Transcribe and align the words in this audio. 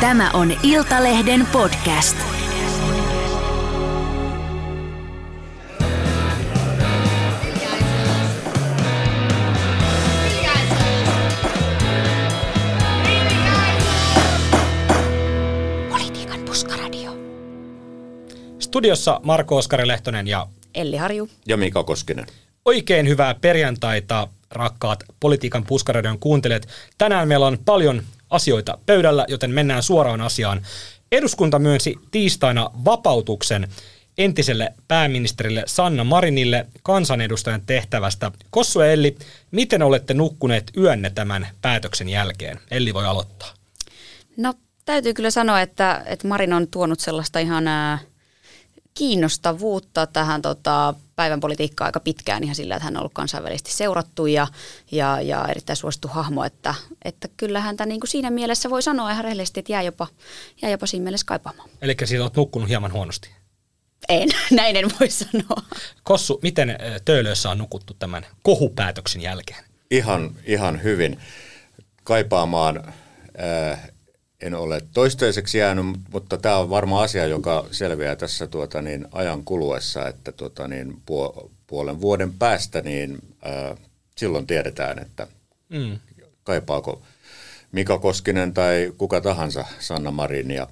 Tämä 0.00 0.30
on 0.30 0.52
Iltalehden 0.62 1.46
podcast. 1.52 2.16
Politiikan 15.88 16.40
puskaradio. 16.46 17.16
Studiossa 18.58 19.20
Marko 19.22 19.56
Oskari 19.56 19.88
Lehtonen 19.88 20.26
ja 20.26 20.46
Elli 20.74 20.96
Harju. 20.96 21.28
Ja 21.46 21.56
Mika 21.56 21.84
Koskinen. 21.84 22.26
oikein 22.64 23.08
hyvää 23.08 23.34
perjantaita, 23.34 24.28
rakkaat 24.50 25.04
Politiikan 25.20 25.64
puskaradion 25.64 26.18
kuuntelijat. 26.18 26.68
Tänään 26.98 27.28
meillä 27.28 27.46
on 27.46 27.58
paljon 27.64 28.02
asioita 28.30 28.78
pöydällä, 28.86 29.24
joten 29.28 29.50
mennään 29.50 29.82
suoraan 29.82 30.20
asiaan. 30.20 30.62
Eduskunta 31.12 31.58
myönsi 31.58 31.94
tiistaina 32.10 32.70
vapautuksen 32.84 33.68
entiselle 34.18 34.74
pääministerille 34.88 35.62
Sanna 35.66 36.04
Marinille 36.04 36.66
kansanedustajan 36.82 37.62
tehtävästä. 37.66 38.30
Kossu 38.50 38.80
ja 38.80 38.92
Elli, 38.92 39.16
miten 39.50 39.82
olette 39.82 40.14
nukkuneet 40.14 40.70
yönne 40.76 41.10
tämän 41.10 41.48
päätöksen 41.62 42.08
jälkeen? 42.08 42.60
Elli 42.70 42.94
voi 42.94 43.06
aloittaa. 43.06 43.48
No 44.36 44.54
täytyy 44.84 45.14
kyllä 45.14 45.30
sanoa, 45.30 45.60
että, 45.60 46.02
että 46.06 46.28
Marin 46.28 46.52
on 46.52 46.68
tuonut 46.68 47.00
sellaista 47.00 47.38
ihan 47.38 47.68
ää, 47.68 47.98
kiinnostavuutta 48.94 50.06
tähän 50.06 50.42
tota, 50.42 50.94
päivän 51.20 51.40
politiikkaan 51.40 51.88
aika 51.88 52.00
pitkään 52.00 52.44
ihan 52.44 52.54
sillä, 52.54 52.76
että 52.76 52.84
hän 52.84 52.96
on 52.96 53.00
ollut 53.00 53.14
kansainvälisesti 53.14 53.72
seurattu 53.72 54.26
ja, 54.26 54.46
ja, 54.90 55.20
ja 55.20 55.46
erittäin 55.48 55.76
suosittu 55.76 56.08
hahmo, 56.08 56.44
että, 56.44 56.74
että 57.04 57.28
kyllä 57.36 57.60
häntä 57.60 57.86
niin 57.86 58.00
kuin 58.00 58.10
siinä 58.10 58.30
mielessä 58.30 58.70
voi 58.70 58.82
sanoa 58.82 59.10
ihan 59.10 59.24
rehellisesti, 59.24 59.60
että 59.60 59.72
jää 59.72 59.82
jopa, 59.82 60.06
jää 60.62 60.70
jopa 60.70 60.86
siinä 60.86 61.04
mielessä 61.04 61.26
kaipaamaan. 61.26 61.68
Eli 61.82 61.96
siis 62.04 62.20
olet 62.20 62.36
nukkunut 62.36 62.68
hieman 62.68 62.92
huonosti. 62.92 63.30
En, 64.08 64.28
näin 64.50 64.76
en 64.76 64.90
voi 65.00 65.10
sanoa. 65.10 65.62
Kossu, 66.02 66.38
miten 66.42 66.76
Töölössä 67.04 67.50
on 67.50 67.58
nukuttu 67.58 67.94
tämän 67.94 68.26
kohupäätöksen 68.42 69.22
jälkeen? 69.22 69.64
Ihan, 69.90 70.36
ihan 70.44 70.82
hyvin. 70.82 71.20
Kaipaamaan 72.04 72.94
en 74.40 74.54
ole 74.54 74.80
toistaiseksi 74.94 75.58
jäänyt, 75.58 75.84
mutta 76.12 76.38
tämä 76.38 76.56
on 76.56 76.70
varmaan 76.70 77.04
asia, 77.04 77.26
joka 77.26 77.66
selviää 77.70 78.16
tässä 78.16 78.46
tuota, 78.46 78.82
niin, 78.82 79.06
ajan 79.12 79.44
kuluessa, 79.44 80.08
että 80.08 80.32
tuota, 80.32 80.68
niin, 80.68 80.96
puo, 81.06 81.50
puolen 81.66 82.00
vuoden 82.00 82.32
päästä 82.32 82.80
niin 82.80 83.18
ää, 83.42 83.76
silloin 84.16 84.46
tiedetään, 84.46 84.98
että 84.98 85.26
mm. 85.68 85.98
kaipaako 86.44 87.02
Mika 87.72 87.98
Koskinen 87.98 88.54
tai 88.54 88.92
kuka 88.98 89.20
tahansa 89.20 89.64
Sanna 89.78 90.10
Marin. 90.10 90.50
Ja 90.50 90.66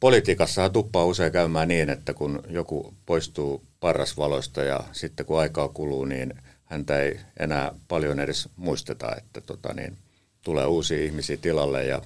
politiikassahan 0.00 0.72
tuppaa 0.72 1.04
usein 1.04 1.32
käymään 1.32 1.68
niin, 1.68 1.90
että 1.90 2.14
kun 2.14 2.42
joku 2.48 2.94
poistuu 3.06 3.62
parrasvaloista 3.80 4.62
ja 4.62 4.80
sitten 4.92 5.26
kun 5.26 5.40
aikaa 5.40 5.68
kuluu, 5.68 6.04
niin 6.04 6.34
häntä 6.64 7.00
ei 7.00 7.20
enää 7.40 7.72
paljon 7.88 8.20
edes 8.20 8.48
muisteta, 8.56 9.16
että 9.16 9.40
tota, 9.40 9.74
niin, 9.74 9.96
tulee 10.42 10.66
uusia 10.66 11.04
ihmisiä 11.04 11.36
tilalle 11.36 11.84
ja 11.84 12.02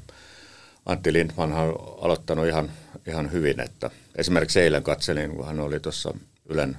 Antti 0.89 1.13
Lindman 1.13 1.53
on 1.53 1.77
aloittanut 2.01 2.47
ihan, 2.47 2.71
ihan 3.07 3.33
hyvin, 3.33 3.61
että 3.61 3.91
esimerkiksi 4.17 4.61
eilen 4.61 4.83
katselin, 4.83 5.31
kun 5.31 5.47
hän 5.47 5.61
oli 5.61 5.81
tuossa 5.81 6.15
Ylen 6.49 6.77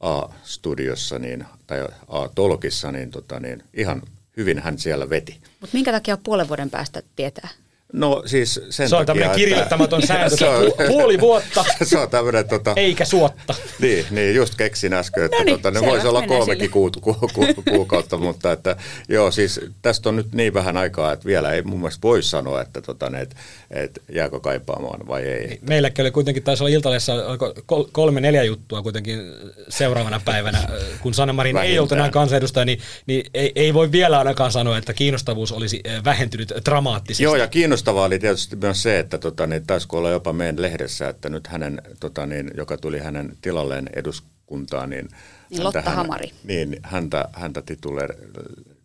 A-studiossa 0.00 1.18
niin, 1.18 1.46
tai 1.66 1.88
A-tolkissa, 2.08 2.92
niin, 2.92 3.10
tota, 3.10 3.40
niin 3.40 3.62
ihan 3.74 4.02
hyvin 4.36 4.58
hän 4.58 4.78
siellä 4.78 5.10
veti. 5.10 5.40
Mutta 5.60 5.76
minkä 5.76 5.92
takia 5.92 6.16
puolen 6.16 6.48
vuoden 6.48 6.70
päästä 6.70 7.02
tietää? 7.16 7.48
No 7.92 8.22
siis 8.26 8.60
sen 8.70 8.88
Se 8.88 8.96
on 8.96 9.06
takia, 9.06 9.22
tämmöinen 9.22 9.36
kirjoittamaton 9.36 10.06
sääntö, 10.06 10.36
se 10.36 10.48
on, 10.48 10.64
pu- 10.64 10.86
puoli 10.86 11.20
vuotta, 11.20 11.64
se 11.82 11.98
on 11.98 12.10
tämmöinen, 12.10 12.48
tota, 12.48 12.72
eikä 12.76 13.04
suotta. 13.04 13.54
niin, 13.78 14.06
niin, 14.10 14.34
just 14.34 14.54
keksin 14.54 14.92
äsken, 14.92 15.24
että 15.24 15.36
No 15.38 15.44
niin, 15.44 15.56
tota, 15.56 15.70
ne 15.70 15.80
voisi 15.80 16.06
olla 16.06 16.26
kolmekin 16.26 16.70
ku, 16.70 16.90
ku, 17.00 17.14
ku, 17.34 17.62
kuukautta, 17.70 18.18
mutta 18.18 18.52
että, 18.52 18.76
joo, 19.08 19.30
siis 19.30 19.60
tästä 19.82 20.08
on 20.08 20.16
nyt 20.16 20.32
niin 20.32 20.54
vähän 20.54 20.76
aikaa, 20.76 21.12
että 21.12 21.26
vielä 21.26 21.52
ei 21.52 21.62
mun 21.62 21.78
mielestä 21.78 22.02
voi 22.02 22.22
sanoa, 22.22 22.62
että, 22.62 22.80
tota, 22.80 23.10
ne, 23.10 23.20
että, 23.20 23.36
että 23.70 24.00
jääkö 24.12 24.40
kaipaamaan 24.40 25.08
vai 25.08 25.22
ei. 25.22 25.58
Meilläkin 25.68 26.02
oli 26.02 26.10
kuitenkin, 26.10 26.42
taisi 26.42 26.64
olla 26.64 27.52
kol- 27.66 27.84
kolme 27.92 28.20
neljä 28.20 28.42
juttua 28.42 28.82
kuitenkin 28.82 29.20
seuraavana 29.68 30.20
päivänä, 30.24 30.58
kun 31.00 31.14
Sanna 31.14 31.32
Marin 31.32 31.56
ei 31.56 31.78
ollut 31.78 31.92
enää 31.92 32.10
kansanedustaja, 32.10 32.64
niin, 32.64 32.80
niin 33.06 33.30
ei, 33.34 33.52
ei 33.54 33.74
voi 33.74 33.92
vielä 33.92 34.18
ainakaan 34.18 34.52
sanoa, 34.52 34.78
että 34.78 34.92
kiinnostavuus 34.92 35.52
olisi 35.52 35.80
eh, 35.84 36.04
vähentynyt 36.04 36.52
dramaattisesti. 36.64 37.24
Joo, 37.24 37.36
ja 37.36 37.46
kiinnostavaa 37.82 38.04
oli 38.06 38.18
tietysti 38.18 38.56
myös 38.56 38.82
se, 38.82 38.98
että 38.98 39.18
tota, 39.18 39.46
niin, 39.46 39.66
taisiko 39.66 39.98
olla 39.98 40.10
jopa 40.10 40.32
meidän 40.32 40.62
lehdessä, 40.62 41.08
että 41.08 41.28
nyt 41.28 41.46
hänen, 41.46 41.82
tota, 42.00 42.26
niin, 42.26 42.50
joka 42.56 42.76
tuli 42.76 42.98
hänen 42.98 43.36
tilalleen 43.42 43.88
eduskuntaan, 43.96 44.90
niin, 44.90 45.08
Niin 45.50 45.64
Lotta 45.64 45.80
hän- 45.80 45.94
Hamari. 45.96 46.30
Niin, 46.44 46.76
häntä, 46.82 47.28
häntä 47.32 47.62
tituleer, 47.62 48.14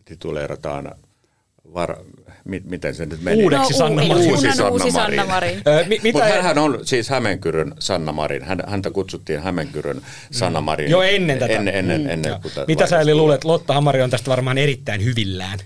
tituleerataan, 0.06 0.92
var, 1.74 1.98
mi, 2.46 2.62
miten 2.70 2.96
se 2.96 3.06
nyt 3.06 3.22
meni? 3.22 3.44
Uudeksi 3.44 3.72
No, 3.74 3.78
Sanna 3.78 4.04
Marin. 4.06 4.28
Uusi 4.32 4.48
Sanna 4.52 4.72
uusi 4.72 4.92
Sanna 4.92 5.26
Marin. 5.26 5.62
Mutta 6.04 6.24
hänhän 6.26 6.58
on 6.58 6.80
siis 6.84 7.10
Hämeenkyrön 7.10 7.74
Sanna 7.80 8.12
Marin. 8.12 8.44
Hän, 8.44 8.64
häntä 8.68 8.92
kutsuttiin 8.92 9.40
Hämeenkyrön 9.42 10.02
Sanna 10.32 10.62
Marin. 10.62 10.92
Jo 10.92 11.02
ennen 11.02 11.40
tätä. 11.40 11.54
Ennen, 11.54 11.76
ennen, 11.76 12.02
Mm. 12.02 12.10
ennen 12.10 12.42
kuin 12.42 12.54
tämä 12.54 12.66
Mitä 12.68 12.88
sä 12.88 13.00
eli 13.02 13.14
luulet, 13.14 13.44
Lotta 13.44 13.74
Hamari 13.74 14.02
on 14.02 14.10
tästä 14.10 14.30
varmaan 14.32 14.58
erittäin 14.58 15.04
hyvillään. 15.04 15.60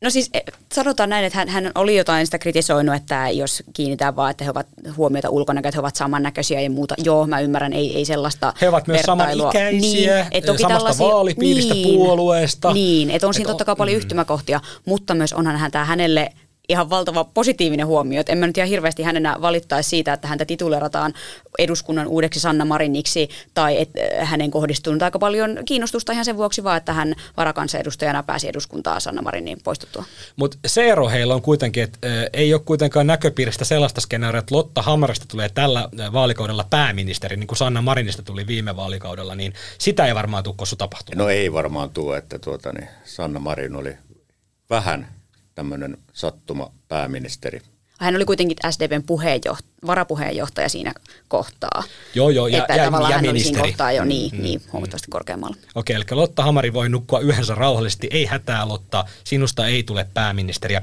No 0.00 0.10
siis 0.10 0.30
eh, 0.34 0.42
sanotaan 0.74 1.08
näin, 1.10 1.24
että 1.24 1.38
hän, 1.38 1.48
hän 1.48 1.72
oli 1.74 1.96
jotain 1.96 2.26
sitä 2.26 2.38
kritisoinut, 2.38 2.94
että 2.94 3.28
jos 3.30 3.62
kiinnitään 3.72 4.16
vaan, 4.16 4.30
että 4.30 4.44
he 4.44 4.50
ovat 4.50 4.66
huomiota 4.96 5.30
ulkonäköä, 5.30 5.68
että 5.68 5.76
he 5.76 5.80
ovat 5.80 5.96
samannäköisiä 5.96 6.60
ja 6.60 6.70
muuta. 6.70 6.94
Joo, 6.98 7.26
mä 7.26 7.40
ymmärrän, 7.40 7.72
ei, 7.72 7.96
ei 7.96 8.04
sellaista 8.04 8.52
He 8.60 8.68
ovat 8.68 8.86
myös 8.86 8.96
vertailua. 8.98 9.52
samanikäisiä, 9.52 10.26
et 10.30 10.44
toki 10.44 10.58
samasta 10.62 10.78
tällaisia- 10.78 11.06
vaalipiiristä, 11.06 11.74
puolueesta. 11.84 12.72
Niin, 12.72 13.10
että 13.10 13.26
on 13.26 13.30
Et 13.30 13.36
siinä 13.36 13.48
on- 13.48 13.52
totta 13.52 13.64
kai 13.64 13.76
paljon 13.76 13.94
mm. 13.94 13.98
yhtymäkohtia, 13.98 14.60
mutta 14.84 15.14
myös 15.14 15.32
onhan 15.32 15.56
hän 15.56 15.70
tämä 15.70 15.84
hänelle 15.84 16.32
ihan 16.68 16.90
valtava 16.90 17.24
positiivinen 17.24 17.86
huomio. 17.86 18.20
Et 18.20 18.28
en 18.28 18.38
mä 18.38 18.46
nyt 18.46 18.56
ihan 18.56 18.68
hirveästi 18.68 19.02
hänenä 19.02 19.36
valittaisi 19.40 19.90
siitä, 19.90 20.12
että 20.12 20.28
häntä 20.28 20.44
titulerataan 20.44 21.14
eduskunnan 21.58 22.06
uudeksi 22.06 22.40
Sanna 22.40 22.64
Mariniksi 22.64 23.28
tai 23.54 23.80
että 23.80 24.00
hänen 24.24 24.50
kohdistunut 24.50 25.02
aika 25.02 25.18
paljon 25.18 25.58
kiinnostusta 25.64 26.12
ihan 26.12 26.24
sen 26.24 26.36
vuoksi 26.36 26.64
vaan, 26.64 26.76
että 26.76 26.92
hän 26.92 27.14
varakansanedustajana 27.36 28.22
pääsi 28.22 28.48
eduskuntaan 28.48 29.00
Sanna 29.00 29.22
Marinin 29.22 29.58
poistuttua. 29.64 30.04
Mutta 30.36 30.58
se 30.66 30.88
ero 30.88 31.08
heillä 31.08 31.34
on 31.34 31.42
kuitenkin, 31.42 31.82
että 31.82 31.98
ö, 32.04 32.30
ei 32.32 32.54
ole 32.54 32.62
kuitenkaan 32.64 33.06
näköpiiristä 33.06 33.64
sellaista 33.64 34.00
skenaarioa, 34.00 34.40
että 34.40 34.54
Lotta 34.54 34.82
Hamarista 34.82 35.26
tulee 35.28 35.48
tällä 35.48 35.88
ö, 36.00 36.12
vaalikaudella 36.12 36.66
pääministeri, 36.70 37.36
niin 37.36 37.46
kuin 37.46 37.58
Sanna 37.58 37.82
Marinista 37.82 38.22
tuli 38.22 38.46
viime 38.46 38.76
vaalikaudella, 38.76 39.34
niin 39.34 39.52
sitä 39.78 40.06
ei 40.06 40.14
varmaan 40.14 40.44
tule 40.44 40.54
kossu 40.58 40.76
tapahtumaan. 40.76 41.18
No 41.18 41.28
ei 41.28 41.52
varmaan 41.52 41.90
tuo, 41.90 42.14
että 42.14 42.38
tuota, 42.38 42.72
niin 42.72 42.88
Sanna 43.04 43.40
Marin 43.40 43.76
oli 43.76 43.96
vähän 44.70 45.17
tämmöinen 45.58 45.98
sattuma 46.12 46.70
pääministeri. 46.88 47.60
Hän 48.00 48.16
oli 48.16 48.24
kuitenkin 48.24 48.56
SDPn 48.70 49.02
puheenjohtaja, 49.02 49.68
varapuheenjohtaja 49.86 50.68
siinä 50.68 50.92
kohtaa. 51.28 51.82
Joo, 52.14 52.30
joo, 52.30 52.46
ja- 52.46 52.58
että 52.58 52.74
ja- 52.74 52.84
tavallaan 52.84 53.10
ja 53.10 53.16
hän 53.16 53.28
oli 53.28 53.40
siinä 53.40 53.56
ministeri. 53.56 53.68
kohtaa 53.72 53.92
jo 53.92 54.04
niin, 54.04 54.30
mm, 54.36 54.42
niin 54.42 54.62
huomattavasti 54.72 55.10
korkeammalla. 55.10 55.56
Okei, 55.74 55.96
eli 55.96 56.04
Lotta 56.10 56.42
Hamari 56.42 56.72
voi 56.72 56.88
nukkua 56.88 57.20
yhdessä 57.20 57.54
rauhallisesti. 57.54 58.08
Ei 58.10 58.26
hätää, 58.26 58.68
Lotta. 58.68 59.04
Sinusta 59.24 59.66
ei 59.66 59.82
tule 59.82 60.06
pääministeriä. 60.14 60.82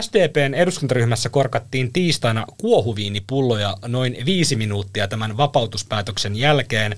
SDPn 0.00 0.54
eduskuntaryhmässä 0.54 1.28
korkattiin 1.28 1.92
tiistaina 1.92 2.46
kuohuviinipulloja 2.58 3.76
noin 3.86 4.16
viisi 4.24 4.56
minuuttia 4.56 5.08
tämän 5.08 5.36
vapautuspäätöksen 5.36 6.36
jälkeen. 6.36 6.96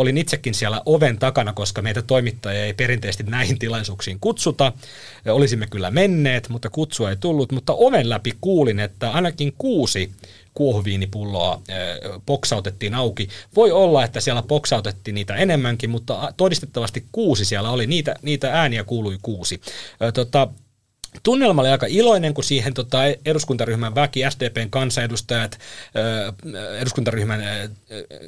Olin 0.00 0.18
itsekin 0.18 0.54
siellä 0.54 0.82
oven 0.86 1.18
takana, 1.18 1.52
koska 1.52 1.82
meitä 1.82 2.02
toimittajia 2.02 2.64
ei 2.64 2.74
perinteisesti 2.74 3.22
näihin 3.22 3.58
tilaisuuksiin 3.58 4.20
kutsuta. 4.20 4.72
Olisimme 5.28 5.66
kyllä 5.66 5.90
menneet, 5.90 6.48
mutta 6.48 6.70
kutsua 6.70 7.10
ei 7.10 7.16
tullut. 7.16 7.52
Mutta 7.52 7.72
oven 7.72 8.08
läpi 8.08 8.32
kuulin, 8.40 8.80
että 8.80 9.10
ainakin 9.10 9.54
kuusi 9.58 10.12
kuohuviinipulloa 10.54 11.62
ö, 11.70 12.20
boksautettiin 12.26 12.94
auki. 12.94 13.28
Voi 13.56 13.70
olla, 13.70 14.04
että 14.04 14.20
siellä 14.20 14.42
boksautettiin 14.42 15.14
niitä 15.14 15.34
enemmänkin, 15.34 15.90
mutta 15.90 16.32
todistettavasti 16.36 17.04
kuusi 17.12 17.44
siellä 17.44 17.70
oli. 17.70 17.86
Niitä, 17.86 18.14
niitä 18.22 18.52
ääniä 18.52 18.84
kuului 18.84 19.18
kuusi. 19.22 19.60
Tota, 20.14 20.48
Tunnelma 21.22 21.62
oli 21.62 21.68
aika 21.68 21.86
iloinen, 21.88 22.34
kun 22.34 22.44
siihen 22.44 22.74
tota, 22.74 22.98
eduskuntaryhmän 23.24 23.94
väki, 23.94 24.20
SDPn 24.30 24.70
kansanedustajat, 24.70 25.58
eduskuntaryhmän 26.78 27.40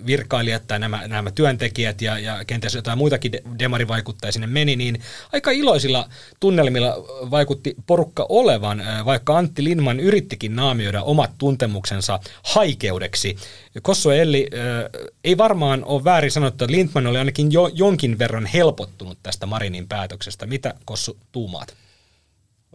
virkailijat 0.07 0.63
tai 0.67 0.79
nämä, 0.79 1.09
nämä 1.09 1.31
työntekijät 1.31 2.03
ja, 2.03 2.19
ja 2.19 2.45
kenties 2.45 2.75
jotain 2.75 2.99
muitakin 2.99 3.33
de- 3.33 3.43
demarivaikuttajia 3.59 4.33
sinne 4.33 4.47
meni, 4.47 4.77
niin 4.77 5.01
aika 5.33 5.51
iloisilla 5.51 6.09
tunnelmilla 6.41 6.95
vaikutti 7.31 7.75
porukka 7.87 8.27
olevan, 8.29 8.83
vaikka 9.05 9.39
Antti 9.39 9.65
Lindman 9.65 10.01
yrittikin 10.01 10.57
naamioida 10.57 11.03
omat 11.03 11.31
tuntemuksensa 11.39 12.21
haikeudeksi. 12.43 13.37
Kossu 13.83 14.11
ja 14.11 14.17
Elli, 14.17 14.51
ei 15.25 15.39
varmaan 15.39 15.85
ole 15.85 16.05
väärin 16.05 16.31
sanottu, 16.31 16.65
että 16.65 16.77
Lindman 16.77 17.07
oli 17.07 17.19
ainakin 17.19 17.53
jo, 17.53 17.71
jonkin 17.75 18.19
verran 18.19 18.47
helpottunut 18.47 19.19
tästä 19.23 19.47
Marinin 19.47 19.89
päätöksestä. 19.89 20.47
Mitä 20.47 20.75
Kossu 20.85 21.17
tuumaat? 21.33 21.75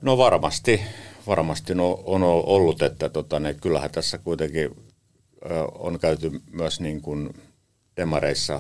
No 0.02 0.18
varmasti, 0.18 0.82
varmasti 1.28 1.74
on, 1.74 1.80
on 2.06 2.24
ollut, 2.24 2.82
että 2.82 3.10
tota, 3.10 3.40
ne, 3.40 3.54
kyllähän 3.54 3.92
tässä 3.92 4.18
kuitenkin 4.18 4.76
ö, 5.46 5.64
on 5.64 6.00
käyty 6.00 6.32
myös 6.52 6.80
niin 6.80 7.02
kuin 7.02 7.34
demareissa 7.98 8.60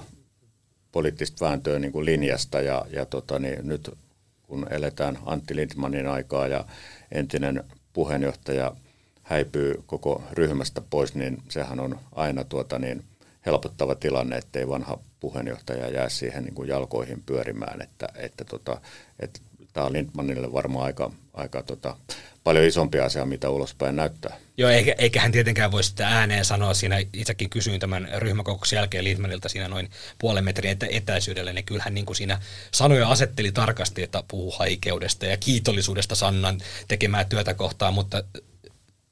poliittista 0.92 1.46
vääntöä 1.46 1.80
niin 1.80 1.92
kuin 1.92 2.06
linjasta 2.06 2.62
ja, 2.62 2.86
ja 2.92 3.06
tota, 3.06 3.40
niin 3.40 3.68
nyt 3.68 3.98
kun 4.44 4.68
eletään 4.70 5.20
Antti 5.26 5.56
Lindmanin 5.56 6.08
aikaa 6.08 6.48
ja 6.48 6.66
entinen 7.12 7.64
puheenjohtaja 7.94 8.76
häipyy 9.24 9.84
koko 9.86 10.24
ryhmästä 10.32 10.82
pois, 10.90 11.16
niin 11.16 11.38
sehän 11.50 11.80
on 11.80 12.00
aina 12.12 12.44
tuota 12.44 12.80
niin 12.80 13.04
helpottava 13.46 13.96
tilanne, 13.96 14.38
ettei 14.38 14.68
vanha 14.68 15.00
puheenjohtaja 15.20 15.90
jää 15.90 16.10
siihen 16.10 16.44
niin 16.44 16.56
kuin 16.56 16.70
jalkoihin 16.70 17.24
pyörimään, 17.26 17.82
että, 17.82 18.08
että, 18.16 18.46
tota, 18.46 18.82
että 19.20 19.40
tämä 19.74 19.86
on 19.86 19.94
Lindmanille 19.94 20.54
varmaan 20.54 20.86
aika, 20.86 21.12
aika 21.38 21.64
tota, 21.64 21.96
paljon 22.44 22.66
isompi 22.66 23.00
asia, 23.00 23.26
mitä 23.26 23.50
ulospäin 23.50 23.96
näyttää. 23.96 24.38
Joo, 24.58 24.70
eikä, 24.70 24.96
eikä 24.98 25.22
hän 25.22 25.32
tietenkään 25.32 25.72
voi 25.72 25.84
sitä 25.84 26.08
ääneen 26.08 26.46
sanoa. 26.46 26.74
Siinä 26.74 26.98
itsekin 27.14 27.50
kysyin 27.50 27.80
tämän 27.80 28.08
ryhmäkokouksen 28.16 28.78
jälkeen 28.78 29.04
Lindmanilta 29.04 29.50
siinä 29.50 29.68
noin 29.68 29.90
puolen 30.20 30.44
metrin 30.44 30.72
etä, 30.72 30.88
etäisyydellä, 30.90 31.54
niin 31.54 31.66
kyllähän 31.66 31.94
niin 31.94 32.06
kuin 32.06 32.16
siinä 32.16 32.40
sanoja 32.72 33.10
asetteli 33.10 33.52
tarkasti, 33.52 34.04
että 34.04 34.24
puhuu 34.28 34.52
haikeudesta 34.52 35.26
ja 35.26 35.38
kiitollisuudesta 35.38 36.16
Sannan 36.16 36.60
tekemää 36.88 37.24
työtä 37.24 37.54
kohtaan, 37.54 37.94
mutta 37.94 38.24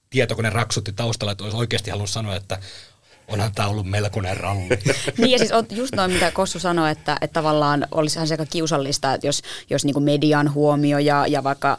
tietokone 0.09 0.49
raksutti 0.49 0.93
taustalla, 0.93 1.31
että 1.31 1.43
olisi 1.43 1.57
oikeasti 1.57 1.91
halunnut 1.91 2.09
sanoa, 2.09 2.35
että 2.35 2.59
onhan 3.27 3.51
tämä 3.55 3.67
ollut 3.67 3.85
melkoinen 3.85 4.37
ralli. 4.37 4.69
niin 5.17 5.31
ja 5.31 5.37
siis 5.37 5.51
on 5.51 5.65
just 5.71 5.95
noin, 5.95 6.11
mitä 6.11 6.31
Kossu 6.31 6.59
sanoi, 6.59 6.91
että, 6.91 7.17
että 7.21 7.33
tavallaan 7.33 7.87
olisihan 7.91 8.27
se 8.27 8.33
aika 8.33 8.45
kiusallista, 8.45 9.13
että 9.13 9.27
jos, 9.27 9.41
jos 9.69 9.85
niin 9.85 9.93
kuin 9.93 10.03
median 10.03 10.53
huomio 10.53 10.99
ja, 10.99 11.27
ja 11.27 11.43
vaikka 11.43 11.77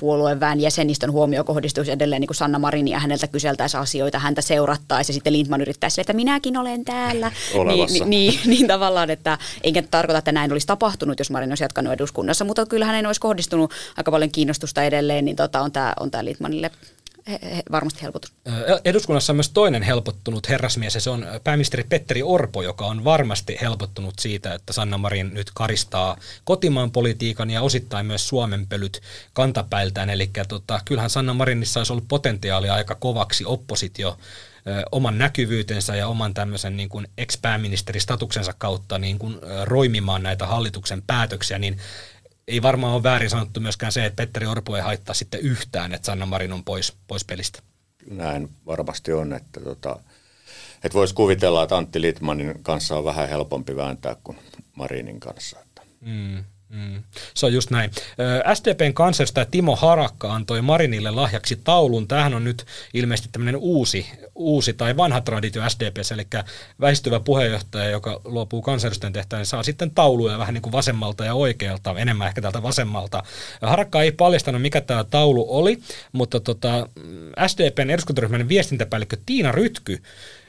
puolueen 0.00 0.40
väen 0.40 0.60
jäsenistön 0.60 1.12
huomio 1.12 1.44
kohdistuisi 1.44 1.92
edelleen 1.92 2.20
niin 2.20 2.28
kuin 2.28 2.36
Sanna 2.36 2.58
Marin 2.58 2.88
ja 2.88 2.98
häneltä 2.98 3.26
kyseltäisiin 3.26 3.80
asioita, 3.80 4.18
häntä 4.18 4.42
seurattaisi 4.42 5.12
ja 5.12 5.14
sitten 5.14 5.32
Lindman 5.32 5.60
yrittäisi 5.60 6.00
että 6.00 6.12
minäkin 6.12 6.56
olen 6.56 6.84
täällä. 6.84 7.32
Niin, 7.64 7.88
niin, 7.92 8.10
niin, 8.10 8.40
niin, 8.50 8.66
tavallaan, 8.66 9.10
että 9.10 9.38
enkä 9.62 9.82
tarkoita, 9.82 10.18
että 10.18 10.32
näin 10.32 10.52
olisi 10.52 10.66
tapahtunut, 10.66 11.18
jos 11.18 11.30
Marin 11.30 11.50
olisi 11.50 11.64
jatkanut 11.64 11.92
eduskunnassa, 11.92 12.44
mutta 12.44 12.66
kyllä 12.66 12.84
hänen 12.84 13.06
olisi 13.06 13.20
kohdistunut 13.20 13.72
aika 13.96 14.10
paljon 14.10 14.30
kiinnostusta 14.30 14.84
edelleen, 14.84 15.24
niin 15.24 15.36
tota, 15.36 15.60
on 15.60 15.72
tämä 15.72 15.92
on 16.00 16.10
tää 16.10 16.24
Lindmanille 16.24 16.70
varmasti 17.72 18.02
helpotus. 18.02 18.32
Eduskunnassa 18.84 19.32
on 19.32 19.36
myös 19.36 19.50
toinen 19.50 19.82
helpottunut 19.82 20.48
herrasmies 20.48 20.94
ja 20.94 21.00
se 21.00 21.10
on 21.10 21.26
pääministeri 21.44 21.84
Petteri 21.84 22.22
Orpo, 22.22 22.62
joka 22.62 22.86
on 22.86 23.04
varmasti 23.04 23.58
helpottunut 23.60 24.14
siitä, 24.20 24.54
että 24.54 24.72
Sanna 24.72 24.98
Marin 24.98 25.34
nyt 25.34 25.50
karistaa 25.54 26.16
kotimaan 26.44 26.90
politiikan 26.90 27.50
ja 27.50 27.62
osittain 27.62 28.06
myös 28.06 28.28
Suomen 28.28 28.66
pölyt 28.66 29.00
kantapäiltään. 29.32 30.10
Eli 30.10 30.30
tota, 30.48 30.80
kyllähän 30.84 31.10
Sanna 31.10 31.34
Marinissa 31.34 31.80
olisi 31.80 31.92
ollut 31.92 32.08
potentiaalia 32.08 32.74
aika 32.74 32.94
kovaksi 32.94 33.44
oppositio 33.44 34.18
oman 34.92 35.18
näkyvyytensä 35.18 35.96
ja 35.96 36.08
oman 36.08 36.34
tämmöisen 36.34 36.76
niin 36.76 36.88
kuin 36.88 37.06
ex-pääministeristatuksensa 37.18 38.54
kautta 38.58 38.98
niin 38.98 39.18
kuin 39.18 39.38
roimimaan 39.62 40.22
näitä 40.22 40.46
hallituksen 40.46 41.02
päätöksiä, 41.02 41.58
niin 41.58 41.78
ei 42.48 42.62
varmaan 42.62 42.94
ole 42.94 43.02
väärin 43.02 43.30
sanottu 43.30 43.60
myöskään 43.60 43.92
se, 43.92 44.04
että 44.04 44.16
Petteri 44.16 44.46
Orpo 44.46 44.76
ei 44.76 44.82
haittaa 44.82 45.14
sitten 45.14 45.40
yhtään, 45.40 45.94
että 45.94 46.06
Sanna 46.06 46.26
Marin 46.26 46.52
on 46.52 46.64
pois, 46.64 46.92
pois 47.06 47.24
pelistä. 47.24 47.62
Näin 48.10 48.48
varmasti 48.66 49.12
on, 49.12 49.32
että, 49.32 49.60
tota, 49.60 50.00
että 50.84 50.98
voisi 50.98 51.14
kuvitella, 51.14 51.62
että 51.62 51.76
Antti 51.76 52.00
Litmanin 52.00 52.62
kanssa 52.62 52.96
on 52.96 53.04
vähän 53.04 53.28
helpompi 53.28 53.76
vääntää 53.76 54.16
kuin 54.24 54.38
Marinin 54.74 55.20
kanssa. 55.20 55.60
Että. 55.60 55.82
Mm. 56.00 56.44
Mm, 56.74 57.02
se 57.34 57.46
on 57.46 57.52
just 57.52 57.70
näin. 57.70 57.90
SDPn 58.54 58.94
kansanedustaja 58.94 59.46
Timo 59.46 59.76
Harakka 59.76 60.34
antoi 60.34 60.62
Marinille 60.62 61.10
lahjaksi 61.10 61.60
taulun. 61.64 62.08
Tämähän 62.08 62.34
on 62.34 62.44
nyt 62.44 62.66
ilmeisesti 62.94 63.28
tämmöinen 63.32 63.56
uusi, 63.56 64.06
uusi 64.34 64.72
tai 64.72 64.96
vanha 64.96 65.20
traditio 65.20 65.68
SDPssä, 65.68 66.14
eli 66.14 66.26
väistyvä 66.80 67.20
puheenjohtaja, 67.20 67.90
joka 67.90 68.20
luopuu 68.24 68.62
kansanedustajan 68.62 69.12
tehtävään, 69.12 69.40
niin 69.40 69.46
saa 69.46 69.62
sitten 69.62 69.90
tauluja 69.90 70.38
vähän 70.38 70.54
niin 70.54 70.62
kuin 70.62 70.72
vasemmalta 70.72 71.24
ja 71.24 71.34
oikealta, 71.34 71.94
enemmän 71.98 72.28
ehkä 72.28 72.40
täältä 72.40 72.62
vasemmalta. 72.62 73.22
Harakka 73.62 74.02
ei 74.02 74.12
paljastanut, 74.12 74.62
mikä 74.62 74.80
tämä 74.80 75.04
taulu 75.04 75.46
oli, 75.48 75.78
mutta 76.12 76.40
tota, 76.40 76.88
SDPn 77.46 77.90
eduskuntaryhmän 77.90 78.48
viestintäpäällikkö 78.48 79.16
Tiina 79.26 79.52
Rytky 79.52 80.02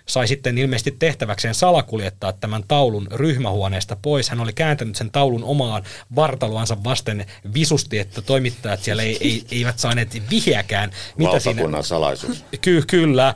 sai 0.05 0.27
sitten 0.27 0.57
ilmeisesti 0.57 0.95
tehtäväkseen 0.99 1.55
salakuljettaa 1.55 2.33
tämän 2.33 2.63
taulun 2.67 3.07
ryhmähuoneesta 3.11 3.97
pois. 4.01 4.29
Hän 4.29 4.39
oli 4.39 4.53
kääntänyt 4.53 4.95
sen 4.95 5.11
taulun 5.11 5.43
omaan 5.43 5.83
vartaloansa 6.15 6.83
vasten 6.83 7.25
visusti, 7.53 7.99
että 7.99 8.21
toimittajat 8.21 8.83
siellä 8.83 9.03
ei, 9.03 9.17
ei, 9.21 9.45
eivät 9.51 9.79
saaneet 9.79 10.21
vihjäkään. 10.29 10.91
Mitä 11.17 11.39
siinä... 11.39 11.81
salaisuus. 11.81 12.45
Ky- 12.61 12.83
kyllä 12.87 13.33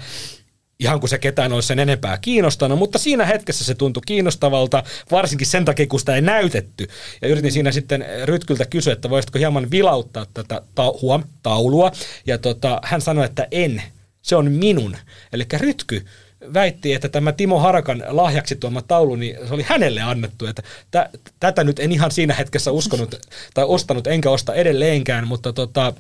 ihan 0.80 1.00
kuin 1.00 1.10
se 1.10 1.18
ketään 1.18 1.54
olisi 1.54 1.68
sen 1.68 1.80
enempää 1.80 2.18
kiinnostanut, 2.18 2.80
mutta 2.80 3.00
siinä 3.00 3.26
hetkessä 3.26 3.66
se 3.66 3.76
tuntui 3.76 4.04
kiinnostavalta, 4.06 4.84
varsinkin 5.12 5.48
sen 5.48 5.66
takia, 5.66 5.88
kun 5.88 6.00
sitä 6.00 6.16
ei 6.16 6.22
näytetty. 6.22 6.88
Ja 7.22 7.28
yritin 7.28 7.52
siinä 7.52 7.72
sitten 7.72 8.06
Rytkyltä 8.24 8.66
kysyä, 8.66 8.94
että 8.94 9.10
voisitko 9.10 9.40
hieman 9.40 9.72
vilauttaa 9.72 10.26
tätä 10.34 10.62
ta- 10.76 10.94
huom, 11.02 11.24
taulua, 11.44 11.92
ja 12.28 12.38
tota, 12.38 12.82
hän 12.84 13.02
sanoi, 13.02 13.26
että 13.26 13.48
en, 13.52 13.84
se 14.22 14.36
on 14.36 14.52
minun. 14.52 14.98
Eli 15.34 15.46
Rytky, 15.58 16.06
väitti, 16.54 16.94
että 16.94 17.10
tämä 17.10 17.32
Timo 17.32 17.60
Harakan 17.60 18.04
lahjaksi 18.08 18.56
tuoma 18.56 18.82
taulu, 18.82 19.16
niin 19.16 19.38
se 19.48 19.54
oli 19.54 19.64
hänelle 19.64 20.02
annettu. 20.02 20.46
Että 20.46 20.62
t- 20.92 21.22
tätä 21.40 21.64
nyt 21.64 21.80
en 21.80 21.92
ihan 21.92 22.12
siinä 22.12 22.34
hetkessä 22.34 22.72
uskonut 22.72 23.16
tai 23.54 23.66
ostanut, 23.68 24.08
enkä 24.08 24.30
osta 24.30 24.54
edelleenkään, 24.54 25.28
mutta 25.28 25.54
tota, 25.54 25.94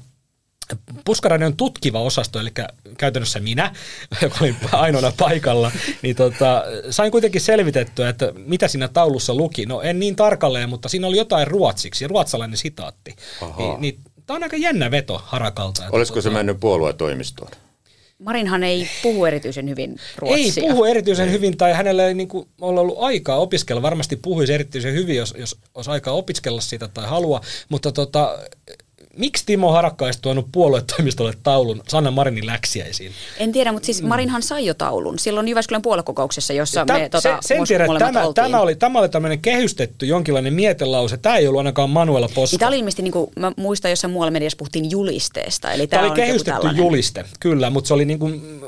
Puskaradion 1.05 1.57
tutkiva 1.57 2.01
osasto, 2.01 2.39
eli 2.39 2.51
käytännössä 2.97 3.39
minä, 3.39 3.75
joka 4.21 4.37
olin 4.41 4.55
ainoana 4.71 5.13
paikalla, 5.17 5.71
niin 6.01 6.15
tota, 6.15 6.63
sain 6.89 7.11
kuitenkin 7.11 7.41
selvitettyä, 7.41 8.09
että 8.09 8.33
mitä 8.35 8.67
siinä 8.67 8.87
taulussa 8.87 9.35
luki. 9.35 9.65
No 9.65 9.81
en 9.81 9.99
niin 9.99 10.15
tarkalleen, 10.15 10.69
mutta 10.69 10.89
siinä 10.89 11.07
oli 11.07 11.17
jotain 11.17 11.47
ruotsiksi, 11.47 12.07
ruotsalainen 12.07 12.57
sitaatti. 12.57 13.15
Niin, 13.57 13.81
niin, 13.81 13.99
Tämä 14.25 14.35
on 14.35 14.43
aika 14.43 14.57
jännä 14.57 14.91
veto 14.91 15.21
Harakalta. 15.25 15.83
Olisiko 15.91 16.15
tota, 16.15 16.23
se 16.23 16.29
mennyt 16.29 16.59
puoluetoimistoon? 16.59 17.51
Marinhan 18.19 18.63
ei 18.63 18.87
puhu 19.03 19.25
erityisen 19.25 19.69
hyvin 19.69 19.95
ruotsia. 20.17 20.63
Ei 20.63 20.69
puhu 20.69 20.85
erityisen 20.85 21.27
ei. 21.27 21.33
hyvin, 21.33 21.57
tai 21.57 21.73
hänellä 21.73 22.07
ei 22.07 22.13
niin 22.13 22.27
kuin, 22.27 22.47
ole 22.61 22.79
ollut 22.79 22.97
aikaa 22.99 23.37
opiskella. 23.37 23.81
Varmasti 23.81 24.15
puhuisi 24.15 24.53
erityisen 24.53 24.93
hyvin, 24.93 25.15
jos, 25.15 25.33
jos 25.37 25.57
olisi 25.75 25.91
aikaa 25.91 26.13
opiskella 26.13 26.61
sitä 26.61 26.87
tai 26.87 27.07
halua, 27.07 27.41
mutta 27.69 27.91
tota, 27.91 28.39
miksi 29.19 29.43
Timo 29.45 29.71
Harakka 29.71 30.05
olisi 30.05 30.21
tuonut 30.21 30.47
puoluetoimistolle 30.51 31.33
taulun 31.43 31.83
Sanna 31.87 32.11
Marinin 32.11 32.45
läksiäisiin? 32.45 33.11
En 33.37 33.51
tiedä, 33.51 33.71
mutta 33.71 33.85
siis 33.85 34.03
Marinhan 34.03 34.43
sai 34.43 34.65
jo 34.65 34.73
taulun 34.73 35.19
silloin 35.19 35.47
Jyväskylän 35.47 35.81
puoluekokouksessa, 35.81 36.53
jossa 36.53 36.85
Tä, 36.85 36.93
me 36.93 37.09
tota, 37.09 37.37
se, 37.41 37.47
sen 37.47 37.63
tiedä, 37.67 37.85
tämä, 37.99 38.21
tämä, 38.35 38.59
oli, 38.61 38.75
tämä 38.75 38.99
oli 38.99 39.09
tämmöinen 39.09 39.39
kehystetty 39.39 40.05
jonkinlainen 40.05 40.53
mietelause. 40.53 41.17
Tämä 41.17 41.37
ei 41.37 41.47
ollut 41.47 41.59
ainakaan 41.59 41.89
Manuela 41.89 42.29
Posko. 42.35 42.57
Tämä 42.57 42.67
oli 42.67 42.79
ilmeisesti, 42.79 43.01
niin 43.01 43.11
kuin, 43.11 43.31
mä 43.39 43.51
muistan 43.57 43.91
jossain 43.91 44.11
muualla 44.11 44.31
mediassa 44.31 44.57
puhuttiin 44.57 44.91
julisteesta. 44.91 45.71
Eli 45.71 45.87
tämä, 45.87 46.01
tämä 46.01 46.11
oli 46.11 46.21
kehystetty 46.21 46.67
juliste, 46.75 47.25
kyllä, 47.39 47.69
mutta 47.69 47.87
se 47.87 47.93
oli 47.93 48.05
niin 48.05 48.19
kuin 48.19 48.61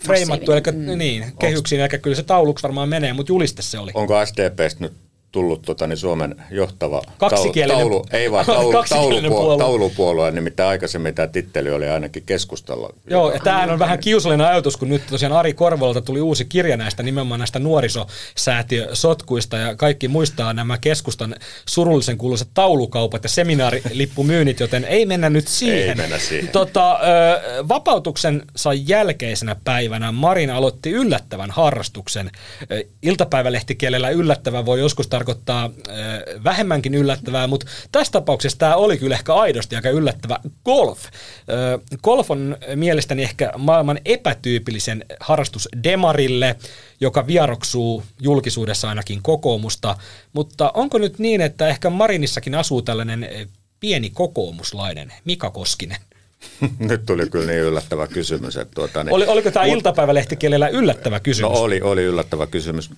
freimattu, 0.00 0.52
eli 0.52 0.60
mm. 0.72 0.98
niin, 0.98 1.32
kehyksiin, 1.38 1.80
eli 1.80 1.98
kyllä 1.98 2.16
se 2.16 2.22
tauluksi 2.22 2.62
varmaan 2.62 2.88
menee, 2.88 3.12
mutta 3.12 3.32
juliste 3.32 3.62
se 3.62 3.78
oli. 3.78 3.90
Onko 3.94 4.26
SDPstä 4.26 4.84
nyt 4.84 4.92
tullut 5.36 5.62
tota, 5.62 5.86
niin 5.86 5.96
Suomen 5.96 6.36
johtava 6.50 7.02
taulu, 7.18 7.52
taulu, 7.68 8.06
ei 8.12 8.32
vaan 8.32 8.46
taulu, 8.46 8.72
taulupuolue, 8.88 9.58
taulupuolue, 9.58 10.30
nimittäin 10.30 10.68
aikaisemmin 10.68 11.14
tämä 11.14 11.26
titteli 11.26 11.70
oli 11.70 11.88
ainakin 11.88 12.22
keskustella. 12.26 12.90
Joo, 13.10 13.32
ja 13.32 13.40
tämähän 13.40 13.70
on 13.70 13.78
vähän 13.78 13.98
kiusallinen 13.98 14.46
ajatus, 14.46 14.76
kun 14.76 14.88
nyt 14.88 15.02
tosiaan 15.10 15.32
Ari 15.32 15.54
Korvolta 15.54 16.00
tuli 16.00 16.20
uusi 16.20 16.44
kirja 16.44 16.76
näistä 16.76 17.02
nimenomaan 17.02 17.40
näistä 17.40 17.58
nuorisosäätiösotkuista, 17.58 19.56
ja 19.56 19.76
kaikki 19.76 20.08
muistaa 20.08 20.52
nämä 20.52 20.78
keskustan 20.78 21.34
surullisen 21.68 22.18
kuuluiset 22.18 22.48
taulukaupat 22.54 23.22
ja 23.22 23.28
seminaarilippumyynnit, 23.28 24.60
joten 24.60 24.84
ei 24.84 25.06
mennä 25.06 25.30
nyt 25.30 25.48
siihen. 25.48 25.88
Ei 25.88 25.94
mennä 25.94 26.18
siihen. 26.18 26.48
Tota, 26.48 26.98
vapautuksensa 27.68 28.74
jälkeisenä 28.86 29.56
päivänä 29.64 30.12
Marin 30.12 30.50
aloitti 30.50 30.90
yllättävän 30.90 31.50
harrastuksen. 31.50 32.30
Iltapäivälehtikielellä 33.02 34.10
yllättävän 34.10 34.66
voi 34.66 34.80
joskus 34.80 35.06
tarkoittaa 35.06 35.25
tarkoittaa 35.26 35.64
äh, 35.64 36.44
vähemmänkin 36.44 36.94
yllättävää, 36.94 37.46
mutta 37.46 37.66
tässä 37.92 38.12
tapauksessa 38.12 38.58
tämä 38.58 38.76
oli 38.76 38.98
kyllä 38.98 39.14
ehkä 39.14 39.34
aidosti 39.34 39.76
aika 39.76 39.90
yllättävä 39.90 40.38
golf. 40.64 41.04
Äh, 41.04 41.10
golf 42.02 42.30
on 42.30 42.56
mielestäni 42.74 43.22
ehkä 43.22 43.52
maailman 43.58 43.98
epätyypillisen 44.04 45.04
harrastus 45.20 45.68
Demarille, 45.84 46.56
joka 47.00 47.26
vieroksuu 47.26 48.02
julkisuudessa 48.20 48.88
ainakin 48.88 49.22
kokoomusta, 49.22 49.96
mutta 50.32 50.70
onko 50.74 50.98
nyt 50.98 51.18
niin, 51.18 51.40
että 51.40 51.68
ehkä 51.68 51.90
Marinissakin 51.90 52.54
asuu 52.54 52.82
tällainen 52.82 53.28
pieni 53.80 54.10
kokoomuslainen 54.10 55.12
Mika 55.24 55.50
Koskinen? 55.50 55.98
Nyt 56.78 57.06
tuli 57.06 57.30
kyllä 57.30 57.46
niin 57.46 57.60
yllättävä 57.60 58.06
kysymys. 58.06 58.56
Että 58.56 58.74
tuota, 58.74 59.04
niin, 59.04 59.14
Oli, 59.14 59.26
oliko 59.26 59.50
tämä 59.50 59.66
mut, 59.66 59.74
iltapäivälehtikielellä 59.74 60.68
yllättävä 60.68 61.20
kysymys? 61.20 61.52
No 61.52 61.58
oli, 61.58 61.80
oli 61.80 62.02
yllättävä 62.02 62.46
kysymys. 62.46 62.90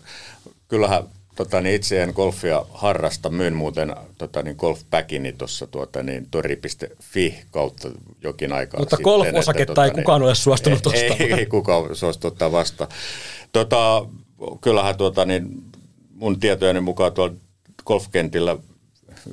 Kyllähän 0.68 1.04
tota, 1.38 1.60
niin 1.60 1.74
itse 1.74 2.02
en 2.02 2.12
golfia 2.16 2.64
harrasta. 2.70 3.30
Myyn 3.30 3.54
muuten 3.54 3.94
tota, 4.18 4.42
niin 4.42 4.56
golfpäkini 4.58 5.32
tuossa 5.32 5.66
tuota, 5.66 6.02
niin, 6.02 6.26
tori.fi 6.30 7.40
kautta 7.50 7.90
jokin 8.22 8.52
aikaa 8.52 8.80
Mutta 8.80 8.96
sitten. 8.96 9.04
golf-osaketta 9.04 9.72
että, 9.72 9.84
ei 9.84 9.90
tota, 9.90 10.00
kukaan 10.00 10.22
ole 10.22 10.34
suostunut 10.34 10.86
ei, 10.86 11.00
ei, 11.00 11.10
ostamaan. 11.10 11.38
ei, 11.38 11.46
kukaan 11.46 11.96
suostu 11.96 12.26
ottaa 12.26 12.52
vastaan. 12.52 12.90
Tota, 13.52 14.06
kyllähän 14.60 14.96
tuota, 14.96 15.24
niin, 15.24 15.62
mun 16.14 16.40
tietojeni 16.40 16.80
mukaan 16.80 17.12
tuolla 17.12 17.34
golfkentillä 17.84 18.56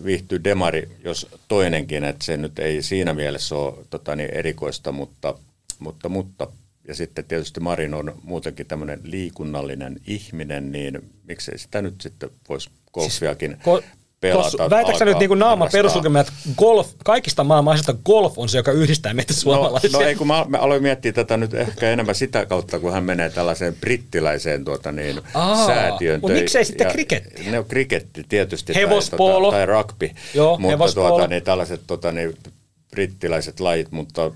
viihtyy 0.04 0.44
demari, 0.44 0.90
jos 1.04 1.28
toinenkin, 1.48 2.04
että 2.04 2.26
se 2.26 2.38
nyt 2.38 2.60
ei 2.60 2.82
siinä 2.82 3.14
mielessä 3.14 3.56
ole 3.56 3.74
tota, 3.90 4.16
niin 4.16 4.30
erikoista, 4.34 4.92
mutta, 4.92 5.36
mutta, 5.80 6.10
mutta 6.10 6.48
ja 6.88 6.96
sitten 6.96 7.26
tietysti 7.26 7.60
Marin 7.60 7.94
on 7.94 8.16
muutenkin 8.24 8.66
tämmöinen 8.66 9.00
liikunnallinen 9.04 10.00
ihminen, 10.08 10.72
niin 10.72 11.10
miksei 11.28 11.58
sitä 11.58 11.82
nyt 11.82 12.02
sitten 12.02 12.30
voisi 12.50 12.70
golfiakin 12.94 13.52
Ko- 13.54 13.84
pelata. 14.22 14.66
Kos- 14.66 14.70
Väitätkö 14.70 15.00
sä 15.00 15.06
nyt 15.06 15.20
niin 15.20 15.40
naama 15.40 15.66
että 16.20 16.32
golf, 16.58 16.88
kaikista 17.06 17.44
maailman 17.44 17.74
asioista 17.74 17.94
golf 18.06 18.40
on 18.40 18.50
se, 18.50 18.58
joka 18.58 18.72
yhdistää 18.72 19.14
meitä 19.14 19.34
No, 19.34 19.40
suomalaisia? 19.40 19.90
no 19.94 20.02
ei, 20.02 20.16
kun 20.16 20.28
mä, 20.28 20.46
mä 20.50 20.58
aloin 20.58 20.82
miettiä 20.84 21.14
tätä 21.14 21.38
nyt 21.38 21.54
ehkä 21.54 21.90
enemmän 21.92 22.16
sitä 22.16 22.46
kautta, 22.46 22.80
kun 22.80 22.92
hän 22.94 23.04
menee 23.04 23.30
tällaiseen 23.30 23.76
brittiläiseen 23.76 24.66
tuota, 24.66 24.92
niin, 24.92 25.22
Aa, 25.34 25.68
säätiön. 25.68 26.20
mut 26.22 26.28
töihin. 26.28 26.44
miksei 26.44 26.66
sitten 26.66 26.86
Ja- 26.86 26.92
krikettiä? 26.92 27.52
No 27.52 27.64
kriketti 27.64 28.26
tietysti. 28.30 28.76
Hevospoolo. 28.76 29.52
Tai, 29.52 29.66
tota, 29.68 29.74
tai 29.74 29.84
rugby. 29.84 30.10
Joo, 30.34 30.58
mutta 30.58 30.68
hevospoolo. 30.72 31.10
tuota, 31.10 31.28
niin, 31.28 31.44
tällaiset 31.44 31.82
tota, 31.88 32.12
niin, 32.12 32.34
brittiläiset 32.92 33.60
lajit, 33.60 33.92
mutta 33.92 34.32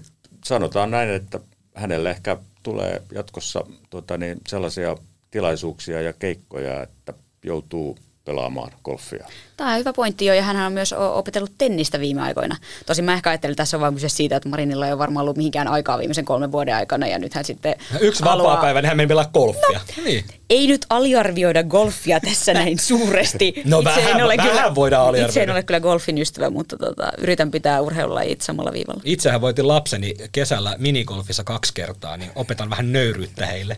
sanotaan 0.45 0.91
näin, 0.91 1.09
että 1.09 1.39
hänelle 1.75 2.09
ehkä 2.09 2.37
tulee 2.63 3.01
jatkossa 3.11 3.65
tota, 3.89 4.17
niin, 4.17 4.37
sellaisia 4.47 4.97
tilaisuuksia 5.31 6.01
ja 6.01 6.13
keikkoja, 6.13 6.83
että 6.83 7.13
joutuu 7.43 7.97
pelaamaan 8.29 8.71
golfia. 8.83 9.27
Tämä 9.57 9.71
on 9.73 9.79
hyvä 9.79 9.93
pointti 9.93 10.25
jo, 10.25 10.33
ja 10.33 10.41
hän 10.41 10.55
on 10.65 10.73
myös 10.73 10.93
opetellut 10.93 11.51
tennistä 11.57 11.99
viime 11.99 12.21
aikoina. 12.21 12.55
Tosin 12.85 13.05
mä 13.05 13.13
ehkä 13.13 13.29
ajattelin, 13.29 13.51
että 13.51 13.61
tässä 13.61 13.77
on 13.77 13.81
vain 13.81 13.93
kyse 13.93 14.09
siitä, 14.09 14.35
että 14.35 14.49
Marinilla 14.49 14.85
ei 14.85 14.91
ole 14.91 14.99
varmaan 14.99 15.21
ollut 15.23 15.37
mihinkään 15.37 15.67
aikaa 15.67 15.97
viimeisen 15.97 16.25
kolmen 16.25 16.51
vuoden 16.51 16.75
aikana, 16.75 17.07
ja 17.07 17.19
nyt 17.19 17.33
hän 17.33 17.45
sitten 17.45 17.75
Yksi 17.99 18.23
haluaa- 18.23 18.47
vapaa 18.49 18.61
päivä, 18.61 18.81
niin 18.81 18.87
hän 18.87 18.97
meni 18.97 19.07
pelaa 19.07 19.25
golfia. 19.33 19.79
No. 19.97 20.03
Niin. 20.03 20.25
Ei 20.49 20.67
nyt 20.67 20.85
aliarvioida 20.89 21.63
golfia 21.63 22.19
tässä 22.19 22.53
näin 22.53 22.79
suuresti. 22.89 23.53
No 23.65 23.79
Itse 23.79 23.89
vähän- 23.95 24.11
en 24.19 24.25
ole 24.25 24.37
vähän 24.37 24.51
kyllä, 24.51 24.75
voidaan 24.75 25.09
Itse 25.09 25.19
en 25.19 25.23
aliarvioida. 25.25 25.53
ole 25.53 25.63
kyllä 25.63 25.79
golfin 25.79 26.17
ystävä, 26.17 26.49
mutta 26.49 26.77
tota, 26.77 27.11
yritän 27.17 27.51
pitää 27.51 27.81
urheilulajit 27.81 28.41
samalla 28.41 28.73
viivalla. 28.73 29.01
Itsehän 29.05 29.41
voitin 29.41 29.67
lapseni 29.67 30.13
kesällä 30.31 30.75
minigolfissa 30.77 31.43
kaksi 31.43 31.73
kertaa, 31.73 32.17
niin 32.17 32.31
opetan 32.35 32.69
vähän 32.69 32.91
nöyryyttä 32.93 33.45
heille. 33.45 33.77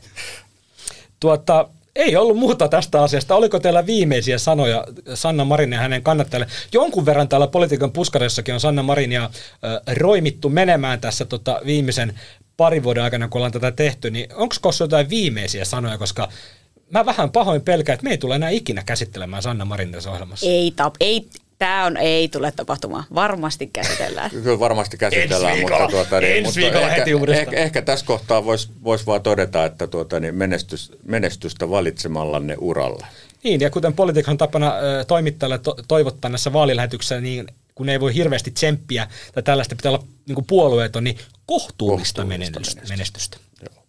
Tuota, 1.19 1.67
ei 1.95 2.15
ollut 2.15 2.37
muuta 2.37 2.67
tästä 2.67 3.03
asiasta. 3.03 3.35
Oliko 3.35 3.59
teillä 3.59 3.85
viimeisiä 3.85 4.37
sanoja 4.37 4.85
Sanna 5.13 5.45
Marin 5.45 5.71
ja 5.71 5.79
hänen 5.79 6.03
kannattajille? 6.03 6.47
Jonkun 6.73 7.05
verran 7.05 7.27
täällä 7.27 7.47
politiikan 7.47 7.91
puskarissakin 7.91 8.53
on 8.53 8.59
Sanna 8.59 8.83
Marin 8.83 9.11
ja 9.11 9.29
roimittu 9.97 10.49
menemään 10.49 11.01
tässä 11.01 11.25
tota, 11.25 11.61
viimeisen 11.65 12.19
parin 12.57 12.83
vuoden 12.83 13.03
aikana, 13.03 13.27
kun 13.27 13.39
ollaan 13.39 13.51
tätä 13.51 13.71
tehty, 13.71 14.11
niin 14.11 14.33
onko 14.35 14.55
Kossu 14.61 14.83
jotain 14.83 15.09
viimeisiä 15.09 15.65
sanoja, 15.65 15.97
koska 15.97 16.29
mä 16.89 17.05
vähän 17.05 17.31
pahoin 17.31 17.61
pelkään, 17.61 17.93
että 17.93 18.03
me 18.03 18.09
ei 18.11 18.17
tule 18.17 18.35
enää 18.35 18.49
ikinä 18.49 18.83
käsittelemään 18.83 19.43
Sanna 19.43 19.65
Marin 19.65 19.91
tässä 19.91 20.11
ohjelmassa. 20.11 20.45
Ei, 20.45 20.73
tap, 20.75 20.95
ei, 20.99 21.27
tämä 21.61 21.85
on, 21.85 21.97
ei 21.97 22.27
tule 22.27 22.51
tapahtumaan. 22.51 23.03
Varmasti 23.15 23.67
käsitellään. 23.73 24.31
Kyllä 24.31 24.59
varmasti 24.59 24.97
käsitellään, 24.97 25.53
Ensi 25.53 25.61
mutta, 25.69 25.87
tuota, 25.87 26.19
niin, 26.19 26.31
Ensi 26.31 26.43
mutta 26.43 26.59
viikolla 26.59 26.87
ehkä, 26.87 26.99
heti 26.99 27.13
uudestaan. 27.13 27.47
Ehkä, 27.47 27.63
ehkä 27.63 27.81
tässä 27.81 28.05
kohtaa 28.05 28.45
voisi 28.45 28.69
vois 28.83 29.07
vaan 29.07 29.21
todeta, 29.21 29.65
että 29.65 29.87
tuota, 29.87 30.19
niin 30.19 30.35
menestys, 30.35 30.91
menestystä 31.05 31.69
valitsemallanne 31.69 32.55
uralle. 32.59 33.05
Niin, 33.43 33.61
ja 33.61 33.69
kuten 33.69 33.93
politiikan 33.93 34.37
tapana 34.37 34.73
toimittajalle 35.07 35.57
to- 35.59 35.77
toivottaa 35.87 36.29
näissä 36.29 36.53
vaalilähetyksissä, 36.53 37.21
niin 37.21 37.47
kun 37.75 37.89
ei 37.89 37.99
voi 37.99 38.13
hirveästi 38.13 38.51
tsemppiä 38.51 39.07
tai 39.33 39.43
tällaista 39.43 39.75
pitää 39.75 39.91
olla 39.91 40.03
niin 40.27 40.45
puolueeton, 40.47 41.03
niin 41.03 41.17
kohtuullista, 41.45 42.21
Kohtuullista 42.21 42.25
menestystä. 42.25 42.81
menestystä. 42.81 43.37
menestystä. 43.37 43.80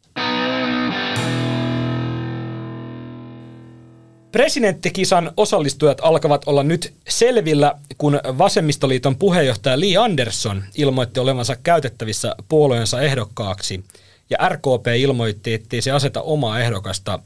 Presidenttikisan 4.33 5.33
osallistujat 5.37 5.99
alkavat 6.03 6.43
olla 6.47 6.63
nyt 6.63 6.95
selvillä, 7.09 7.75
kun 7.99 8.21
Vasemmistoliiton 8.39 9.17
puheenjohtaja 9.17 9.81
Li 9.81 9.97
Andersson 9.97 10.65
ilmoitti 10.75 11.21
olevansa 11.21 11.57
käytettävissä 11.57 12.37
puolueensa 12.49 13.01
ehdokkaaksi. 13.01 13.85
Ja 14.31 14.49
RKP 14.49 14.87
ilmoitti, 14.99 15.55
ettei 15.55 15.83
se 15.83 15.91
aseta 15.91 16.23
omaa 16.23 16.61
ehdokasta 16.61 17.19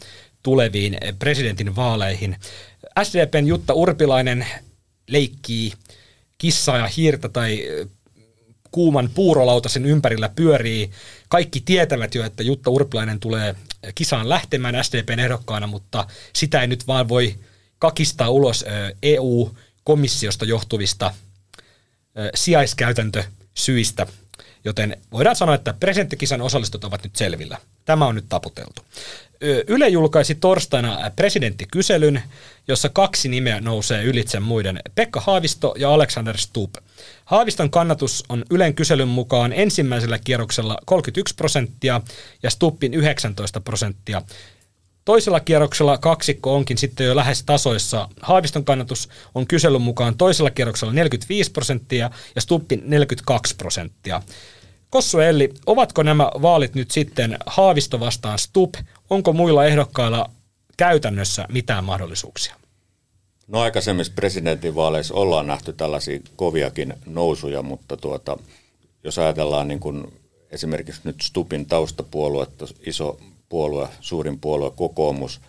tuleviin 0.43 0.99
presidentin 1.19 1.77
vaaleihin. 1.77 2.37
SDPn 3.03 3.47
Jutta 3.47 3.75
Urpilainen 3.75 4.47
leikkii 5.09 5.73
kissaa 6.39 6.79
ja 6.79 6.87
hiirtä 6.87 7.29
tai 7.29 7.65
kuuman 8.71 9.11
puurolautasen 9.15 9.87
ympärillä 9.87 10.29
pyörii. 10.29 10.91
Kaikki 11.29 11.61
tietävät 11.61 12.15
jo, 12.15 12.25
että 12.25 12.43
Jutta 12.43 12.71
Urpilainen 12.71 13.21
tulee 13.21 13.55
kisaan 13.95 14.29
lähtemään 14.29 14.85
SDPn 14.85 15.19
ehdokkaana, 15.19 15.67
mutta 15.67 16.07
sitä 16.33 16.61
ei 16.61 16.67
nyt 16.67 16.87
vaan 16.87 17.09
voi 17.09 17.35
kakistaa 17.79 18.31
ulos 18.31 18.65
EU-komissiosta 19.03 20.45
johtuvista 20.45 21.15
sijaiskäytäntösyistä. 22.35 24.07
Joten 24.67 24.97
voidaan 25.13 25.37
sanoa, 25.37 25.55
että 25.55 25.75
presidenttikisan 25.81 26.43
osallistut 26.43 26.85
ovat 26.85 27.05
nyt 27.05 27.17
selvillä. 27.17 27.59
Tämä 27.85 28.07
on 28.07 28.15
nyt 28.15 28.25
taputeltu. 28.29 28.83
Yle 29.67 29.89
julkaisi 29.89 30.35
torstaina 30.35 31.11
presidenttikyselyn, 31.17 32.23
jossa 32.69 32.89
kaksi 32.89 33.29
nimeä 33.29 33.61
nousee 33.61 34.05
ylitse 34.05 34.41
muiden, 34.41 34.81
Pekka 34.95 35.21
Haavisto 35.21 35.75
ja 35.79 35.95
Alexander 35.95 36.39
Stubb. 36.39 36.75
Haaviston 37.25 37.71
kannatus 37.71 38.25
on 38.29 38.45
Ylen 38.51 38.75
kyselyn 38.75 39.09
mukaan 39.09 39.53
ensimmäisellä 39.53 40.19
kierroksella 40.19 40.79
31 40.85 41.35
prosenttia 41.35 42.01
ja 42.43 42.51
Stubbin 42.51 42.95
19 42.95 43.61
prosenttia. 43.61 44.23
Toisella 45.05 45.41
kierroksella 45.41 45.99
kaksikko 45.99 46.55
onkin 46.55 46.79
sitten 46.79 47.07
jo 47.07 47.17
lähes 47.17 47.43
tasoissa. 47.43 48.09
Haaviston 48.23 48.65
kannatus 48.65 49.09
on 49.35 49.47
kyselyn 49.47 49.83
mukaan 49.83 50.17
toisella 50.17 50.51
kierroksella 50.51 50.93
45 50.93 51.51
prosenttia 51.51 52.11
ja 52.35 52.41
Stubbin 52.41 52.83
42 52.85 53.57
prosenttia. 53.57 54.23
Kossu 54.91 55.19
Elli, 55.19 55.55
ovatko 55.67 56.03
nämä 56.03 56.31
vaalit 56.43 56.75
nyt 56.75 56.91
sitten 56.91 57.39
Haavisto 57.47 58.01
vastaan 58.01 58.39
Stubb? 58.39 58.75
Onko 59.11 59.33
muilla 59.33 59.65
ehdokkailla 59.65 60.31
käytännössä 60.77 61.47
mitään 61.53 61.85
mahdollisuuksia? 61.85 62.55
No 63.49 63.61
aikaisemmissa 63.61 64.13
presidentinvaaleissa 64.17 65.15
ollaan 65.15 65.47
nähty 65.47 65.73
tällaisia 65.73 66.21
koviakin 66.37 66.95
nousuja, 67.07 67.63
mutta 67.63 67.97
tuota, 67.97 68.39
jos 69.05 69.19
ajatellaan 69.19 69.69
niin 69.69 69.81
kuin 69.81 70.13
esimerkiksi 70.51 71.01
nyt 71.05 71.21
Stupin 71.21 71.67
taustapuolue, 71.67 72.47
iso 72.87 73.21
puolue, 73.49 73.89
suurin 74.01 74.41
puolue 74.41 74.71
kokoomus 74.71 75.41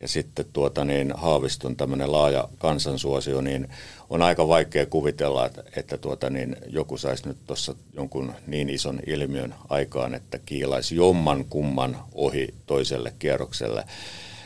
ja 0.00 0.08
sitten 0.08 0.46
tuota 0.52 0.84
niin 0.84 1.12
Haaviston 1.16 1.76
tämmöinen 1.76 2.12
laaja 2.12 2.48
kansansuosio, 2.58 3.40
niin 3.40 3.68
on 4.10 4.22
aika 4.22 4.48
vaikea 4.48 4.86
kuvitella, 4.86 5.46
että, 5.46 5.62
että 5.76 5.96
tuota 5.96 6.30
niin 6.30 6.56
joku 6.66 6.98
saisi 6.98 7.28
nyt 7.28 7.36
tuossa 7.46 7.74
jonkun 7.92 8.32
niin 8.46 8.70
ison 8.70 9.00
ilmiön 9.06 9.54
aikaan, 9.68 10.14
että 10.14 10.38
kiilaisi 10.38 10.96
jomman 10.96 11.44
kumman 11.44 11.98
ohi 12.14 12.54
toiselle 12.66 13.12
kierrokselle. 13.18 13.84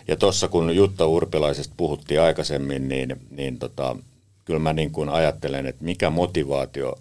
Ja 0.09 0.17
tuossa 0.17 0.49
kun 0.49 0.77
Jutta 0.77 1.07
Urpilaisesta 1.07 1.75
puhuttiin 1.77 2.21
aikaisemmin, 2.21 2.89
niin, 2.89 3.21
niin 3.31 3.59
tota, 3.59 3.97
kyllä 4.45 4.61
mä 4.61 4.73
niin 4.73 4.91
kuin 4.91 5.09
ajattelen, 5.09 5.67
että 5.67 5.85
mikä 5.85 6.11
motivaatio, 6.11 6.97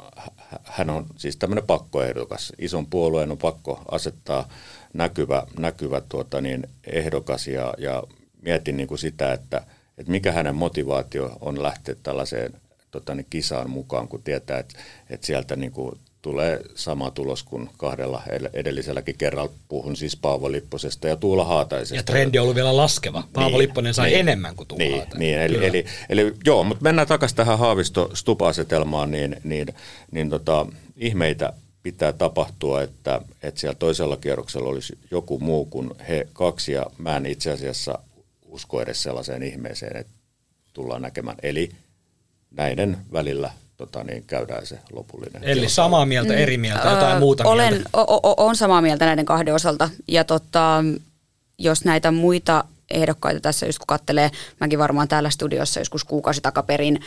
hän 0.64 0.90
on 0.90 1.06
siis 1.18 1.38
tämmöinen 1.38 1.68
pakkoehdokas, 1.68 2.54
ison 2.58 2.86
puolueen 2.86 3.32
on 3.32 3.38
pakko 3.38 3.82
asettaa 3.92 4.50
näkyvä, 4.94 5.44
näkyvä 5.60 6.02
tuota 6.02 6.42
niin, 6.42 6.68
ehdokas 6.88 7.48
ja, 7.48 7.74
ja 7.78 8.04
mietin 8.42 8.78
niin 8.78 8.88
kuin 8.88 9.00
sitä, 9.00 9.34
että, 9.34 9.58
että 9.98 10.12
mikä 10.12 10.32
hänen 10.32 10.56
motivaatio 10.56 11.38
on 11.42 11.64
lähteä 11.64 11.96
tällaiseen 12.04 12.54
tota 12.92 13.16
niin, 13.16 13.28
kisaan 13.30 13.70
mukaan, 13.70 14.08
kun 14.08 14.24
tietää, 14.24 14.60
että, 14.60 14.80
että 15.10 15.28
sieltä 15.28 15.56
niin 15.56 15.72
kuin 15.72 16.00
tulee 16.22 16.62
sama 16.76 17.12
tulos 17.12 17.44
kuin 17.44 17.70
kahdella 17.78 18.24
edelliselläkin 18.54 19.18
kerralla. 19.18 19.52
Puhun 19.68 19.96
siis 19.96 20.16
Paavo 20.16 20.52
Lipposesta 20.52 21.08
ja 21.08 21.16
Tuula 21.16 21.46
Haataisesta. 21.46 21.96
Ja 21.96 22.04
trendi 22.04 22.40
on 22.40 22.44
ollut 22.44 22.56
vielä 22.56 22.78
laskeva. 22.78 23.24
Paavo 23.34 23.50
Niin, 23.50 23.58
Lipponen 23.58 23.94
sai 23.94 24.10
niin, 24.10 24.20
enemmän 24.20 24.56
kuin 24.56 24.68
Tuula 24.68 24.84
niin, 24.84 24.96
Haatainen. 24.96 25.20
niin, 25.20 25.42
eli, 25.42 25.66
eli, 25.66 25.86
eli, 26.10 26.34
joo, 26.46 26.64
mutta 26.64 26.84
mennään 26.84 27.08
takaisin 27.08 27.38
tähän 27.38 27.60
Haavisto-Stupa-asetelmaan, 27.60 29.12
niin, 29.12 29.36
niin, 29.44 29.68
niin 30.12 30.30
tota, 30.30 30.66
ihmeitä 30.98 31.54
pitää 31.84 32.14
tapahtua, 32.14 32.82
että, 32.82 33.22
että 33.44 33.60
siellä 33.60 33.76
toisella 33.76 34.18
kierroksella 34.18 34.70
olisi 34.70 34.98
joku 35.12 35.40
muu 35.40 35.66
kuin 35.66 35.92
he 36.10 36.28
kaksi, 36.34 36.72
ja 36.72 36.86
mä 36.98 37.18
en 37.18 37.26
itse 37.26 37.52
asiassa 37.52 38.00
usko 38.50 38.82
edes 38.82 39.04
sellaiseen 39.04 39.44
ihmeeseen, 39.44 39.98
että 39.98 40.14
tullaan 40.74 41.02
näkemään. 41.02 41.38
Eli 41.44 41.72
näiden 42.52 42.98
välillä 43.14 43.52
tota, 43.78 44.04
niin 44.04 44.24
käydään 44.24 44.66
se 44.66 44.80
lopullinen. 44.92 45.44
Eli 45.44 45.54
kilpailu. 45.54 45.70
samaa 45.70 46.06
mieltä, 46.06 46.34
eri 46.34 46.58
mieltä, 46.58 46.90
jotain 46.90 47.14
Öö, 47.14 47.20
muuta 47.20 47.44
olen, 47.50 47.74
mieltä. 47.74 47.90
o, 47.94 48.20
o, 48.30 48.46
on 48.46 48.56
samaa 48.56 48.82
mieltä 48.82 49.06
näiden 49.06 49.26
kahden 49.26 49.54
osalta. 49.54 49.90
Ja 50.08 50.24
tota, 50.24 50.84
jos 51.58 51.86
näitä 51.86 52.12
muita 52.12 52.64
ehdokkaita 52.92 53.40
tässä, 53.40 53.66
just 53.66 53.80
kun 53.80 53.88
kattelee, 53.88 54.32
mäkin 54.60 54.80
varmaan 54.80 55.08
täällä 55.08 55.30
studiossa 55.30 55.80
joskus 55.80 56.04
kuukausi 56.04 56.42
takaperin 56.42 57.00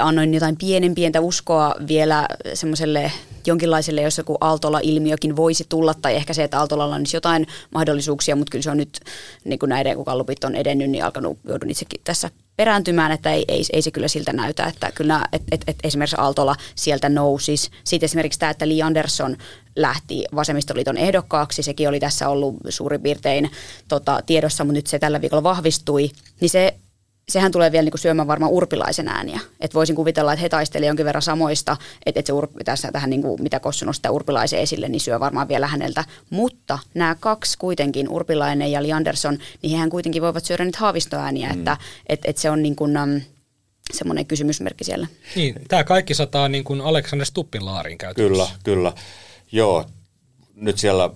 annoin 0.00 0.34
jotain 0.34 0.56
pienen 0.56 0.94
pientä 0.94 1.20
uskoa 1.20 1.74
vielä 1.88 2.28
semmoiselle 2.54 3.12
jonkinlaiselle, 3.46 4.02
jos 4.02 4.18
joku 4.18 4.36
Aaltola-ilmiökin 4.40 5.36
voisi 5.36 5.66
tulla, 5.68 5.94
tai 5.94 6.16
ehkä 6.16 6.32
se, 6.32 6.44
että 6.44 6.58
Aaltolalla 6.58 6.94
on 6.94 7.04
jotain 7.14 7.46
mahdollisuuksia, 7.74 8.36
mutta 8.36 8.50
kyllä 8.50 8.62
se 8.62 8.70
on 8.70 8.76
nyt, 8.76 9.00
niin 9.44 9.58
kuin 9.58 9.68
näiden, 9.68 9.96
kun 9.96 10.04
kallupit 10.04 10.44
on 10.44 10.54
edennyt, 10.54 10.90
niin 10.90 11.04
alkanut, 11.04 11.38
joudun 11.44 11.70
itsekin 11.70 12.00
tässä 12.04 12.30
perääntymään, 12.60 13.12
että 13.12 13.32
ei, 13.32 13.44
ei, 13.48 13.62
ei 13.72 13.82
se 13.82 13.90
kyllä 13.90 14.08
siltä 14.08 14.32
näytä, 14.32 14.64
että 14.64 14.92
kyllä 14.92 15.24
et, 15.32 15.42
et, 15.52 15.60
et 15.66 15.76
esimerkiksi 15.84 16.16
Aaltola 16.18 16.56
sieltä 16.74 17.08
nousisi. 17.08 17.70
Sitten 17.84 18.04
esimerkiksi 18.04 18.38
tämä, 18.38 18.50
että 18.50 18.68
Li 18.68 18.82
Andersson 18.82 19.36
lähti 19.76 20.24
vasemmistoliiton 20.34 20.96
ehdokkaaksi, 20.96 21.62
sekin 21.62 21.88
oli 21.88 22.00
tässä 22.00 22.28
ollut 22.28 22.56
suurin 22.68 23.02
piirtein 23.02 23.50
tota, 23.88 24.20
tiedossa, 24.26 24.64
mutta 24.64 24.76
nyt 24.78 24.86
se 24.86 24.98
tällä 24.98 25.20
viikolla 25.20 25.42
vahvistui, 25.42 26.10
niin 26.40 26.50
se 26.50 26.74
sehän 27.28 27.52
tulee 27.52 27.72
vielä 27.72 27.82
niin 27.82 27.90
kuin 27.90 28.00
syömään 28.00 28.28
varmaan 28.28 28.52
urpilaisen 28.52 29.08
ääniä. 29.08 29.40
Että 29.60 29.74
voisin 29.74 29.96
kuvitella, 29.96 30.32
että 30.32 30.40
he 30.40 30.48
taistelivat 30.48 30.88
jonkin 30.88 31.06
verran 31.06 31.22
samoista, 31.22 31.76
että, 32.06 32.20
että 32.20 32.26
se 32.26 32.32
urp, 32.32 32.50
tässä 32.64 32.92
tähän 32.92 33.10
niin 33.10 33.22
kuin, 33.22 33.42
mitä 33.42 33.60
Kossu 33.60 33.84
nostaa 33.84 34.12
urpilaisen 34.12 34.60
esille, 34.60 34.88
niin 34.88 35.00
syö 35.00 35.20
varmaan 35.20 35.48
vielä 35.48 35.66
häneltä. 35.66 36.04
Mutta 36.30 36.78
nämä 36.94 37.16
kaksi 37.20 37.58
kuitenkin, 37.58 38.08
urpilainen 38.08 38.72
ja 38.72 38.82
Li 38.82 38.92
Andersson, 38.92 39.38
niin 39.62 39.70
hehän 39.70 39.90
kuitenkin 39.90 40.22
voivat 40.22 40.44
syödä 40.44 40.64
niitä 40.64 40.78
haavistoääniä, 40.78 41.48
mm. 41.48 41.58
että 41.58 41.76
että 42.06 42.30
että 42.30 42.42
se 42.42 42.50
on 42.50 42.62
niin 42.62 42.76
kuin, 42.76 42.98
um, 42.98 43.20
semmoinen 43.92 44.26
kysymysmerkki 44.26 44.84
siellä. 44.84 45.06
Niin, 45.36 45.54
tämä 45.68 45.84
kaikki 45.84 46.14
sataa 46.14 46.48
niin 46.48 46.64
kuin 46.64 46.80
Aleksander 46.80 47.26
Stuppin 47.26 47.64
laariin 47.64 47.98
käytännössä. 47.98 48.54
Kyllä, 48.64 48.92
kyllä. 48.92 48.92
Joo, 49.52 49.86
nyt 50.54 50.78
siellä 50.78 51.10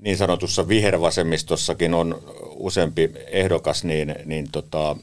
niin 0.00 0.16
sanotussa 0.16 0.68
vihervasemmistossakin 0.68 1.94
on 1.94 2.22
useampi 2.54 3.12
ehdokas, 3.26 3.84
niin, 3.84 4.14
niin 4.24 4.48
tota, 4.52 4.96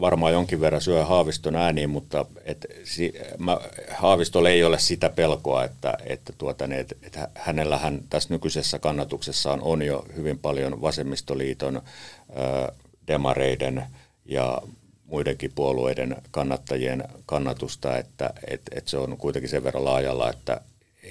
varmaan 0.00 0.32
jonkin 0.32 0.60
verran 0.60 0.80
syö 0.80 1.04
Haaviston 1.04 1.56
ääniin, 1.56 1.90
mutta 1.90 2.26
et, 2.44 2.66
si, 2.84 3.14
mä, 3.38 3.60
Haavistolle 3.90 4.50
ei 4.50 4.64
ole 4.64 4.78
sitä 4.78 5.08
pelkoa, 5.08 5.64
että, 5.64 5.98
että, 6.06 6.32
tuota, 6.38 6.66
ne, 6.66 6.80
et, 6.80 6.98
et 7.02 7.18
hänellähän 7.34 8.00
tässä 8.10 8.34
nykyisessä 8.34 8.78
kannatuksessaan 8.78 9.62
on 9.62 9.82
jo 9.82 10.06
hyvin 10.16 10.38
paljon 10.38 10.80
vasemmistoliiton, 10.80 11.76
ö, 11.76 12.72
demareiden 13.06 13.84
ja 14.24 14.62
muidenkin 15.06 15.52
puolueiden 15.54 16.16
kannattajien 16.30 17.04
kannatusta, 17.26 17.98
että 17.98 18.30
et, 18.46 18.62
et 18.70 18.88
se 18.88 18.98
on 18.98 19.16
kuitenkin 19.16 19.50
sen 19.50 19.64
verran 19.64 19.84
laajalla, 19.84 20.30
että 20.30 20.60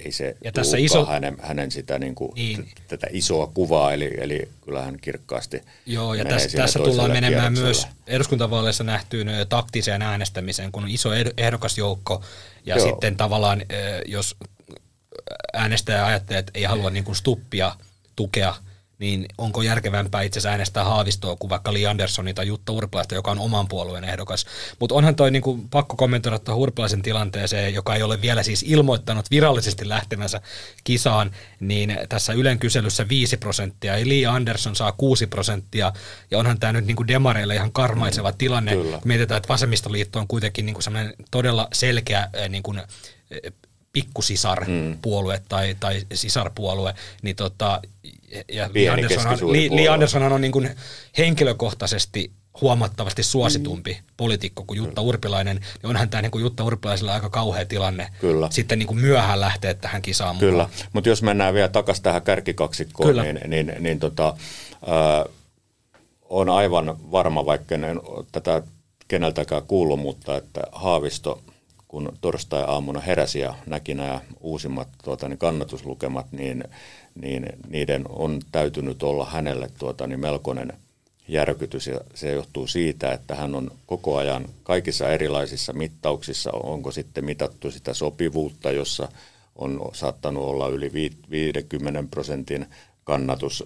ei 0.04 0.12
se 0.12 0.36
ja 0.44 0.52
tässä 0.52 0.76
iso... 0.76 1.06
hänen, 1.06 1.36
hänen 1.42 1.70
sitä 1.70 1.98
niin 1.98 2.14
kuin, 2.14 2.32
niin. 2.34 2.68
Tätä 2.88 3.06
isoa 3.10 3.46
kuvaa, 3.46 3.92
eli, 3.92 4.10
eli 4.18 4.48
kyllähän 4.64 4.98
kirkkaasti 5.00 5.62
Joo, 5.86 6.14
ja 6.14 6.24
tässä, 6.24 6.56
tässä 6.56 6.78
tullaan 6.78 7.10
menemään 7.10 7.52
myös 7.52 7.86
eduskuntavaaleissa 8.06 8.84
nähtyyn 8.84 9.28
taktiseen 9.48 10.02
äänestämiseen, 10.02 10.72
kun 10.72 10.82
on 10.82 10.90
iso 10.90 11.10
ehdokasjoukko, 11.36 12.22
ja 12.66 12.76
Joo. 12.76 12.86
sitten 12.86 13.16
tavallaan, 13.16 13.62
jos 14.06 14.36
äänestäjä 15.52 16.06
ajattelee, 16.06 16.38
että 16.38 16.52
ei 16.54 16.64
halua 16.64 16.90
niin 16.90 17.04
kuin 17.04 17.16
stuppia 17.16 17.76
tukea, 18.16 18.54
niin 18.98 19.26
onko 19.38 19.62
järkevämpää 19.62 20.22
itse 20.22 20.38
asiassa 20.38 20.50
äänestää 20.50 20.84
Haavistoa 20.84 21.36
kuin 21.36 21.50
vaikka 21.50 21.72
Li 21.72 21.86
Anderssonia 21.86 22.34
tai 22.34 22.46
Jutta 22.46 22.72
Urpilaista, 22.72 23.14
joka 23.14 23.30
on 23.30 23.38
oman 23.38 23.68
puolueen 23.68 24.04
ehdokas. 24.04 24.46
Mutta 24.80 24.94
onhan 24.94 25.14
toi 25.16 25.30
niinku 25.30 25.60
pakko 25.70 25.96
kommentoida 25.96 26.38
tuohon 26.38 26.62
Urpilaisen 26.62 27.02
tilanteeseen, 27.02 27.74
joka 27.74 27.94
ei 27.94 28.02
ole 28.02 28.22
vielä 28.22 28.42
siis 28.42 28.64
ilmoittanut 28.68 29.30
virallisesti 29.30 29.88
lähtevänsä 29.88 30.40
kisaan, 30.84 31.30
niin 31.60 31.98
tässä 32.08 32.32
Ylen 32.32 32.58
kyselyssä 32.58 33.08
5 33.08 33.36
prosenttia, 33.36 33.96
eli 33.96 34.08
Li 34.08 34.26
Andersson 34.26 34.76
saa 34.76 34.92
6 34.92 35.26
prosenttia, 35.26 35.92
ja 36.30 36.38
onhan 36.38 36.60
tämä 36.60 36.72
nyt 36.72 36.86
niinku 36.86 37.06
demareille 37.06 37.54
ihan 37.54 37.72
karmaiseva 37.72 38.30
mm, 38.30 38.36
tilanne. 38.38 38.72
Kyllä. 38.72 39.00
Mietitään, 39.04 39.36
että 39.36 39.48
vasemmistoliitto 39.48 40.18
on 40.18 40.28
kuitenkin 40.28 40.66
niinku 40.66 40.82
sellainen 40.82 41.14
todella 41.30 41.68
selkeä 41.72 42.28
niinku, 42.48 42.74
pikkusisarpuolue 43.94 45.36
mm. 45.36 45.44
tai, 45.48 45.76
tai 45.80 46.02
sisarpuolue, 46.14 46.94
niin 47.22 47.36
tota, 47.36 47.80
ja 48.52 48.70
Li 48.74 48.88
Anderssonhan, 48.88 49.52
Li, 49.52 49.76
Li 49.76 49.88
Anderssonhan 49.88 50.32
on 50.32 50.40
niin 50.40 50.52
kuin 50.52 50.70
henkilökohtaisesti 51.18 52.32
huomattavasti 52.60 53.22
suositumpi 53.22 53.92
mm. 53.92 54.06
poliitikko 54.16 54.64
kuin 54.66 54.76
Jutta 54.76 55.00
Urpilainen, 55.00 55.56
niin 55.56 55.90
onhan 55.90 56.08
tämä 56.08 56.22
niin 56.22 56.30
kuin 56.30 56.42
Jutta 56.42 56.64
Urpilaisella 56.64 57.14
aika 57.14 57.30
kauhea 57.30 57.64
tilanne 57.64 58.08
Kyllä. 58.20 58.48
sitten 58.50 58.78
niin 58.78 58.86
kuin 58.86 59.00
myöhään 59.00 59.40
lähteä 59.40 59.74
tähän 59.74 60.02
kisaan 60.02 60.36
Kyllä, 60.38 60.62
mukaan. 60.62 60.88
mutta 60.92 61.08
jos 61.08 61.22
mennään 61.22 61.54
vielä 61.54 61.68
takaisin 61.68 62.02
tähän 62.02 62.22
kärkikaksikkoon, 62.22 63.08
Kyllä. 63.08 63.22
niin, 63.22 63.50
niin, 63.50 63.72
niin 63.78 64.00
tota, 64.00 64.36
äh, 64.72 65.34
on 66.22 66.48
aivan 66.48 66.96
varma, 67.10 67.46
vaikka 67.46 67.74
en 67.74 68.00
tätä 68.32 68.62
keneltäkään 69.08 69.62
kuullut, 69.62 70.00
mutta 70.00 70.36
että 70.36 70.60
Haavisto– 70.72 71.40
kun 71.94 72.12
torstai-aamuna 72.20 73.00
heräsi 73.00 73.38
ja 73.38 73.54
näki 73.66 73.94
nämä 73.94 74.20
uusimmat 74.40 74.88
tuota, 75.04 75.28
niin 75.28 75.38
kannatuslukemat, 75.38 76.32
niin, 76.32 76.64
niin 77.14 77.46
niiden 77.68 78.04
on 78.08 78.40
täytynyt 78.52 79.02
olla 79.02 79.24
hänelle 79.24 79.70
tuota, 79.78 80.06
niin 80.06 80.20
melkoinen 80.20 80.72
järkytys. 81.28 81.86
Ja 81.86 82.00
se 82.14 82.32
johtuu 82.32 82.66
siitä, 82.66 83.12
että 83.12 83.34
hän 83.34 83.54
on 83.54 83.70
koko 83.86 84.16
ajan 84.16 84.48
kaikissa 84.62 85.08
erilaisissa 85.08 85.72
mittauksissa, 85.72 86.50
onko 86.52 86.90
sitten 86.90 87.24
mitattu 87.24 87.70
sitä 87.70 87.94
sopivuutta, 87.94 88.70
jossa 88.70 89.08
on 89.56 89.90
saattanut 89.92 90.44
olla 90.44 90.68
yli 90.68 90.92
50 91.30 92.04
prosentin 92.10 92.66
kannatus 93.04 93.64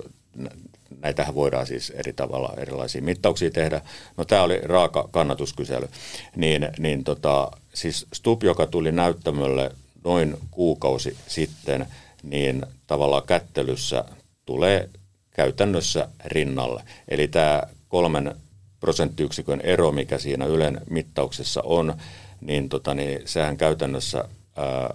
näitähän 1.01 1.35
voidaan 1.35 1.66
siis 1.66 1.90
eri 1.90 2.12
tavalla 2.12 2.55
erilaisia 2.57 3.03
mittauksia 3.03 3.51
tehdä. 3.51 3.81
No 4.16 4.24
tämä 4.24 4.42
oli 4.42 4.61
raaka 4.62 5.09
kannatuskysely. 5.11 5.88
Niin, 6.37 6.68
niin 6.79 7.05
tota, 7.05 7.51
siis 7.74 8.07
Stup, 8.12 8.42
joka 8.42 8.66
tuli 8.66 8.92
näyttämölle 8.92 9.70
noin 10.05 10.37
kuukausi 10.51 11.16
sitten, 11.27 11.87
niin 12.22 12.66
tavallaan 12.87 13.27
kättelyssä 13.27 14.05
tulee 14.44 14.90
käytännössä 15.31 16.09
rinnalle. 16.24 16.83
Eli 17.09 17.29
tämä 17.29 17.62
kolmen 17.88 18.35
prosenttiyksikön 18.81 19.61
ero, 19.61 19.92
mikä 19.92 20.18
siinä 20.18 20.46
Ylen 20.46 20.81
mittauksessa 20.90 21.62
on, 21.64 21.94
niin, 22.40 22.68
tota, 22.68 22.94
niin 22.94 23.20
sehän 23.24 23.57
käytännössä 23.57 24.24
ää, 24.57 24.94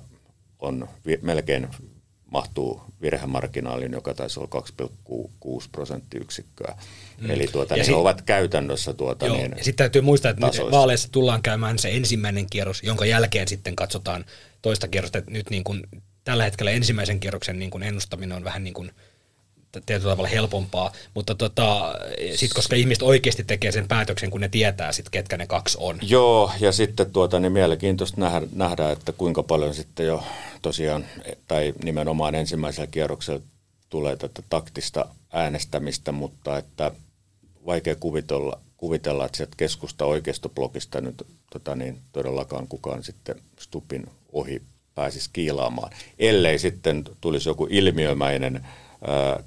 on 0.60 0.90
vi- 1.06 1.20
melkein 1.22 1.68
mahtuu 2.34 2.82
virhemarginaaliin, 3.02 3.92
joka 3.92 4.14
taisi 4.14 4.40
olla 4.40 4.64
2,6 5.62 5.70
prosenttiyksikköä. 5.72 6.76
Mm. 7.22 7.30
Eli 7.30 7.48
tuota, 7.48 7.76
ne 7.76 7.84
sit, 7.84 7.96
ovat 7.96 8.22
käytännössä 8.22 8.94
tuota 8.94 9.26
joo, 9.26 9.38
niin 9.38 9.54
ja 9.58 9.64
Sitten 9.64 9.84
täytyy 9.84 10.02
muistaa, 10.02 10.32
että 10.32 10.48
tasoista. 10.48 10.72
vaaleissa 10.72 11.12
tullaan 11.12 11.42
käymään 11.42 11.80
se 11.80 11.92
ensimmäinen 11.92 12.50
kierros, 12.50 12.84
jonka 12.84 13.06
jälkeen 13.06 13.48
sitten 13.48 13.76
katsotaan 13.76 14.26
toista 14.62 14.88
kierrosta. 14.88 15.22
Nyt 15.28 15.50
niin 15.50 15.64
kuin, 15.64 15.84
tällä 16.24 16.44
hetkellä 16.44 16.72
ensimmäisen 16.72 17.20
kierroksen 17.20 17.60
niin 17.60 17.72
kuin 17.72 17.84
ennustaminen 17.84 18.38
on 18.38 18.44
vähän 18.44 18.64
niin 18.64 18.74
kuin– 18.74 18.92
tietyllä 19.82 20.12
tavalla 20.12 20.30
helpompaa, 20.30 20.92
mutta 21.14 21.36
tota, 21.36 21.96
sit, 22.36 22.54
koska 22.54 22.76
ihmiset 22.76 23.02
oikeasti 23.04 23.44
tekee 23.44 23.72
sen 23.72 23.88
päätöksen, 23.88 24.30
kun 24.30 24.42
ne 24.42 24.50
tietää 24.50 24.92
sit, 24.92 25.10
ketkä 25.10 25.38
ne 25.38 25.48
kaksi 25.48 25.78
on. 25.82 26.00
Joo, 26.02 26.52
ja 26.60 26.72
sitten 26.72 27.12
tuota, 27.12 27.40
niin 27.40 27.52
mielenkiintoista 27.52 28.22
nähdä, 28.22 28.48
nähdä, 28.56 28.92
että 28.92 29.12
kuinka 29.12 29.44
paljon 29.44 29.74
sitten 29.74 30.06
jo 30.06 30.24
tosiaan, 30.62 31.06
tai 31.48 31.74
nimenomaan 31.84 32.36
ensimmäisellä 32.36 32.88
kierroksella 32.88 33.42
tulee 33.90 34.16
tätä 34.16 34.44
taktista 34.50 35.06
äänestämistä, 35.34 36.12
mutta 36.12 36.58
että 36.58 36.92
vaikea 37.66 37.96
kuvitella, 37.96 38.60
kuvitella 38.78 39.26
että 39.26 39.38
sieltä 39.38 39.54
keskusta 39.58 40.06
oikeistoblogista 40.06 41.02
nyt 41.02 41.28
tota 41.54 41.76
niin, 41.76 42.00
todellakaan 42.12 42.68
kukaan 42.68 43.04
sitten 43.04 43.36
Stupin 43.60 44.06
ohi 44.32 44.62
pääsisi 44.96 45.30
kiilaamaan, 45.34 45.92
ellei 46.20 46.60
sitten 46.60 47.04
tulisi 47.22 47.50
joku 47.50 47.68
ilmiömäinen 47.70 48.68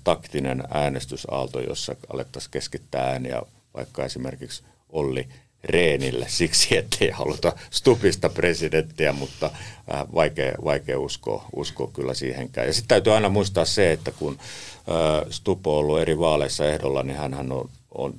taktinen 0.05 0.63
äänestysaalto, 0.71 1.61
jossa 1.61 1.97
alettaisiin 2.13 2.51
keskittää 2.51 3.11
ääniä 3.11 3.43
vaikka 3.75 4.05
esimerkiksi 4.05 4.63
Olli 4.89 5.29
Reenille 5.65 6.27
siksi, 6.29 6.77
ettei 6.77 7.11
haluta 7.11 7.53
Stupista 7.71 8.29
presidenttiä, 8.29 9.13
mutta 9.13 9.51
vaikea, 10.15 10.53
vaikea 10.65 10.99
uskoa, 10.99 11.45
uskoa 11.57 11.91
kyllä 11.93 12.15
siihenkään. 12.15 12.67
Ja 12.67 12.73
sitten 12.73 12.89
täytyy 12.89 13.15
aina 13.15 13.29
muistaa 13.29 13.65
se, 13.65 13.93
että 13.93 14.11
kun 14.11 14.39
Stup 15.31 15.67
on 15.67 15.75
ollut 15.75 16.01
eri 16.01 16.19
vaaleissa 16.19 16.67
ehdolla, 16.67 17.03
niin 17.03 17.17
hän 17.17 17.53
on, 17.53 17.71
on 17.95 18.15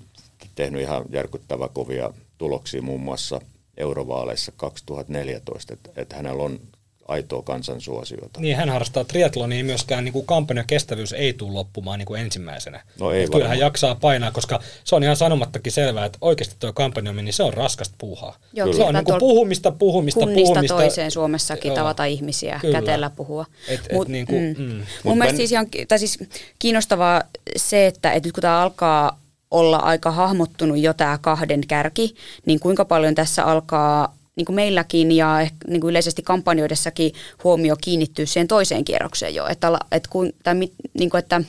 tehnyt 0.56 0.82
ihan 0.82 1.06
järkyttävä 1.10 1.68
kovia 1.68 2.14
tuloksia 2.38 2.82
muun 2.82 3.02
muassa 3.02 3.42
eurovaaleissa 3.78 4.52
2014, 4.58 5.74
että, 5.74 5.90
että 5.96 6.16
hänellä 6.16 6.44
on 6.44 6.60
aitoa 7.08 7.42
kansansuosiota. 7.42 8.42
Niin, 8.42 8.58
hän 8.58 8.70
harrastaa 8.70 9.04
triatlonia, 9.04 9.56
niin 9.56 9.66
myöskään 9.66 10.06
niin 10.06 10.14
kuin 10.14 10.26
kampanjan 10.26 10.68
kestävyys 10.68 11.14
ei 11.14 11.34
tule 11.34 11.52
loppumaan 11.52 12.00
niin 12.00 12.06
kuin 12.06 12.22
ensimmäisenä. 12.22 12.84
No 13.00 13.12
ei 13.12 13.28
kyllä 13.28 13.48
hän 13.48 13.60
jaksaa 13.60 13.96
painaa, 13.96 14.32
koska 14.32 14.60
se 14.84 14.96
on 14.96 15.04
ihan 15.04 15.16
sanomattakin 15.16 15.72
selvää, 15.72 16.06
että 16.06 16.18
oikeasti 16.22 16.56
tuo 16.60 16.74
kampanjointi, 16.74 17.24
niin 17.24 17.34
se 17.34 17.44
on 17.44 17.54
raskasta 17.54 17.96
puuhaa. 17.98 18.38
Joo, 18.54 18.74
se 18.74 18.84
on 18.84 18.94
niin 18.94 19.06
kuin 19.06 19.20
puhumista, 19.20 19.72
puhumista, 19.72 20.26
puhumista. 20.26 20.76
toiseen 20.76 21.12
Suomessakin 21.12 21.70
Joo. 21.70 21.76
tavata 21.76 22.06
ihmisiä, 22.06 22.60
kyllä. 22.62 22.80
kätellä 22.80 23.10
puhua. 23.10 23.46
Et, 23.68 23.80
et 23.86 23.92
Mut, 23.92 24.08
niin 24.08 24.26
kuin, 24.26 24.56
mm. 24.58 24.64
Mm. 24.64 24.74
Mun 24.74 24.86
Mut 25.04 25.18
mielestä 25.18 25.38
siis, 25.38 25.54
on, 25.54 25.68
tai 25.88 26.00
siis 26.00 26.20
kiinnostavaa 26.60 27.24
se, 27.56 27.88
että, 27.88 28.12
että 28.12 28.28
nyt 28.28 28.34
kun 28.34 28.42
tämä 28.42 28.62
alkaa 28.62 29.20
olla 29.52 29.78
aika 29.78 30.12
hahmottunut 30.12 30.78
jo 30.78 30.94
tämä 30.94 31.18
kahden 31.22 31.68
kärki, 31.68 32.16
niin 32.46 32.60
kuinka 32.60 32.86
paljon 32.86 33.16
tässä 33.16 33.44
alkaa 33.44 34.17
niin 34.38 34.46
kuin 34.46 34.56
meilläkin 34.56 35.12
ja 35.12 35.48
niin 35.68 35.82
kuin 35.82 35.90
yleisesti 35.92 36.22
kampanjoidessakin 36.22 37.14
huomio 37.44 37.76
kiinnittyy 37.82 38.26
siihen 38.26 38.48
toiseen 38.48 38.86
kierrokseen 38.86 39.36
jo, 39.36 39.48
että, 39.48 39.80
että, 39.92 40.10
kun, 40.10 40.34
tai, 40.44 40.56
niin 40.56 41.10
kuin, 41.10 41.20
että, 41.20 41.42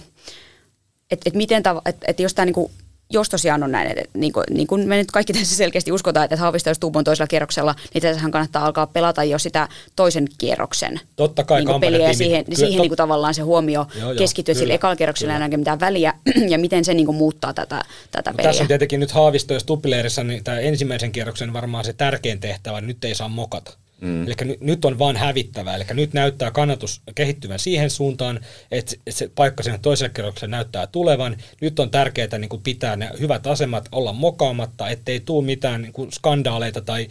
että, 1.11 1.23
että 1.27 1.37
miten, 1.37 1.63
että, 1.85 2.07
että 2.09 2.23
jos 2.23 2.35
tämä 2.35 2.47
niin 2.47 2.55
kuin 2.55 2.71
jos 3.11 3.29
tosiaan 3.29 3.63
on 3.63 3.73
näin, 3.73 3.91
että 3.91 4.19
niin 4.19 4.33
kuin, 4.33 4.45
niin 4.51 4.67
kuin 4.67 4.89
me 4.89 4.97
nyt 4.97 5.11
kaikki 5.11 5.33
tässä 5.33 5.57
selkeästi 5.57 5.93
uskotaan, 5.93 6.25
että 6.25 6.37
Haavisto 6.37 6.71
jos 6.71 6.79
Tuubon 6.79 7.05
toisella 7.05 7.27
kierroksella, 7.27 7.75
niin 7.95 8.03
tässähän 8.03 8.31
kannattaa 8.31 8.67
alkaa 8.67 8.87
pelata 8.87 9.25
jo 9.25 9.39
sitä 9.39 9.69
toisen 9.97 10.29
kierroksen 10.39 11.01
Totta 11.17 11.45
kai 11.45 11.65
niin 11.65 11.81
peliä 11.81 12.09
ja 12.09 12.15
siihen, 12.15 12.45
kyllä, 12.45 12.57
siihen 12.57 12.77
tot... 12.77 12.83
niin 12.83 12.91
kuin 12.91 12.97
tavallaan 12.97 13.35
se 13.35 13.43
huomio 13.43 13.87
joo, 13.95 14.05
joo, 14.05 14.19
keskittyy, 14.19 14.53
että 14.53 14.61
sillä 14.61 14.75
ekalla 14.75 14.97
kierroksella 14.97 15.33
ei 15.33 15.37
enää 15.37 15.59
mitään 15.59 15.81
väliä 15.81 16.15
ja 16.53 16.59
miten 16.59 16.85
se 16.85 16.95
niin 16.95 17.07
kuin 17.07 17.17
muuttaa 17.17 17.55
tätä, 17.55 17.85
tätä 18.11 18.33
peliä. 18.37 18.49
Tässä 18.49 18.65
on 18.65 18.69
tietenkin 18.69 19.01
nyt 19.01 19.11
Haavisto 19.11 19.61
Stuppileirissä, 19.61 20.25
niin 20.25 20.45
tämä 20.45 20.59
ensimmäisen 20.59 21.13
kierroksen 21.13 21.53
varmaan 21.53 21.85
se 21.85 21.93
tärkein 21.93 22.41
tehtävä, 22.41 22.81
nyt 22.81 23.05
ei 23.05 23.15
saa 23.15 23.29
mokata. 23.29 23.73
Mm. 24.01 24.27
Eli 24.27 24.57
nyt, 24.61 24.85
on 24.85 24.99
vaan 24.99 25.17
hävittävää. 25.17 25.77
Eli 25.77 25.85
nyt 25.93 26.13
näyttää 26.13 26.51
kannatus 26.51 27.03
kehittyvän 27.15 27.59
siihen 27.59 27.91
suuntaan, 27.91 28.41
että 28.71 28.97
se 29.11 29.31
paikka 29.35 29.63
sinne 29.63 29.79
toiselle 29.79 30.13
kerrokselle 30.15 30.51
näyttää 30.51 30.87
tulevan. 30.87 31.37
Nyt 31.61 31.79
on 31.79 31.91
tärkeää 31.91 32.39
niin 32.39 32.49
kuin 32.49 32.63
pitää 32.63 32.97
ne 32.97 33.11
hyvät 33.21 33.47
asemat 33.47 33.89
olla 33.93 34.13
mokaamatta, 34.13 34.89
ettei 34.89 35.21
tule 35.21 35.45
mitään 35.45 35.83
niin 35.83 35.93
kuin 35.93 36.13
skandaaleita 36.13 36.81
tai 36.81 37.09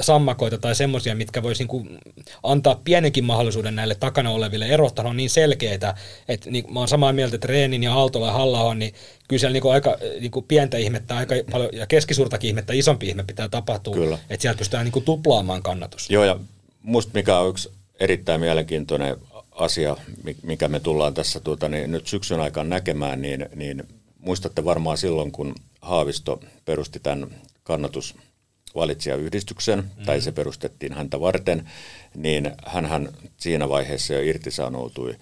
sammakoita 0.00 0.58
tai 0.58 0.74
semmoisia, 0.74 1.14
mitkä 1.14 1.42
voisi 1.42 1.62
niin 1.62 1.68
kuin 1.68 1.98
antaa 2.42 2.80
pienenkin 2.84 3.24
mahdollisuuden 3.24 3.74
näille 3.74 3.94
takana 3.94 4.30
oleville 4.30 4.66
erottaa. 4.66 5.08
on 5.08 5.16
niin 5.16 5.30
selkeitä, 5.30 5.94
että 6.28 6.50
niin, 6.50 6.72
mä 6.72 6.78
oon 6.78 6.88
samaa 6.88 7.12
mieltä, 7.12 7.34
että 7.34 7.48
Reenin 7.48 7.82
ja 7.82 7.94
Aaltola 7.94 8.26
ja 8.26 8.32
halla 8.32 8.74
niin 8.74 8.94
kyllä 9.28 9.40
siellä 9.40 9.52
niinku 9.52 9.68
aika 9.68 9.98
niinku 10.20 10.42
pientä 10.42 10.76
ihmettä 10.76 11.16
aika 11.16 11.34
paljon, 11.50 11.70
ja 11.72 11.86
keskisuurtakin 11.86 12.48
ihmettä, 12.48 12.72
isompi 12.72 13.08
ihme 13.08 13.24
pitää 13.24 13.48
tapahtua, 13.48 13.94
kyllä. 13.94 14.18
että 14.30 14.42
sieltä 14.42 14.58
pystytään 14.58 14.84
niinku 14.84 15.00
tuplaamaan 15.00 15.62
kannatus. 15.62 16.10
Joo, 16.10 16.24
ja 16.24 16.40
musta 16.82 17.10
mikä 17.14 17.38
on 17.38 17.50
yksi 17.50 17.72
erittäin 18.00 18.40
mielenkiintoinen 18.40 19.16
asia, 19.50 19.96
mikä 20.42 20.68
me 20.68 20.80
tullaan 20.80 21.14
tässä 21.14 21.40
tuota, 21.40 21.68
niin 21.68 21.90
nyt 21.90 22.06
syksyn 22.06 22.40
aikana 22.40 22.68
näkemään, 22.68 23.22
niin, 23.22 23.46
niin 23.54 23.82
muistatte 24.18 24.64
varmaan 24.64 24.98
silloin, 24.98 25.32
kun 25.32 25.54
Haavisto 25.82 26.40
perusti 26.64 27.00
tämän 27.00 27.26
kannatusvalitsijayhdistyksen, 27.62 29.78
mm-hmm. 29.78 30.04
tai 30.04 30.20
se 30.20 30.32
perustettiin 30.32 30.92
häntä 30.92 31.20
varten, 31.20 31.70
niin 32.14 32.52
hän 32.66 33.08
siinä 33.36 33.68
vaiheessa 33.68 34.14
jo 34.14 34.20
irtisanoutui 34.20 35.14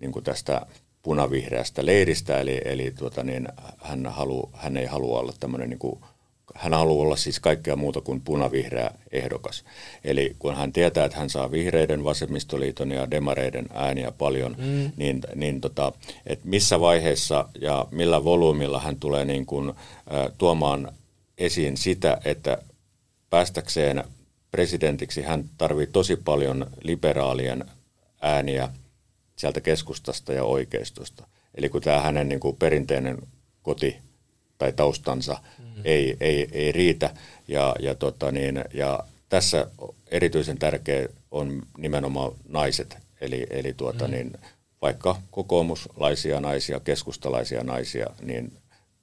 niin 0.00 0.12
kuin 0.12 0.24
tästä 0.24 0.66
punavihreästä 1.02 1.86
leiristä, 1.86 2.40
eli, 2.40 2.60
eli 2.64 2.92
tuota 2.98 3.22
niin, 3.22 3.48
hän, 3.78 4.06
halu, 4.06 4.50
hän 4.52 4.76
ei 4.76 4.86
halua 4.86 5.20
olla 5.20 5.32
tämmöinen, 5.40 5.70
niin 5.70 5.78
kuin, 5.78 6.00
hän 6.54 6.74
haluaa 6.74 7.02
olla 7.02 7.16
siis 7.16 7.40
kaikkea 7.40 7.76
muuta 7.76 8.00
kuin 8.00 8.20
punavihreä 8.20 8.90
ehdokas. 9.12 9.64
Eli 10.04 10.36
kun 10.38 10.56
hän 10.56 10.72
tietää, 10.72 11.04
että 11.04 11.18
hän 11.18 11.30
saa 11.30 11.50
vihreiden, 11.50 12.04
vasemmistoliiton 12.04 12.90
ja 12.90 13.10
demareiden 13.10 13.66
ääniä 13.74 14.10
paljon, 14.10 14.56
mm. 14.58 14.92
niin, 14.96 15.20
niin 15.34 15.60
tota, 15.60 15.92
että 16.26 16.48
missä 16.48 16.80
vaiheessa 16.80 17.48
ja 17.60 17.86
millä 17.90 18.24
volyymilla 18.24 18.80
hän 18.80 18.96
tulee 18.96 19.24
niin 19.24 19.46
kuin, 19.46 19.68
ä, 19.68 19.72
tuomaan 20.38 20.92
esiin 21.38 21.76
sitä, 21.76 22.20
että 22.24 22.58
päästäkseen 23.30 24.04
presidentiksi 24.50 25.22
hän 25.22 25.44
tarvitsee 25.58 25.92
tosi 25.92 26.16
paljon 26.16 26.66
liberaalien 26.82 27.64
ääniä– 28.22 28.68
sieltä 29.40 29.60
keskustasta 29.60 30.32
ja 30.32 30.44
oikeistosta. 30.44 31.26
Eli 31.54 31.68
kun 31.68 31.82
tämä 31.82 32.00
hänen 32.00 32.28
niin 32.28 32.40
kuin 32.40 32.56
perinteinen 32.56 33.18
koti 33.62 33.96
tai 34.58 34.72
taustansa 34.72 35.38
mm-hmm. 35.58 35.82
ei, 35.84 36.16
ei, 36.20 36.48
ei 36.52 36.72
riitä. 36.72 37.14
Ja, 37.48 37.76
ja, 37.78 37.94
tota 37.94 38.32
niin, 38.32 38.64
ja 38.74 39.00
tässä 39.28 39.66
erityisen 40.06 40.58
tärkeä 40.58 41.08
on 41.30 41.62
nimenomaan 41.78 42.32
naiset. 42.48 42.98
Eli, 43.20 43.46
eli 43.50 43.74
tuota 43.74 44.04
mm-hmm. 44.04 44.16
niin, 44.16 44.32
vaikka 44.82 45.16
kokoomuslaisia 45.30 46.40
naisia, 46.40 46.80
keskustalaisia 46.80 47.64
naisia, 47.64 48.06
niin 48.22 48.52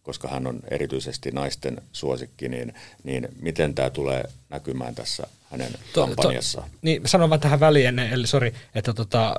koska 0.04 0.28
hän 0.28 0.48
on 0.48 0.60
erityisesti 0.72 1.32
naisten 1.32 1.82
suosikki, 1.92 2.50
niin, 2.50 2.74
niin 3.04 3.28
miten 3.42 3.76
tämä 3.76 3.90
tulee 3.90 4.24
näkymään 4.50 4.96
tässä 4.96 5.28
hänen 5.52 5.72
to, 5.94 6.08
kampanjassaan? 6.08 6.70
To, 6.70 6.78
niin 6.82 7.02
sanon 7.06 7.30
vaan 7.30 7.40
tähän 7.40 7.60
väliin, 7.60 8.00
eli 8.00 8.28
sorry, 8.28 8.54
että 8.76 8.94
tota, 8.94 9.36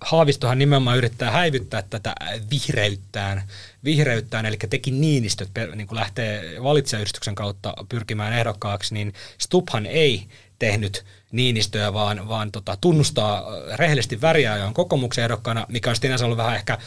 Haavistohan 0.00 0.58
nimenomaan 0.58 0.98
yrittää 0.98 1.30
häivyttää 1.30 1.82
tätä 1.90 2.14
vihreyttään, 2.50 3.42
vihreyttään 3.84 4.46
eli 4.46 4.56
teki 4.70 4.90
Niinistöt 4.90 5.50
niin 5.74 5.86
kun 5.86 5.96
lähtee 5.96 6.62
valitsijayhdistyksen 6.62 7.34
kautta 7.34 7.74
pyrkimään 7.88 8.32
ehdokkaaksi, 8.32 8.94
niin 8.94 9.14
Stubhan 9.38 9.86
ei 9.86 10.26
tehnyt 10.58 11.04
Niinistöä, 11.32 11.92
vaan, 11.92 12.28
vaan 12.28 12.52
tota, 12.52 12.78
tunnustaa 12.80 13.44
rehellisesti 13.74 14.20
väriä 14.20 14.56
ja 14.56 14.66
on 14.66 14.74
kokoomuksen 14.74 15.24
ehdokkaana, 15.24 15.66
mikä 15.68 15.90
on 15.90 15.96
sinänsä 15.96 16.24
ollut 16.24 16.38
vähän 16.38 16.56
ehkä 16.56 16.78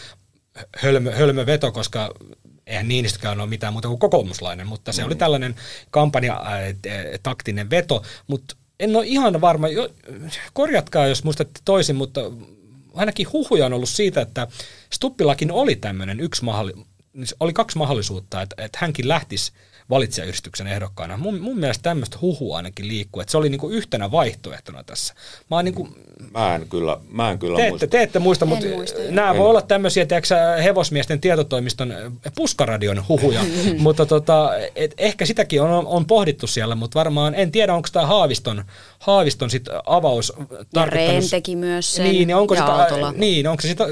hölmö, 0.78 1.16
hölmö 1.16 1.46
veto, 1.46 1.72
koska 1.72 2.14
eihän 2.68 2.88
Niinistökään 2.88 3.40
ole 3.40 3.50
mitään 3.50 3.74
muuta 3.74 3.88
kuin 3.88 4.00
kokoomuslainen, 4.00 4.68
mutta 4.68 4.92
se 4.92 5.02
mm. 5.02 5.06
oli 5.08 5.16
tällainen 5.16 5.56
kampanja 5.92 6.42
taktinen 7.24 7.70
veto, 7.70 8.04
mutta 8.28 8.56
en 8.80 8.96
ole 8.96 9.06
ihan 9.08 9.42
varma, 9.42 9.68
korjatkaa 10.54 11.08
jos 11.08 11.24
muistatte 11.24 11.60
toisin, 11.66 11.96
mutta 11.96 12.22
ainakin 12.94 13.32
huhuja 13.34 13.66
on 13.66 13.74
ollut 13.74 13.90
siitä, 13.90 14.22
että 14.22 14.48
Stuppillakin 14.94 15.52
oli 15.52 15.76
tämmöinen 15.76 16.20
yksi 16.20 16.46
mahdollisuus, 16.46 16.88
oli 17.40 17.54
kaksi 17.54 17.78
mahdollisuutta, 17.78 18.42
että, 18.42 18.64
että 18.64 18.78
hänkin 18.82 19.08
lähtisi 19.08 19.52
valitsijayhdistyksen 19.90 20.68
ehdokkaana. 20.68 21.18
Mun, 21.18 21.40
mun 21.40 21.60
mielestä 21.60 21.84
tämmöistä 21.84 22.18
huhua 22.22 22.58
ainakin 22.58 22.88
liikkuu, 22.88 23.22
että 23.22 23.32
se 23.32 23.38
oli 23.38 23.50
niinku 23.50 23.70
yhtenä 23.70 24.12
vaihtoehtona 24.12 24.84
tässä. 24.84 25.14
Mä, 25.50 25.56
oon 25.56 25.66
niinku, 25.66 25.90
mä 26.34 26.56
en 26.56 26.68
kyllä, 26.70 26.98
mä 27.12 27.32
en 27.32 27.40
kyllä 27.40 27.58
te, 27.58 27.70
muista. 27.70 27.88
Te 27.88 28.02
ette 28.02 28.20
muista, 28.20 28.46
mutta 28.46 28.66
nämä 29.10 29.38
voi 29.38 29.50
olla 29.50 29.62
tämmöisiä 29.62 30.06
tiedätkö, 30.06 30.36
hevosmiesten 30.64 31.22
tietotoimiston 31.22 31.94
puskaradion 32.36 33.08
huhuja, 33.08 33.42
mutta 33.78 34.06
tota, 34.06 34.50
et 34.76 34.94
ehkä 34.98 35.26
sitäkin 35.26 35.62
on, 35.62 35.88
on 35.88 36.06
pohdittu 36.06 36.48
siellä, 36.48 36.76
mutta 36.76 37.00
varmaan 37.00 37.36
en 37.36 37.52
tiedä, 37.52 37.74
onko 37.74 37.90
tämä 37.92 38.06
Haaviston, 38.06 38.66
Haaviston 39.00 39.50
sit 39.50 39.66
avaus 39.86 40.34
tarkoittanut... 40.74 41.24
Ja 41.24 41.30
teki 41.30 41.56
myös 41.56 41.96
sen, 41.96 42.06
niin, 42.06 42.36
onko 42.36 42.56
ja 42.56 42.62
sitä, 42.62 43.12
Niin, 43.16 43.48
onko 43.48 43.62
se 43.62 43.68
sitä, 43.68 43.86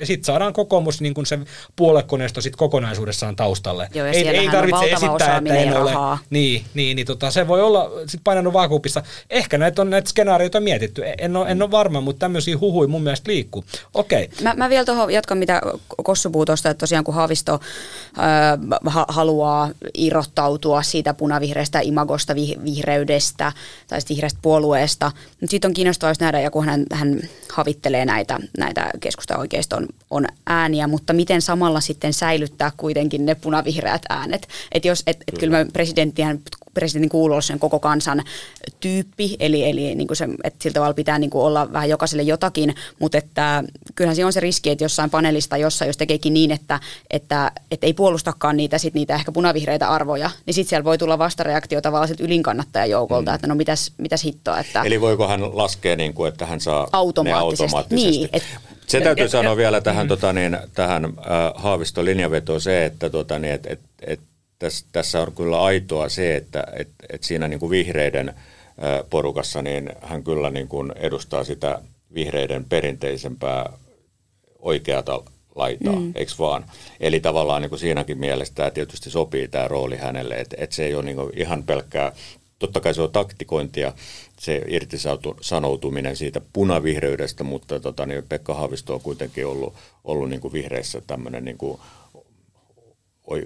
ja 0.00 0.06
sitten 0.06 0.24
saadaan 0.24 0.52
kokoomus 0.52 1.00
niin 1.00 1.14
kuin 1.14 1.26
se 1.26 1.38
puoluekoneisto 1.76 2.40
sit 2.40 2.56
kokonaisuudessaan 2.56 3.36
taustalle. 3.36 3.88
Joo, 3.94 4.06
ei, 4.06 4.28
ei 4.28 4.48
tarvitse 4.48 4.84
esittää, 4.84 5.38
että 5.38 5.54
en 5.54 5.76
ole. 5.76 5.92
Niin, 6.30 6.64
niin, 6.74 6.96
niin 6.96 7.06
tota, 7.06 7.30
se 7.30 7.48
voi 7.48 7.62
olla 7.62 7.90
sit 8.06 8.20
painanut 8.24 8.52
vaakupissa. 8.52 9.02
Ehkä 9.30 9.58
näitä 9.58 9.82
on 9.82 9.90
näitä 9.90 10.10
skenaarioita 10.10 10.60
mietitty. 10.60 11.02
En 11.18 11.36
ole, 11.36 11.48
en 11.48 11.62
ole 11.62 11.70
varma, 11.70 12.00
mutta 12.00 12.20
tämmöisiä 12.20 12.58
huhui 12.58 12.86
mun 12.86 13.02
mielestä 13.02 13.30
liikkuu. 13.30 13.64
Okei. 13.94 14.24
Okay. 14.24 14.42
Mä, 14.42 14.54
mä 14.56 14.70
vielä 14.70 14.84
tuohon 14.84 15.12
jatkan, 15.12 15.38
mitä 15.38 15.60
Kossu 16.04 16.30
puhuu 16.30 16.46
tuosta, 16.46 16.70
että 16.70 16.80
tosiaan 16.80 17.04
kun 17.04 17.14
Haavisto 17.14 17.54
äh, 17.54 18.80
ha, 18.86 19.06
haluaa 19.08 19.70
irrottautua 19.94 20.82
siitä 20.82 21.14
punavihreästä 21.14 21.80
imagosta, 21.80 22.34
vih, 22.34 22.56
vihreydestä 22.64 23.52
tai 23.88 23.98
vihreästä 24.08 24.38
puolueesta. 24.42 25.12
Mutta 25.40 25.50
sitten 25.50 25.68
on 25.68 25.74
kiinnostavaa 25.74 26.14
nähdä, 26.20 26.40
ja 26.40 26.50
kun 26.50 26.64
hän, 26.64 26.84
hän 26.92 27.20
havittelee 27.52 28.04
näitä, 28.04 28.38
näitä 28.58 28.90
keskusta 29.00 29.38
oikeiston 29.38 29.88
on 30.10 30.26
ääniä, 30.46 30.86
mutta 30.86 31.12
miten 31.12 31.42
samalla 31.42 31.80
sitten 31.80 32.12
säilyttää 32.12 32.72
kuitenkin 32.76 33.26
ne 33.26 33.34
punavihreät 33.34 34.02
äänet. 34.08 34.48
Että 34.72 34.88
jos, 34.88 35.02
et, 35.06 35.16
et 35.28 35.38
kyllä 35.38 35.66
presidenttihän 35.72 36.40
presidentin 36.74 37.10
kuuluu 37.10 37.40
sen 37.40 37.58
koko 37.58 37.78
kansan 37.78 38.22
tyyppi, 38.80 39.36
eli, 39.40 39.70
eli 39.70 39.94
niin 39.94 40.06
kuin 40.06 40.16
se, 40.16 40.28
että 40.44 40.62
sillä 40.62 40.74
tavalla 40.74 40.94
pitää 40.94 41.18
niin 41.18 41.30
kuin 41.30 41.42
olla 41.42 41.72
vähän 41.72 41.88
jokaiselle 41.88 42.22
jotakin, 42.22 42.74
mutta 42.98 43.18
että 43.18 43.64
kyllähän 43.94 44.16
siinä 44.16 44.26
on 44.26 44.32
se 44.32 44.40
riski, 44.40 44.70
että 44.70 44.84
jossain 44.84 45.10
panelista, 45.10 45.56
jossa 45.56 45.84
jos 45.84 45.96
tekeekin 45.96 46.34
niin, 46.34 46.50
että, 46.50 46.80
että, 47.10 47.52
että 47.70 47.86
ei 47.86 47.92
puolustakaan 47.92 48.56
niitä, 48.56 48.78
sit 48.78 48.94
niitä 48.94 49.14
ehkä 49.14 49.32
punavihreitä 49.32 49.88
arvoja, 49.88 50.30
niin 50.46 50.54
sitten 50.54 50.68
siellä 50.68 50.84
voi 50.84 50.98
tulla 50.98 51.18
vastareaktio 51.18 51.80
tavallaan 51.80 52.08
siltä 52.08 52.24
ylinkannattajajoukolta, 52.24 53.30
mm. 53.30 53.34
että 53.34 53.46
no 53.46 53.54
mitäs, 53.54 53.92
mitäs 53.98 54.24
hittoa. 54.24 54.58
Että 54.58 54.82
Eli 54.82 55.00
voiko 55.00 55.28
hän 55.28 55.56
laskea, 55.56 55.96
niin 55.96 56.14
kuin, 56.14 56.28
että 56.28 56.46
hän 56.46 56.60
saa 56.60 56.88
automaattisesti. 56.92 57.62
ne 57.62 57.66
automaattisesti? 57.66 58.10
Niin, 58.10 58.28
et, 58.32 58.42
se 58.86 59.00
täytyy 59.00 59.24
ja, 59.24 59.28
sanoa 59.28 59.52
ja, 59.52 59.56
vielä 59.56 59.80
tähän, 59.80 60.06
mm. 60.06 60.08
tota, 60.08 60.32
niin, 60.32 60.58
tähän 60.74 61.04
äh, 61.04 61.12
Haaviston 61.54 62.04
linjavetoon 62.04 62.60
se, 62.60 62.84
että 62.84 63.10
tota, 63.10 63.38
niin, 63.38 63.54
et, 63.54 63.66
et, 63.66 63.80
et, 64.06 64.20
tässä, 64.60 64.86
tässä 64.92 65.22
on 65.22 65.32
kyllä 65.36 65.62
aitoa 65.62 66.08
se, 66.08 66.36
että 66.36 66.64
et, 66.76 66.88
et 67.08 67.22
siinä 67.22 67.48
niin 67.48 67.60
kuin 67.60 67.70
vihreiden 67.70 68.34
porukassa 69.10 69.62
niin 69.62 69.90
hän 70.02 70.24
kyllä 70.24 70.50
niin 70.50 70.68
kuin 70.68 70.92
edustaa 70.96 71.44
sitä 71.44 71.82
vihreiden 72.14 72.64
perinteisempää 72.64 73.72
oikeata 74.58 75.22
laitaa, 75.54 75.96
mm. 75.96 76.12
eikö 76.14 76.32
vaan? 76.38 76.64
Eli 77.00 77.20
tavallaan 77.20 77.62
niin 77.62 77.70
kuin 77.70 77.78
siinäkin 77.78 78.18
mielessä 78.18 78.54
tämä 78.54 78.70
tietysti 78.70 79.10
sopii 79.10 79.48
tämä 79.48 79.68
rooli 79.68 79.96
hänelle, 79.96 80.34
että, 80.34 80.56
että 80.58 80.76
se 80.76 80.84
ei 80.84 80.94
ole 80.94 81.04
niin 81.04 81.16
kuin 81.16 81.32
ihan 81.36 81.62
pelkkää, 81.62 82.12
totta 82.58 82.80
kai 82.80 82.94
se 82.94 83.02
on 83.02 83.12
taktikointia, 83.12 83.92
se 84.38 84.62
irtisanoutuminen 84.68 86.16
siitä 86.16 86.40
punavihreydestä, 86.52 87.44
mutta 87.44 87.80
tota, 87.80 88.06
niin 88.06 88.24
Pekka 88.28 88.54
Haavisto 88.54 88.94
on 88.94 89.00
kuitenkin 89.00 89.46
ollut, 89.46 89.74
ollut 90.04 90.30
niin 90.30 90.40
kuin 90.40 90.52
vihreissä 90.52 91.02
tämmöinen 91.06 91.44
niin 91.44 91.58
kuin 91.58 91.80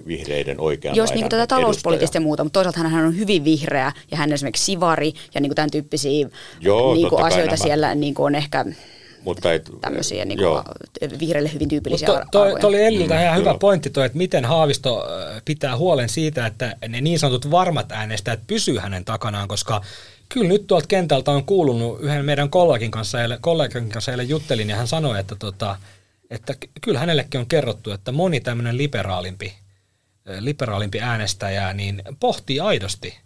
vihreiden 0.07 0.59
oikean 0.59 0.95
Jos 0.95 1.13
niin 1.13 1.29
tätä 1.29 1.47
talouspoliittista 1.47 2.17
ja 2.17 2.21
muuta, 2.21 2.43
mutta 2.43 2.63
toisaalta 2.63 2.89
hän 2.89 3.05
on 3.05 3.17
hyvin 3.17 3.43
vihreä 3.43 3.91
ja 4.11 4.17
hän 4.17 4.29
on 4.29 4.33
esimerkiksi 4.33 4.65
sivari 4.65 5.13
ja 5.35 5.41
niin 5.41 5.55
tämän 5.55 5.71
tyyppisiä 5.71 6.29
Joo, 6.59 6.93
niin 6.93 7.07
asioita 7.07 7.55
nämä. 7.55 7.63
siellä 7.63 7.95
niin 7.95 8.13
on 8.17 8.35
ehkä 8.35 8.65
mutta 9.25 9.53
et, 9.53 9.69
tämmöisiä 9.81 10.25
niin 10.25 10.39
kuin 10.39 11.19
vihreille 11.19 11.53
hyvin 11.53 11.69
tyypillisiä 11.69 12.07
Mutta 12.07 12.27
toi, 12.31 12.51
toi, 12.51 12.61
toi 12.61 12.67
oli 12.69 12.83
Elliltä 12.83 13.23
ihan 13.23 13.37
hyvä 13.37 13.53
pointti 13.59 13.89
toi, 13.89 14.05
että 14.05 14.17
miten 14.17 14.45
Haavisto 14.45 15.07
pitää 15.45 15.77
huolen 15.77 16.09
siitä, 16.09 16.45
että 16.45 16.75
ne 16.87 17.01
niin 17.01 17.19
sanotut 17.19 17.51
varmat 17.51 17.91
äänestäjät 17.91 18.39
pysyy 18.47 18.77
hänen 18.77 19.05
takanaan, 19.05 19.47
koska 19.47 19.81
kyllä 20.29 20.47
nyt 20.47 20.67
tuolta 20.67 20.87
kentältä 20.87 21.31
on 21.31 21.45
kuulunut 21.45 21.99
yhden 22.01 22.25
meidän 22.25 22.49
kollegin 22.49 22.91
kanssa, 22.91 23.17
kollegin 23.41 23.89
kanssa 23.89 24.11
eilen 24.11 24.29
juttelin 24.29 24.69
ja 24.69 24.75
hän 24.75 24.87
sanoi, 24.87 25.19
että, 25.19 25.35
tota, 25.35 25.75
että 26.29 26.53
kyllä 26.81 26.99
hänellekin 26.99 27.39
on 27.39 27.47
kerrottu, 27.47 27.91
että 27.91 28.11
moni 28.11 28.39
tämmöinen 28.39 28.77
liberaalimpi, 28.77 29.53
liberaalimpi 30.39 31.01
äänestäjä 31.01 31.73
niin 31.73 32.01
pohtii 32.19 32.59
aidosti 32.59 33.25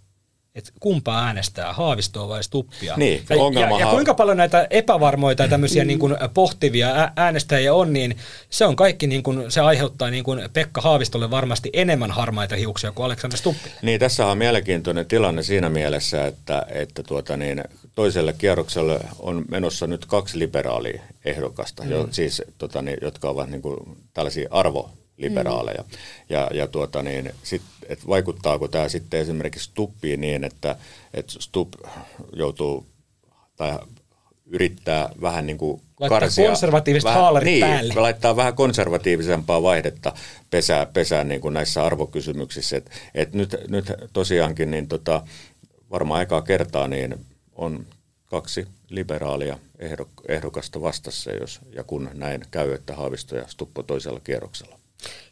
että 0.56 0.72
kumpaa 0.80 1.26
äänestää, 1.26 1.74
Haavistoa 1.74 2.28
vai 2.28 2.44
Stuppia. 2.44 2.98
Niin, 2.98 3.24
ja, 3.30 3.62
ja, 3.62 3.80
ja 3.80 3.88
kuinka 3.88 4.14
paljon 4.14 4.38
näitä 4.38 4.68
epävarmoita 4.70 5.48
tämmöisiä 5.48 5.86
niin 5.86 6.00
kuin 6.00 6.18
pohtivia 6.34 7.12
äänestäjiä 7.16 7.74
on, 7.74 7.94
niin 7.94 8.18
se 8.50 8.66
on 8.66 8.76
kaikki, 8.76 9.08
niin 9.08 9.24
kuin, 9.24 9.52
se 9.52 9.62
aiheuttaa 9.62 10.10
niin 10.10 10.24
kuin 10.24 10.50
Pekka 10.54 10.82
Haavistolle 10.82 11.32
varmasti 11.32 11.70
enemmän 11.74 12.12
harmaita 12.12 12.56
hiuksia 12.56 12.92
kuin 12.92 13.06
Aleksander 13.06 13.38
Stuppille. 13.38 13.76
Niin, 13.82 14.00
tässä 14.00 14.26
on 14.26 14.38
mielenkiintoinen 14.38 15.06
tilanne 15.06 15.44
siinä 15.44 15.70
mielessä, 15.70 16.28
että, 16.28 16.66
että 16.70 17.04
tuota 17.04 17.38
niin, 17.38 17.64
toiselle 17.96 18.34
kierrokselle 18.34 19.00
on 19.20 19.46
menossa 19.52 19.88
nyt 19.88 20.06
kaksi 20.06 20.40
liberaalia 20.40 21.02
ehdokasta, 21.26 21.84
mm. 21.84 21.92
jo, 21.92 22.08
siis, 22.12 22.42
tota 22.58 22.82
niin, 22.82 22.98
jotka 23.02 23.30
ovat 23.30 23.50
niin 23.50 23.62
kuin, 23.62 23.78
tällaisia 24.14 24.48
arvo 24.52 24.90
liberaaleja. 25.20 25.82
Mm. 25.82 25.98
Ja, 26.30 26.50
ja 26.54 26.68
tuota 26.68 27.04
niin, 27.04 27.32
sit, 27.44 27.62
et 27.88 28.08
vaikuttaako 28.08 28.68
tämä 28.68 28.90
sitten 28.90 29.20
esimerkiksi 29.20 29.66
Stuppiin 29.66 30.22
niin, 30.22 30.44
että, 30.44 30.76
että 31.14 31.34
Stupp 31.40 31.74
joutuu 32.34 32.86
tai 33.56 33.78
yrittää 34.46 35.10
vähän 35.22 35.48
niin 35.48 35.58
kuin 35.58 35.82
laittaa 36.00 36.20
karsia. 36.20 36.48
konservatiiviset 36.48 37.06
vähän, 37.06 37.22
haalarit 37.22 37.46
niin, 37.46 37.66
päälle. 37.66 37.94
laittaa 37.94 38.36
vähän 38.36 38.54
konservatiivisempaa 38.54 39.64
vaihdetta 39.64 40.14
pesää, 40.50 40.86
pesää 40.86 41.24
niin 41.24 41.42
kuin 41.42 41.54
näissä 41.54 41.84
arvokysymyksissä. 41.84 42.78
Et, 42.78 42.92
et 43.16 43.34
nyt, 43.34 43.56
nyt 43.68 43.94
tosiaankin 44.14 44.72
niin 44.72 44.88
tota, 44.88 45.22
varmaan 45.92 46.20
aikaa 46.20 46.42
kertaa 46.42 46.88
niin 46.88 47.26
on 47.56 47.86
kaksi 48.26 48.68
liberaalia 48.90 49.60
ehdokasta 50.28 50.82
vastassa, 50.82 51.32
jos 51.32 51.60
ja 51.76 51.84
kun 51.84 52.10
näin 52.14 52.42
käy, 52.52 52.74
että 52.74 52.96
Haavisto 52.96 53.36
ja 53.36 53.48
Stuppo 53.48 53.84
toisella 53.84 54.20
kierroksella. 54.20 54.79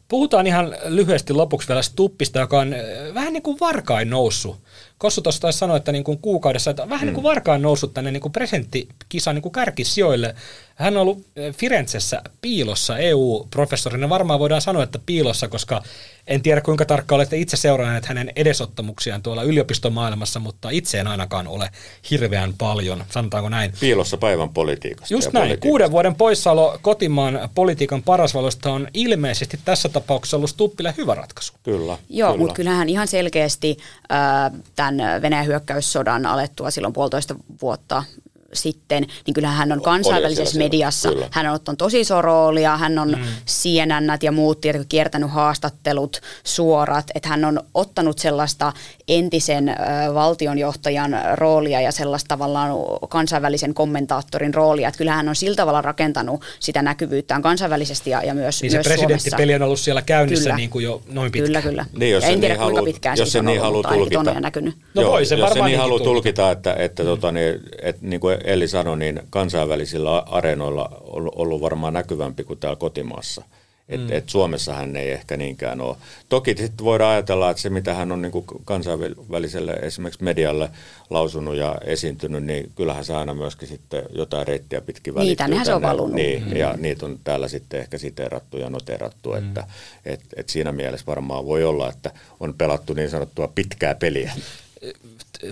Puhutaan 0.08 0.48
ihan 0.48 0.76
lyhyesti 0.86 1.34
lopuksi 1.34 1.68
vielä 1.68 1.82
Stuppista, 1.82 2.40
joka 2.40 2.60
on 2.60 2.74
äh, 2.74 2.80
vähän 3.14 3.34
niin 3.34 3.44
kuin 3.44 3.58
varkain 3.60 4.10
noussut. 4.10 4.58
Kossu 4.98 5.22
tuossa 5.22 5.42
taisi 5.42 5.60
sanoa, 5.60 5.78
että 5.78 5.92
niin 5.92 6.04
kuin 6.04 6.18
kuukaudessa, 6.18 6.72
että 6.72 6.90
vähän 6.90 7.02
mm. 7.02 7.06
niin 7.06 7.14
kuin 7.14 7.24
varkain 7.24 7.62
noussut 7.62 7.94
tänne 7.94 8.12
niin 8.12 8.22
kuin 8.22 8.32
presenttikisan 8.32 9.36
niin 9.36 9.44
kuin 9.44 9.52
kärkisijoille. 9.52 10.36
Hän 10.76 10.98
on 10.98 11.02
ollut 11.02 11.18
äh, 11.18 11.56
Firenzessä 11.56 12.22
piilossa 12.42 12.98
EU-professorina. 12.98 14.10
Varmaan 14.10 14.40
voidaan 14.40 14.62
sanoa, 14.62 14.84
että 14.84 15.00
piilossa, 15.06 15.48
koska 15.48 15.84
en 16.28 16.42
tiedä 16.42 16.62
kuinka 16.62 16.86
tarkkaan 16.86 17.18
olette 17.18 17.38
itse 17.38 17.58
seuranneet 17.58 18.06
hänen 18.06 18.32
edesottamuksiaan 18.36 19.22
tuolla 19.22 19.44
yliopistomaailmassa, 19.44 20.40
mutta 20.40 20.70
itse 20.70 21.00
en 21.00 21.08
ainakaan 21.08 21.48
ole 21.48 21.70
hirveän 22.12 22.54
paljon, 22.58 23.04
sanotaanko 23.10 23.50
näin. 23.50 23.74
Piilossa 23.80 24.18
päivän 24.18 24.50
politiikasta. 24.50 25.14
Just 25.14 25.34
näin. 25.34 25.44
Politiikasta. 25.44 25.70
Kuuden 25.70 25.92
vuoden 25.92 26.16
poissaolo 26.16 26.80
kotimaan 26.82 27.50
politiikan 27.56 28.04
parasvalosta 28.04 28.72
on 28.72 28.88
ilmeisesti 28.94 29.60
tässä 29.66 29.90
tapauksessa 29.90 30.38
ollut 30.38 30.50
Stuppille 30.50 30.94
hyvä 30.98 31.16
ratkaisu. 31.16 31.54
Kyllä. 31.64 31.98
Joo, 32.10 32.30
kyllä. 32.30 32.38
mutta 32.38 32.56
kyllähän 32.56 32.90
ihan 32.90 33.08
selkeästi 33.08 33.78
äh, 34.12 34.52
tämän 34.88 35.22
Venäjän 35.22 35.46
hyökkäyssodan 35.46 36.26
alettua 36.26 36.72
silloin 36.72 36.94
puolitoista 36.94 37.36
vuotta 37.62 38.04
sitten, 38.54 39.06
niin 39.26 39.34
kyllähän 39.34 39.58
hän 39.58 39.72
on 39.72 39.82
kansainvälisessä 39.82 40.58
mediassa. 40.58 41.10
Kyllä. 41.10 41.28
Hän 41.32 41.48
on 41.48 41.54
ottanut 41.54 41.78
tosi 41.78 42.00
iso 42.00 42.22
roolia, 42.22 42.78
hän 42.78 43.00
on 43.00 43.10
mm. 43.10 43.24
sienännät 43.46 44.24
ja 44.24 44.32
muut 44.32 44.62
tietysti 44.62 44.88
kiertänyt 44.90 45.32
haastattelut 45.32 46.22
suorat, 46.44 47.06
että 47.16 47.30
hän 47.30 47.46
on 47.46 47.60
ottanut 47.74 48.20
sellaista 48.20 48.74
entisen 49.08 49.76
valtionjohtajan 50.14 51.18
roolia 51.34 51.82
ja 51.82 51.92
sellaista 51.92 52.28
tavallaan 52.28 52.72
kansainvälisen 53.10 53.74
kommentaattorin 53.74 54.54
roolia, 54.54 54.88
että 54.88 54.98
kyllähän 54.98 55.18
hän 55.18 55.30
on 55.30 55.36
sillä 55.36 55.56
tavalla 55.56 55.82
rakentanut 55.82 56.42
sitä 56.60 56.82
näkyvyyttään 56.82 57.42
kansainvälisesti 57.42 58.10
ja, 58.10 58.24
ja 58.24 58.34
myös, 58.34 58.62
niin 58.62 58.74
myös 58.74 58.84
se 58.84 58.90
presidenttipeli 58.90 59.56
on 59.56 59.62
ollut 59.62 59.80
siellä 59.80 60.02
käynnissä 60.02 60.44
kyllä. 60.44 60.56
niin 60.56 60.70
kuin 60.70 60.86
jo 60.86 61.02
noin 61.10 61.32
pitkään. 61.32 61.48
Kyllä, 61.48 61.62
kyllä. 61.62 61.86
Niin, 62.00 62.12
jos 62.12 62.24
ja 62.24 62.30
en 62.30 62.40
tiedä 62.40 62.54
niin 62.54 62.64
kuinka 62.64 62.84
pitkään 62.84 63.18
jos 63.18 63.32
se 63.32 63.42
niin 63.42 63.62
haluaa 63.62 63.94
tulkita. 63.94 64.40
näkynyt. 64.40 64.76
No 64.94 65.02
Joo, 65.02 65.12
voi 65.12 65.26
se 65.26 65.36
jos 65.36 65.54
se 65.54 65.62
niin 65.62 65.80
haluaa 65.80 66.04
tulkita, 66.04 66.52
että, 66.52 66.74
että 66.74 67.04
mm. 67.04 67.10
tota, 67.10 67.32
niin, 67.32 67.60
että 67.82 68.02
niin 68.06 68.20
kuin 68.20 68.37
Elli 68.44 68.68
sanoi, 68.68 68.98
niin 68.98 69.22
kansainvälisillä 69.30 70.20
areenoilla 70.20 71.02
on 71.04 71.32
ollut 71.36 71.62
varmaan 71.62 71.94
näkyvämpi 71.94 72.44
kuin 72.44 72.60
täällä 72.60 72.76
kotimaassa. 72.76 73.44
Et, 73.90 74.02
mm. 74.02 74.12
et 74.12 74.30
Suomessa 74.30 74.74
hän 74.74 74.98
ei 74.98 75.12
ehkä 75.12 75.38
niinkään 75.38 75.82
ole. 75.82 75.96
Toki 76.30 76.56
sitten 76.58 76.86
voidaan 76.86 77.12
ajatella, 77.12 77.50
että 77.50 77.62
se 77.62 77.70
mitä 77.70 77.94
hän 77.94 78.12
on 78.12 78.22
niin 78.22 78.32
kansainväliselle 78.66 79.72
esimerkiksi 79.72 80.24
medialle 80.24 80.70
lausunut 81.10 81.56
ja 81.56 81.78
esiintynyt, 81.84 82.44
niin 82.44 82.72
kyllähän 82.76 83.06
se 83.06 83.16
aina 83.16 83.34
myöskin 83.34 83.68
sitten 83.68 84.04
jotain 84.16 84.48
reittiä 84.48 84.82
pitkin 84.82 85.16
välittyy. 85.16 85.48
Niitä 85.48 85.66
se 85.66 85.74
on 85.74 85.82
valunut. 85.82 86.16
Niin, 86.16 86.44
mm. 86.44 86.56
ja 86.56 86.74
niitä 86.78 87.06
on 87.06 87.20
täällä 87.24 87.48
sitten 87.48 87.80
ehkä 87.80 87.98
siteerattu 87.98 88.58
ja 88.58 88.70
noterattu, 88.70 89.32
mm. 89.32 89.38
että 89.38 89.68
et, 90.06 90.22
et 90.36 90.50
siinä 90.50 90.72
mielessä 90.72 91.06
varmaan 91.08 91.46
voi 91.46 91.64
olla, 91.64 91.90
että 91.90 92.12
on 92.40 92.54
pelattu 92.54 92.94
niin 92.94 93.10
sanottua 93.10 93.52
pitkää 93.56 93.96
peliä 93.96 94.34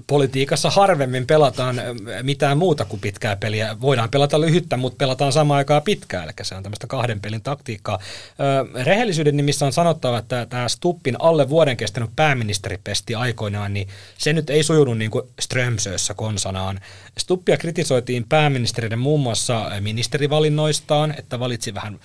politiikassa 0.08 0.70
harvemmin 0.70 1.28
pelataan 1.28 1.82
mitään 2.22 2.58
muuta 2.58 2.86
kuin 2.86 3.00
pitkää 3.00 3.36
peliä. 3.36 3.82
Voidaan 3.82 4.10
pelata 4.10 4.42
lyhyttä, 4.42 4.78
mutta 4.78 4.98
pelataan 4.98 5.32
samaan 5.32 5.58
aikaan 5.58 5.82
pitkää, 5.82 6.24
eli 6.24 6.32
se 6.42 6.56
on 6.56 6.64
tämmöistä 6.64 6.88
kahden 6.88 7.20
pelin 7.20 7.42
taktiikkaa. 7.42 8.00
Rehellisyyden 8.84 9.38
nimissä 9.38 9.66
on 9.66 9.74
sanottava, 9.74 10.18
että 10.18 10.46
tämä 10.50 10.70
Stuppin 10.70 11.16
alle 11.20 11.50
vuoden 11.50 11.78
kestänyt 11.78 12.10
pääministeripesti 12.16 13.16
aikoinaan, 13.16 13.74
niin 13.74 13.88
se 14.18 14.34
nyt 14.34 14.50
ei 14.50 14.64
sujunut 14.64 14.98
niin 14.98 15.12
kuin 15.12 15.24
Strömsössä 15.40 16.14
konsanaan. 16.14 16.80
Stuppia 17.18 17.58
kritisoitiin 17.58 18.26
pääministeriden 18.30 19.00
muun 19.00 19.20
muassa 19.20 19.72
ministerivalinnoistaan, 19.80 21.16
että 21.18 21.40
valitsi 21.40 21.74
vähän 21.74 22.00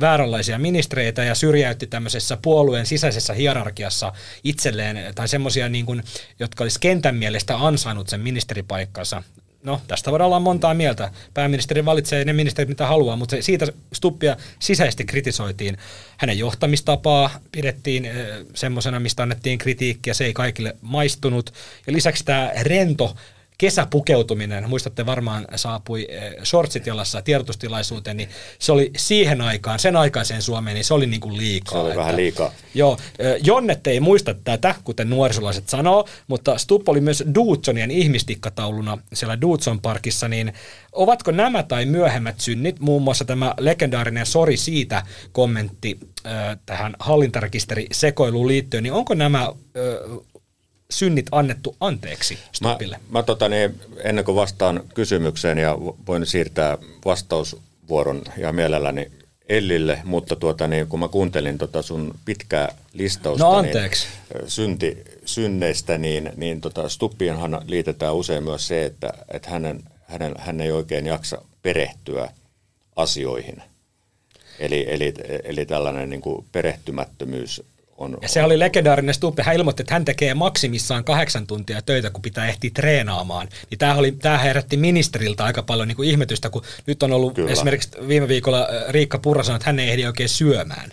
vääränlaisia 0.00 0.58
ministereitä 0.58 1.24
ja 1.24 1.34
syrjäytti 1.34 1.86
tämmöisessä 1.86 2.38
puolueen 2.42 2.86
sisäisessä 2.86 3.32
hierarkiassa 3.32 4.12
itselleen, 4.44 5.14
tai 5.14 5.28
semmoisia, 5.28 5.68
niin 5.68 5.86
kuin, 5.86 6.02
jotka 6.38 6.64
olisi 6.64 6.80
kentän 6.90 7.16
mielestä 7.16 7.56
ansainnut 7.56 8.08
sen 8.08 8.20
ministeripaikkansa. 8.20 9.22
No, 9.62 9.80
tästä 9.88 10.10
voidaan 10.10 10.26
olla 10.26 10.40
montaa 10.40 10.74
mieltä. 10.74 11.10
Pääministeri 11.34 11.84
valitsee 11.84 12.24
ne 12.24 12.32
ministerit, 12.32 12.68
mitä 12.68 12.86
haluaa, 12.86 13.16
mutta 13.16 13.36
siitä 13.40 13.66
Stuppia 13.92 14.36
sisäisesti 14.58 15.04
kritisoitiin. 15.04 15.78
Hänen 16.16 16.38
johtamistapaa 16.38 17.30
pidettiin 17.52 18.08
semmoisena, 18.54 19.00
mistä 19.00 19.22
annettiin 19.22 19.58
kritiikkiä, 19.58 20.14
se 20.14 20.24
ei 20.24 20.32
kaikille 20.32 20.76
maistunut. 20.80 21.52
Ja 21.86 21.92
lisäksi 21.92 22.24
tämä 22.24 22.50
rento 22.60 23.16
kesäpukeutuminen, 23.60 24.68
muistatte 24.68 25.06
varmaan 25.06 25.46
saapui 25.56 26.06
eh, 26.08 26.32
shortsit 26.44 26.86
jalassa 26.86 27.22
tiedotustilaisuuteen, 27.22 28.16
niin 28.16 28.28
se 28.58 28.72
oli 28.72 28.90
siihen 28.96 29.40
aikaan, 29.40 29.78
sen 29.78 29.96
aikaiseen 29.96 30.42
Suomeen, 30.42 30.74
niin 30.74 30.84
se 30.84 30.94
oli 30.94 31.06
niin 31.06 31.20
kuin 31.20 31.36
liikaa. 31.36 31.72
Se 31.72 31.78
oli 31.78 31.88
että, 31.88 32.00
vähän 32.00 32.16
liikaa. 32.16 32.52
Joo, 32.74 32.98
eh, 33.18 33.36
Jonnet 33.44 33.86
ei 33.86 34.00
muista 34.00 34.34
tätä, 34.34 34.74
kuten 34.84 35.10
nuorisolaiset 35.10 35.68
sanoo, 35.68 36.08
mutta 36.26 36.58
Stupp 36.58 36.88
oli 36.88 37.00
myös 37.00 37.24
Duutsonien 37.34 37.90
ihmistikkatauluna 37.90 38.98
siellä 39.12 39.40
Duutson 39.40 39.80
parkissa, 39.80 40.28
niin 40.28 40.52
ovatko 40.92 41.30
nämä 41.30 41.62
tai 41.62 41.86
myöhemmät 41.86 42.40
synnit, 42.40 42.80
muun 42.80 43.02
muassa 43.02 43.24
tämä 43.24 43.54
legendaarinen 43.58 44.26
sori 44.26 44.56
siitä 44.56 45.02
kommentti 45.32 45.98
äh, 46.26 46.58
tähän 46.66 46.96
hallintarekisteri 46.98 47.86
sekoiluun 47.92 48.48
liittyen, 48.48 48.82
niin 48.82 48.92
onko 48.92 49.14
nämä 49.14 49.52
synnit 50.90 51.26
annettu 51.32 51.76
anteeksi 51.80 52.38
Stubbille? 52.52 52.96
Mä, 52.96 53.18
mä 53.18 53.22
tota 53.22 53.48
niin, 53.48 53.80
ennen 54.04 54.24
kuin 54.24 54.36
vastaan 54.36 54.82
kysymykseen 54.94 55.58
ja 55.58 55.78
voin 56.06 56.26
siirtää 56.26 56.78
vastausvuoron 57.04 58.22
ja 58.36 58.52
mielelläni 58.52 59.10
Ellille, 59.48 60.00
mutta 60.04 60.36
tuota, 60.36 60.68
niin, 60.68 60.86
kun 60.86 61.00
mä 61.00 61.08
kuuntelin 61.08 61.58
tota 61.58 61.82
sun 61.82 62.14
pitkää 62.24 62.74
listausta 62.92 63.44
no, 63.44 63.62
Niin, 63.62 64.50
synti, 64.50 65.04
synneistä, 65.24 65.98
niin, 65.98 66.32
niin 66.36 66.60
tota, 66.60 66.88
Stuppiinhan 66.88 67.62
liitetään 67.66 68.14
usein 68.14 68.44
myös 68.44 68.68
se, 68.68 68.84
että, 68.84 69.12
että 69.28 69.50
hänen, 69.50 69.82
hänen, 70.02 70.34
hän 70.38 70.60
ei 70.60 70.72
oikein 70.72 71.06
jaksa 71.06 71.42
perehtyä 71.62 72.28
asioihin. 72.96 73.62
Eli, 74.58 74.86
eli, 74.88 75.14
eli 75.44 75.66
tällainen 75.66 76.10
niin 76.10 76.20
kuin 76.20 76.44
perehtymättömyys 76.52 77.62
on, 78.00 78.18
ja 78.22 78.28
se 78.28 78.42
oli 78.42 78.58
legendaarinen 78.58 79.14
Stuppe. 79.14 79.42
Hän 79.42 79.54
ilmoitti, 79.54 79.82
että 79.82 79.94
hän 79.94 80.04
tekee 80.04 80.34
maksimissaan 80.34 81.04
kahdeksan 81.04 81.46
tuntia 81.46 81.82
töitä, 81.82 82.10
kun 82.10 82.22
pitää 82.22 82.48
ehtiä 82.48 82.70
treenaamaan. 82.74 83.48
Niin 83.70 83.78
tämä, 83.78 83.94
oli, 83.94 84.12
tämä 84.12 84.38
herätti 84.38 84.76
ministeriltä 84.76 85.44
aika 85.44 85.62
paljon 85.62 85.88
niin 85.88 85.96
kuin 85.96 86.08
ihmetystä, 86.08 86.50
kun 86.50 86.62
nyt 86.86 87.02
on 87.02 87.12
ollut 87.12 87.34
Kyllä. 87.34 87.50
esimerkiksi 87.50 87.90
viime 88.08 88.28
viikolla 88.28 88.68
Riikka 88.88 89.18
Purra 89.18 89.42
sanoi, 89.42 89.56
että 89.56 89.68
hän 89.68 89.78
ei 89.78 89.90
ehdi 89.90 90.06
oikein 90.06 90.28
syömään. 90.28 90.90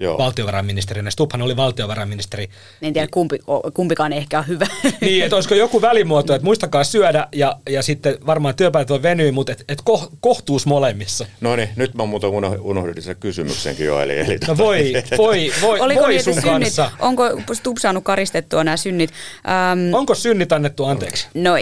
Joo. 0.00 0.18
valtiovarainministerinä. 0.18 1.10
Stubhan 1.10 1.42
oli 1.42 1.56
valtiovarainministeri. 1.56 2.50
En 2.82 2.92
tiedä, 2.92 3.08
kumpi, 3.10 3.38
kumpikaan 3.74 4.12
ei 4.12 4.18
ehkä 4.18 4.38
ole 4.38 4.46
hyvä. 4.46 4.66
Niin, 5.00 5.24
että 5.24 5.36
olisiko 5.36 5.54
joku 5.54 5.82
välimuoto, 5.82 6.34
että 6.34 6.44
muistakaa 6.44 6.84
syödä 6.84 7.28
ja, 7.32 7.56
ja 7.68 7.82
sitten 7.82 8.18
varmaan 8.26 8.54
työpäivät 8.54 8.88
voi 8.88 9.02
venyä, 9.02 9.32
mutta 9.32 9.52
et, 9.52 9.64
et 9.68 9.82
kohtuus 10.20 10.66
molemmissa. 10.66 11.26
No 11.40 11.56
niin, 11.56 11.68
nyt 11.76 11.94
mä 11.94 12.04
muuten 12.04 12.30
unohdin 12.60 13.02
sen 13.02 13.16
kysymyksenkin 13.16 13.86
jo. 13.86 14.00
Eli, 14.00 14.18
eli 14.18 14.38
no 14.48 14.56
voi, 14.56 14.92
voi, 15.18 15.52
voi, 15.62 15.80
Oliko 15.80 16.00
voi 16.00 16.22
sun 16.22 16.34
synnit, 16.34 16.50
kanssa. 16.50 16.90
Onko 16.98 17.24
Stub 17.52 17.76
saanut 17.78 18.04
karistettua 18.04 18.64
nämä 18.64 18.76
synnit? 18.76 19.10
Ähm, 19.48 19.94
Onko 19.94 20.14
synnit 20.14 20.52
annettu 20.52 20.84
anteeksi? 20.84 21.28
No 21.34 21.56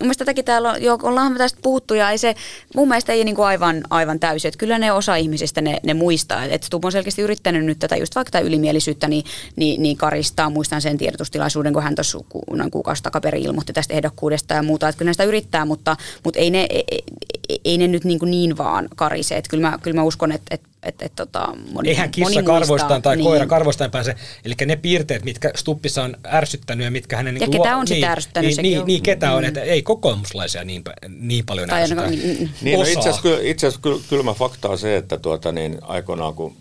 Mielestäni 0.00 0.26
tätäkin 0.26 0.44
täällä 0.44 0.70
on, 0.70 0.82
jo, 0.82 0.98
ollaan 1.02 1.34
tästä 1.34 1.58
puhuttu 1.62 1.94
ja 1.94 2.10
ei 2.10 2.18
se 2.18 2.34
mun 2.74 2.88
mielestä 2.88 3.12
ei 3.12 3.24
niin 3.24 3.40
aivan, 3.40 3.82
aivan 3.90 4.20
täysin. 4.20 4.48
Että 4.48 4.58
kyllä 4.58 4.78
ne 4.78 4.92
osa 4.92 5.16
ihmisistä 5.16 5.60
ne, 5.60 5.80
ne 5.82 5.94
muistaa. 5.94 6.44
Että 6.44 6.66
Stubb 6.66 6.84
on 6.84 6.92
selkeästi 6.92 7.22
yrittänyt 7.22 7.64
nyt 7.64 7.78
tätä 7.78 7.96
just 7.96 8.14
vaikka 8.14 8.30
tätä 8.30 8.46
ylimielisyyttä 8.46 9.08
niin, 9.08 9.24
niin, 9.56 9.82
niin 9.82 9.96
karistaa. 9.96 10.50
Muistan 10.50 10.82
sen 10.82 10.98
tiedotustilaisuuden, 10.98 11.72
kun 11.72 11.82
hän 11.82 11.94
tuossa 11.94 12.18
noin 12.50 12.70
kuukausi 12.70 13.02
takaperin 13.02 13.42
ilmoitti 13.42 13.72
tästä 13.72 13.94
ehdokkuudesta 13.94 14.54
ja 14.54 14.62
muuta. 14.62 14.88
Että 14.88 14.98
kyllä 14.98 15.12
sitä 15.12 15.24
yrittää, 15.24 15.64
mutta, 15.64 15.96
mutta 16.24 16.40
ei, 16.40 16.50
ne, 16.50 16.66
ei, 16.70 17.60
ei 17.64 17.78
ne 17.78 17.88
nyt 17.88 18.04
niin, 18.04 18.18
kuin 18.18 18.30
niin 18.30 18.58
vaan 18.58 18.88
karise. 18.96 19.36
Että 19.36 19.50
kyllä 19.50 19.70
mä, 19.70 19.78
kyllä 19.82 19.94
mä 19.94 20.02
uskon, 20.02 20.32
että, 20.32 20.54
että 20.54 20.68
et, 20.82 21.02
et, 21.02 21.12
tota, 21.16 21.48
moni, 21.72 21.88
Eihän 21.88 22.10
kissa 22.10 22.34
moni 22.34 22.46
karvoistaan 22.46 23.02
tai 23.02 23.16
niin. 23.16 23.24
koira 23.24 23.46
karvoistaan 23.46 23.90
pääse. 23.90 24.14
Eli 24.44 24.54
ne 24.66 24.76
piirteet, 24.76 25.24
mitkä 25.24 25.50
Stuppissa 25.54 26.02
on 26.02 26.16
ärsyttänyt 26.26 26.84
ja 26.84 26.90
mitkä 26.90 27.16
hänen... 27.16 27.34
Ja 27.34 27.40
niin, 27.40 27.50
ketä 27.50 27.76
on 27.76 27.84
niin, 27.84 27.96
sitä 27.96 28.12
ärsyttänyt 28.12 28.56
niin, 28.56 28.62
niin, 28.62 28.86
niin, 28.86 29.02
ketä 29.02 29.32
on, 29.32 29.42
mm. 29.42 29.48
että 29.48 29.62
ei 29.62 29.82
kokoomuslaisia 29.82 30.64
niin, 30.64 30.82
niin 31.08 31.46
paljon 31.46 31.68
tai 31.68 31.82
ärsytä. 31.82 32.06
Niin, 32.06 32.22
niin, 32.22 32.50
niin 32.62 32.78
no 32.78 32.84
itse 32.84 32.98
asiassa, 32.98 33.28
itse 33.42 33.66
asiassa 33.66 33.82
kyl, 33.82 33.98
kylmä 34.08 34.34
fakta 34.34 34.68
on 34.68 34.78
se, 34.78 34.96
että 34.96 35.18
tuota, 35.18 35.52
niin, 35.52 35.78
aikoinaan 35.82 36.34
kun 36.34 36.56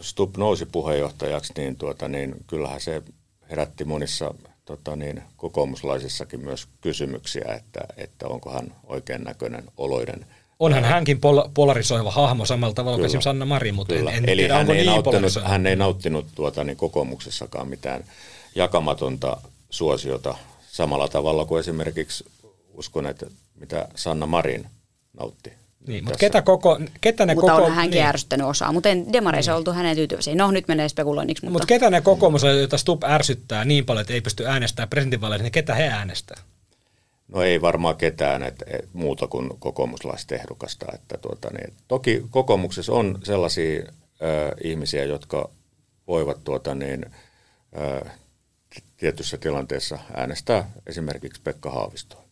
Stupp 0.00 0.36
nousi 0.36 0.66
puheenjohtajaksi, 0.66 1.52
niin, 1.56 1.76
tuota, 1.76 2.08
niin 2.08 2.34
kyllähän 2.46 2.80
se 2.80 3.02
herätti 3.50 3.84
monissa 3.84 4.34
tota 4.64 4.96
niin, 4.96 5.22
kokoomuslaisissakin 5.36 6.40
myös 6.40 6.68
kysymyksiä, 6.80 7.44
että, 7.56 7.80
että 7.96 8.26
onko 8.26 8.52
hän 8.52 8.74
oikein 8.86 9.24
näköinen 9.24 9.64
oloiden 9.76 10.26
Onhan 10.58 10.84
hänkin 10.84 11.20
pol- 11.20 11.48
polarisoiva 11.54 12.10
hahmo 12.10 12.46
samalla 12.46 12.74
tavalla 12.74 12.96
kuin 12.96 13.06
esimerkiksi 13.06 13.24
Sanna 13.24 13.44
Mari, 13.44 13.72
mutta 13.72 13.94
en, 13.94 14.08
en 14.08 14.28
Eli 14.28 14.42
tiedä, 14.42 14.54
hän, 14.54 14.70
ei 14.70 14.76
niin 14.76 14.86
nauttinut, 14.86 15.32
hän 15.44 15.66
ei 15.66 15.76
nauttinut 15.76 16.26
tuota, 16.34 16.64
niin 16.64 16.76
kokoomuksessakaan 16.76 17.68
mitään 17.68 18.04
jakamatonta 18.54 19.36
suosiota 19.70 20.34
samalla 20.70 21.08
tavalla 21.08 21.44
kuin 21.44 21.60
esimerkiksi 21.60 22.24
uskon, 22.74 23.06
että 23.06 23.26
mitä 23.60 23.88
Sanna 23.94 24.26
Marin 24.26 24.66
nautti. 25.20 25.52
Niin, 25.86 26.04
mutta 26.04 26.18
ketä, 26.18 26.42
koko, 26.42 26.80
ketä 27.00 27.26
ne 27.26 27.34
mutta 27.34 27.52
koko... 27.52 27.64
on 27.64 27.72
hänkin 27.72 27.98
niin. 27.98 28.06
ärsyttänyt 28.06 28.46
osaa, 28.46 28.72
mutta 28.72 28.88
en 28.88 29.12
demareissa 29.12 29.52
niin. 29.52 29.56
oltu 29.56 29.72
hänen 29.72 29.96
tyytyväisiä. 29.96 30.34
No 30.34 30.50
nyt 30.50 30.68
menee 30.68 30.88
spekuloinniksi. 30.88 31.44
Mutta, 31.44 31.52
mutta 31.52 31.66
ketä 31.66 31.90
ne 31.90 32.00
kokoomus, 32.00 32.42
joita 32.42 32.78
Stubb 32.78 33.04
ärsyttää 33.04 33.64
niin 33.64 33.84
paljon, 33.84 34.00
että 34.00 34.12
ei 34.12 34.20
pysty 34.20 34.46
äänestämään 34.46 34.88
presidentinvaaleissa, 34.88 35.42
niin 35.42 35.52
ketä 35.52 35.74
he 35.74 35.88
äänestää? 35.88 36.42
No 37.34 37.42
ei 37.42 37.60
varmaan 37.60 37.96
ketään 37.96 38.42
et, 38.42 38.62
et, 38.66 38.88
muuta 38.92 39.26
kuin 39.26 39.50
kokoomuslaista 39.58 40.34
ehdokasta. 40.34 40.86
Että 40.94 41.18
tuota, 41.18 41.48
niin, 41.50 41.74
toki 41.88 42.22
kokoomuksessa 42.30 42.92
on 42.92 43.18
sellaisia 43.22 43.82
ö, 43.82 43.86
ihmisiä, 44.64 45.04
jotka 45.04 45.50
voivat 46.06 46.44
tuota, 46.44 46.74
niin, 46.74 47.06
ö, 47.78 48.04
tietyssä 48.96 49.38
tilanteessa 49.38 49.98
äänestää 50.16 50.70
esimerkiksi 50.86 51.40
Pekka 51.42 51.70
Haavistoa. 51.70 52.24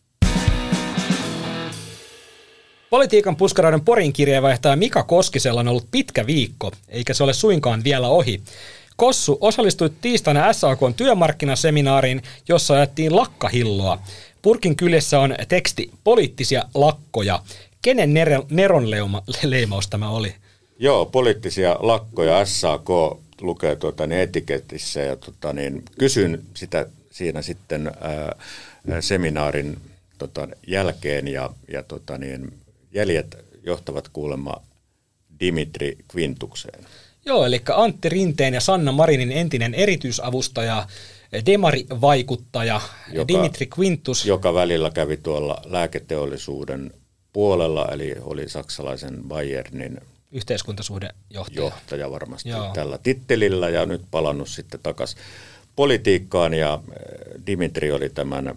Politiikan 2.89 3.35
puskaraiden 3.35 3.81
Porin 3.81 4.13
kirjeenvaihtaja 4.13 4.75
Mika 4.75 5.03
Koskisella 5.03 5.59
on 5.59 5.67
ollut 5.67 5.87
pitkä 5.91 6.25
viikko, 6.25 6.71
eikä 6.89 7.13
se 7.13 7.23
ole 7.23 7.33
suinkaan 7.33 7.83
vielä 7.83 8.07
ohi. 8.07 8.43
Kossu 8.95 9.37
osallistui 9.41 9.89
tiistaina 10.01 10.53
SAK 10.53 10.79
työmarkkinaseminaariin, 10.95 12.21
jossa 12.49 12.73
ajettiin 12.73 13.15
lakkahilloa. 13.15 13.99
Purkin 14.43 14.75
kyljessä 14.75 15.19
on 15.19 15.35
teksti 15.47 15.91
poliittisia 16.03 16.63
lakkoja. 16.73 17.39
Kenen 17.81 18.13
Neron 18.49 18.91
leima, 18.91 19.23
leimaus 19.43 19.87
tämä 19.87 20.09
oli? 20.09 20.35
Joo, 20.79 21.05
poliittisia 21.05 21.77
lakkoja. 21.79 22.45
SAK 22.45 22.89
lukee 23.41 23.75
tuota, 23.75 24.07
niin 24.07 24.21
etiketissä 24.21 24.99
ja 24.99 25.15
tuota, 25.15 25.53
niin, 25.53 25.83
kysyn 25.99 26.43
sitä 26.53 26.85
siinä 27.11 27.41
sitten 27.41 27.91
ää, 28.01 28.35
seminaarin 29.01 29.77
tota, 30.17 30.47
jälkeen 30.67 31.27
ja, 31.27 31.49
ja 31.71 31.83
tota, 31.83 32.17
niin, 32.17 32.53
jäljet 32.93 33.37
johtavat 33.63 34.07
kuulemma 34.07 34.61
Dimitri 35.39 35.97
Quintukseen. 36.15 36.85
Joo, 37.25 37.45
eli 37.45 37.61
Antti 37.73 38.09
Rinteen 38.09 38.53
ja 38.53 38.61
Sanna 38.61 38.91
Marinin 38.91 39.31
entinen 39.31 39.73
erityisavustaja 39.73 40.87
demarivaikuttaja 41.45 42.81
joka, 43.11 43.27
Dimitri 43.27 43.69
Quintus. 43.79 44.25
Joka 44.25 44.53
välillä 44.53 44.91
kävi 44.91 45.17
tuolla 45.17 45.61
lääketeollisuuden 45.65 46.93
puolella, 47.33 47.87
eli 47.91 48.15
oli 48.21 48.49
saksalaisen 48.49 49.23
Bayernin 49.27 50.01
yhteiskuntasuhdejohtaja. 50.31 51.61
Johtaja 51.61 52.11
varmasti 52.11 52.49
Joo. 52.49 52.73
tällä 52.73 52.97
tittelillä 52.97 53.69
ja 53.69 53.85
nyt 53.85 54.01
palannut 54.11 54.49
sitten 54.49 54.79
takaisin 54.83 55.19
politiikkaan 55.75 56.53
ja 56.53 56.73
äh, 56.73 57.45
Dimitri 57.47 57.91
oli 57.91 58.09
tämän 58.09 58.47
äh, 58.47 58.55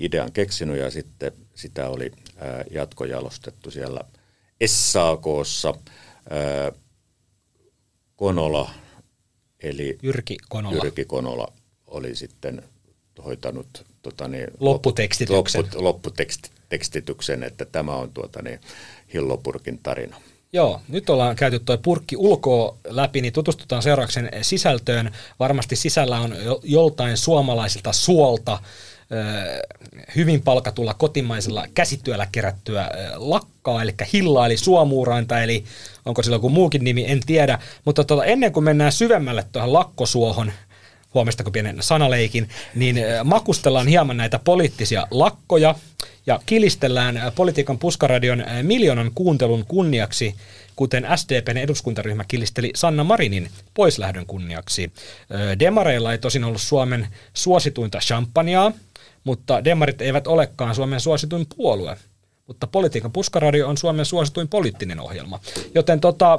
idean 0.00 0.32
keksinyt 0.32 0.78
ja 0.78 0.90
sitten 0.90 1.32
sitä 1.54 1.88
oli 1.88 2.12
äh, 2.28 2.64
jatkojalostettu 2.70 3.70
siellä 3.70 4.00
SAKssa. 4.66 5.74
Konola, 8.16 8.70
eli 9.62 9.98
Jyrki 10.02 10.36
Konola. 10.48 10.74
Jyrki 10.74 11.04
Konola 11.04 11.52
oli 11.96 12.14
sitten 12.14 12.62
hoitanut 13.24 13.84
tota 14.02 14.28
niin, 14.28 14.46
lopputekstityksen. 14.60 15.62
Loppu, 15.62 15.84
lopputekstityksen, 15.84 17.42
että 17.42 17.64
tämä 17.64 17.94
on 17.94 18.10
tuota 18.10 18.42
niin, 18.42 18.60
Hillopurkin 19.14 19.78
tarina. 19.82 20.16
Joo, 20.52 20.80
nyt 20.88 21.10
ollaan 21.10 21.36
käyty 21.36 21.58
tuo 21.58 21.78
purkki 21.78 22.16
ulkoa 22.16 22.76
läpi, 22.84 23.20
niin 23.20 23.32
tutustutaan 23.32 23.82
seuraavaksi 23.82 24.20
sisältöön. 24.42 25.12
Varmasti 25.38 25.76
sisällä 25.76 26.20
on 26.20 26.36
joltain 26.62 27.16
suomalaisilta 27.16 27.92
suolta 27.92 28.58
hyvin 30.16 30.42
palkatulla 30.42 30.94
kotimaisella 30.94 31.66
käsityöllä 31.74 32.26
kerättyä 32.32 32.90
lakkaa, 33.14 33.82
eli 33.82 33.94
hillaa, 34.12 34.46
eli 34.46 34.56
suomuurainta, 34.56 35.42
eli 35.42 35.64
onko 36.04 36.22
sillä 36.22 36.34
joku 36.34 36.48
muukin 36.48 36.84
nimi, 36.84 37.04
en 37.08 37.20
tiedä. 37.26 37.58
Mutta 37.84 38.04
tuota, 38.04 38.24
ennen 38.24 38.52
kuin 38.52 38.64
mennään 38.64 38.92
syvemmälle 38.92 39.44
tuohon 39.52 39.72
lakkosuohon, 39.72 40.52
huomistako 41.16 41.50
pienen 41.50 41.76
sanaleikin, 41.80 42.48
niin 42.74 42.96
makustellaan 43.24 43.86
hieman 43.86 44.16
näitä 44.16 44.38
poliittisia 44.38 45.06
lakkoja 45.10 45.74
ja 46.26 46.40
kilistellään 46.46 47.32
politiikan 47.34 47.78
puskaradion 47.78 48.44
miljoonan 48.62 49.10
kuuntelun 49.14 49.64
kunniaksi, 49.68 50.34
kuten 50.76 51.06
SDPn 51.16 51.56
eduskuntaryhmä 51.56 52.24
kilisteli 52.28 52.70
Sanna 52.74 53.04
Marinin 53.04 53.48
poislähdön 53.74 54.26
kunniaksi. 54.26 54.92
Demareilla 55.58 56.12
ei 56.12 56.18
tosin 56.18 56.44
ollut 56.44 56.60
Suomen 56.60 57.08
suosituinta 57.34 57.98
champagnea, 57.98 58.72
mutta 59.24 59.64
demarit 59.64 60.00
eivät 60.00 60.26
olekaan 60.26 60.74
Suomen 60.74 61.00
suosituin 61.00 61.46
puolue 61.56 61.96
mutta 62.46 62.66
Politiikan 62.66 63.12
puskaradio 63.12 63.68
on 63.68 63.76
Suomen 63.76 64.04
suosituin 64.04 64.48
poliittinen 64.48 65.00
ohjelma. 65.00 65.40
Joten 65.74 66.00
tota, 66.00 66.38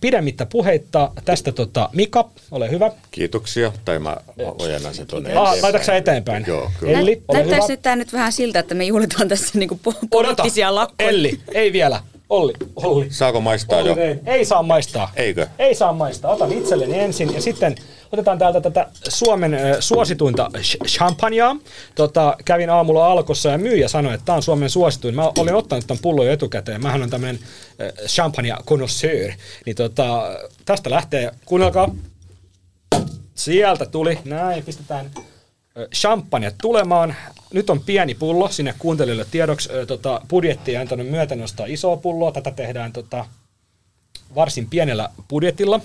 pidemmittä 0.00 0.46
puheitta 0.46 1.10
tästä 1.24 1.52
tota, 1.52 1.88
Mika, 1.92 2.30
ole 2.50 2.70
hyvä. 2.70 2.90
Kiitoksia, 3.10 3.72
tai 3.84 3.98
mä 3.98 4.16
ojennan 4.38 4.94
sen 4.94 5.06
tuonne 5.06 5.34
ah, 5.34 5.62
Laitatko 5.62 5.92
näin 6.06 6.44
Joo, 6.46 6.70
kyllä. 6.80 6.98
Elli, 6.98 7.22
ole 7.28 7.38
Näyttäisi 7.38 7.68
nyt 7.68 7.82
tämä 7.82 7.96
nyt 7.96 8.12
vähän 8.12 8.32
siltä, 8.32 8.58
että 8.58 8.74
me 8.74 8.84
juhlitaan 8.84 9.28
tässä 9.28 9.58
niinku 9.58 9.80
poliittisia 10.10 10.74
lakkoja. 10.74 11.08
Elli, 11.08 11.40
ei 11.52 11.72
vielä. 11.72 12.00
Olli, 12.30 12.52
Olli. 12.76 13.06
Saako 13.10 13.40
maistaa 13.40 13.78
Olli, 13.78 13.88
jo? 13.88 13.96
Ei, 13.96 14.18
ei 14.26 14.44
saa 14.44 14.62
maistaa. 14.62 15.12
Eikö? 15.16 15.46
Ei 15.58 15.74
saa 15.74 15.92
maistaa. 15.92 16.32
Otan 16.32 16.52
itselleni 16.52 16.98
ensin 16.98 17.34
ja 17.34 17.42
sitten 17.42 17.74
otetaan 18.12 18.38
täältä 18.38 18.60
tätä 18.60 18.86
Suomen 19.08 19.54
äh, 19.54 19.60
suosituinta 19.80 20.50
champagnea. 20.86 21.56
Tota, 21.94 22.36
kävin 22.44 22.70
aamulla 22.70 23.06
alkossa 23.06 23.48
ja 23.48 23.58
myyjä 23.58 23.88
sanoi, 23.88 24.14
että 24.14 24.24
tämä 24.24 24.36
on 24.36 24.42
Suomen 24.42 24.70
suosituin. 24.70 25.14
Mä 25.14 25.32
olin 25.38 25.54
ottanut 25.54 25.86
tämän 25.86 26.02
pullon 26.02 26.26
jo 26.26 26.32
etukäteen. 26.32 26.82
Mähän 26.82 27.02
on 27.02 27.10
tämmöinen 27.10 27.38
äh, 27.80 28.06
champagne 28.06 28.54
connoisseur. 28.66 29.32
Niin 29.66 29.76
tota, 29.76 30.22
tästä 30.64 30.90
lähtee, 30.90 31.30
kuunnelkaa. 31.44 31.94
Sieltä 33.34 33.86
tuli, 33.86 34.18
näin, 34.24 34.64
pistetään 34.64 35.10
champagne 35.94 36.52
tulemaan. 36.62 37.16
Nyt 37.52 37.70
on 37.70 37.80
pieni 37.80 38.14
pullo 38.14 38.48
sinne 38.48 38.74
kuuntelijoille 38.78 39.26
tiedoksi. 39.30 39.68
Tota, 39.86 40.20
budjetti 40.28 40.70
ei 40.70 40.76
antanut 40.76 41.06
myötä 41.06 41.34
nostaa 41.34 41.66
isoa 41.66 41.96
pulloa. 41.96 42.32
Tätä 42.32 42.50
tehdään 42.50 42.92
tota, 42.92 43.26
varsin 44.34 44.70
pienellä 44.70 45.10
budjetilla. 45.28 45.80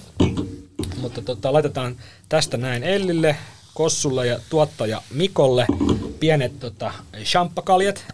Mutta 1.01 1.21
tota, 1.21 1.53
laitetaan 1.53 1.95
tästä 2.29 2.57
näin 2.57 2.83
Ellille, 2.83 3.35
Kossulle 3.73 4.27
ja 4.27 4.39
tuottaja 4.49 5.01
Mikolle 5.13 5.65
pienet 6.19 6.59
tota, 6.59 6.93
champakaljat. 7.23 8.05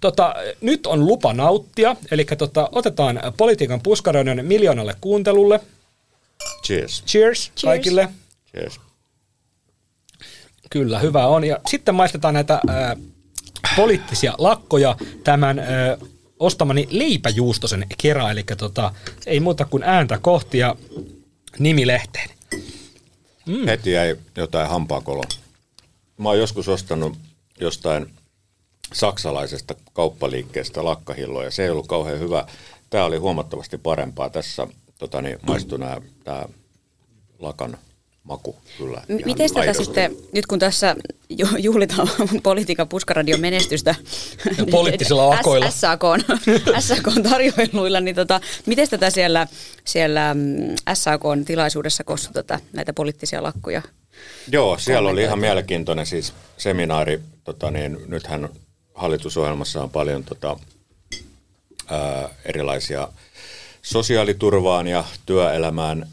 Tota, 0.00 0.34
nyt 0.60 0.86
on 0.86 1.06
lupa 1.06 1.32
nauttia, 1.32 1.96
eli 2.10 2.24
tota, 2.38 2.68
otetaan 2.72 3.20
politiikan 3.36 3.80
puskaroiden 3.80 4.46
miljoonalle 4.46 4.94
kuuntelulle. 5.00 5.60
Cheers. 6.66 7.04
Cheers, 7.06 7.52
Cheers. 7.56 7.62
kaikille. 7.64 8.08
Cheers. 8.50 8.80
Kyllä, 10.70 10.98
hyvä 10.98 11.26
on. 11.26 11.44
Ja 11.44 11.58
sitten 11.68 11.94
maistetaan 11.94 12.34
näitä 12.34 12.60
ää, 12.68 12.96
poliittisia 13.76 14.34
lakkoja 14.38 14.96
tämän 15.24 15.58
ää, 15.58 15.96
ostamani 16.38 16.88
leipäjuustosen 16.90 17.86
kerran, 18.02 18.30
eli 18.30 18.44
tota, 18.56 18.92
ei 19.26 19.40
muuta 19.40 19.64
kuin 19.64 19.82
ääntä 19.82 20.18
kohti 20.18 20.58
ja 20.58 20.76
nimilehteen. 21.58 22.30
Mm. 23.46 23.66
Heti 23.66 23.92
jäi 23.92 24.16
jotain 24.36 24.68
hampaakoloa. 24.68 25.24
Mä 26.18 26.28
oon 26.28 26.38
joskus 26.38 26.68
ostanut 26.68 27.18
jostain 27.60 28.06
saksalaisesta 28.92 29.74
kauppaliikkeestä 29.92 30.84
lakkahilloja. 30.84 31.50
Se 31.50 31.62
ei 31.62 31.70
ollut 31.70 31.86
kauhean 31.86 32.18
hyvä. 32.18 32.46
Tämä 32.90 33.04
oli 33.04 33.16
huomattavasti 33.16 33.78
parempaa. 33.78 34.30
Tässä 34.30 34.66
tota, 34.98 35.22
niin, 35.22 35.38
maistui 35.46 35.78
nämä, 35.78 36.00
tämä 36.24 36.44
lakan 37.38 37.78
maku 38.24 38.56
kyllä. 38.78 39.02
Miten 39.24 39.54
tätä 39.54 39.72
sitten, 39.72 40.16
nyt 40.32 40.46
kun 40.46 40.58
tässä 40.58 40.96
juhlitaan 41.58 42.08
politiikan 42.42 42.88
puskaradion 42.88 43.40
menestystä 43.40 43.94
poliittisilla 44.70 45.30
lakoilla. 45.30 45.70
SAK, 45.70 46.02
SAK 46.78 47.08
tarjoiluilla, 47.30 48.00
niin 48.00 48.16
tota, 48.16 48.40
miten 48.66 48.88
tätä 48.88 49.10
siellä, 49.10 49.46
siellä 49.84 50.34
mm, 50.34 50.74
SAK 50.94 51.22
tilaisuudessa 51.46 52.04
kostu 52.04 52.32
tota, 52.32 52.60
näitä 52.72 52.92
poliittisia 52.92 53.42
lakkoja? 53.42 53.82
Joo, 54.48 54.78
siellä 54.78 55.08
oli 55.08 55.22
ihan 55.22 55.38
mielenkiintoinen 55.38 56.06
siis 56.06 56.32
seminaari. 56.56 57.20
Tota, 57.44 57.70
niin, 57.70 57.98
nythän 58.06 58.48
hallitusohjelmassa 58.94 59.82
on 59.82 59.90
paljon 59.90 60.24
tota, 60.24 60.56
ää, 61.90 62.28
erilaisia 62.44 63.08
sosiaaliturvaan 63.82 64.86
ja 64.86 65.04
työelämään 65.26 66.08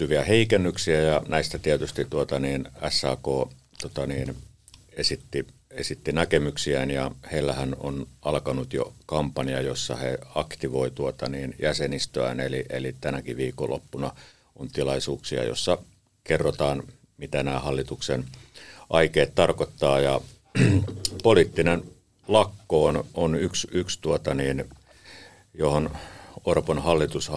liittyviä 0.00 0.24
heikennyksiä 0.24 1.00
ja 1.00 1.22
näistä 1.28 1.58
tietysti 1.58 2.04
tuota, 2.04 2.38
niin 2.38 2.68
SAK 2.88 3.22
tota, 3.82 4.06
niin, 4.06 4.36
esitti, 4.92 5.46
esitti 5.70 6.12
näkemyksiään 6.12 6.90
ja 6.90 7.10
heillähän 7.32 7.76
on 7.80 8.06
alkanut 8.22 8.72
jo 8.72 8.92
kampanja, 9.06 9.60
jossa 9.60 9.96
he 9.96 10.18
aktivoi 10.34 10.90
tuota, 10.90 11.28
niin 11.28 11.54
jäsenistöään, 11.58 12.40
eli, 12.40 12.64
eli 12.70 12.94
tänäkin 13.00 13.36
viikonloppuna 13.36 14.12
on 14.56 14.68
tilaisuuksia, 14.68 15.44
jossa 15.44 15.78
kerrotaan, 16.24 16.82
mitä 17.18 17.42
nämä 17.42 17.58
hallituksen 17.58 18.24
aikeet 18.90 19.34
tarkoittaa. 19.34 20.00
Ja 20.00 20.20
poliittinen 21.22 21.82
lakko 22.28 22.84
on, 22.84 23.04
on 23.14 23.34
yksi, 23.34 23.68
yksi 23.70 23.98
tuota 24.02 24.34
niin, 24.34 24.64
johon 25.54 25.90
Orpon 26.46 26.82
hallitus 26.82 27.28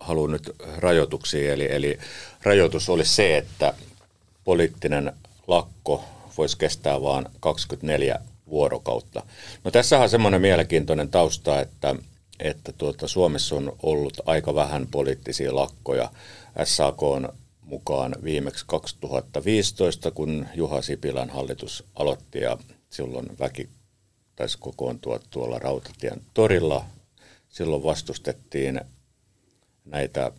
haluaa 0.00 0.28
nyt 0.28 0.50
rajoituksia. 0.76 1.52
Eli, 1.52 1.72
eli 1.72 1.98
rajoitus 2.42 2.88
oli 2.88 3.04
se, 3.04 3.36
että 3.36 3.74
poliittinen 4.44 5.12
lakko 5.46 6.04
voisi 6.38 6.58
kestää 6.58 7.02
vain 7.02 7.26
24 7.40 8.20
vuorokautta. 8.46 9.22
No 9.64 9.70
tässä 9.70 9.98
on 9.98 10.08
semmoinen 10.08 10.40
mielenkiintoinen 10.40 11.08
tausta, 11.08 11.60
että, 11.60 11.94
että 12.40 12.72
tuota, 12.72 13.08
Suomessa 13.08 13.56
on 13.56 13.76
ollut 13.82 14.20
aika 14.26 14.54
vähän 14.54 14.86
poliittisia 14.90 15.54
lakkoja. 15.54 16.10
SAK 16.64 17.02
on 17.02 17.28
mukaan 17.62 18.14
viimeksi 18.24 18.64
2015, 18.68 20.10
kun 20.10 20.46
Juha 20.54 20.82
Sipilän 20.82 21.30
hallitus 21.30 21.84
aloitti 21.94 22.40
ja 22.40 22.58
silloin 22.90 23.26
väki 23.40 23.68
taisi 24.36 24.58
kokoontua 24.58 25.20
tuolla 25.30 25.58
Rautatien 25.58 26.20
torilla. 26.34 26.84
Silloin 27.54 27.82
vastustettiin 27.82 28.80
näitä 29.84 30.32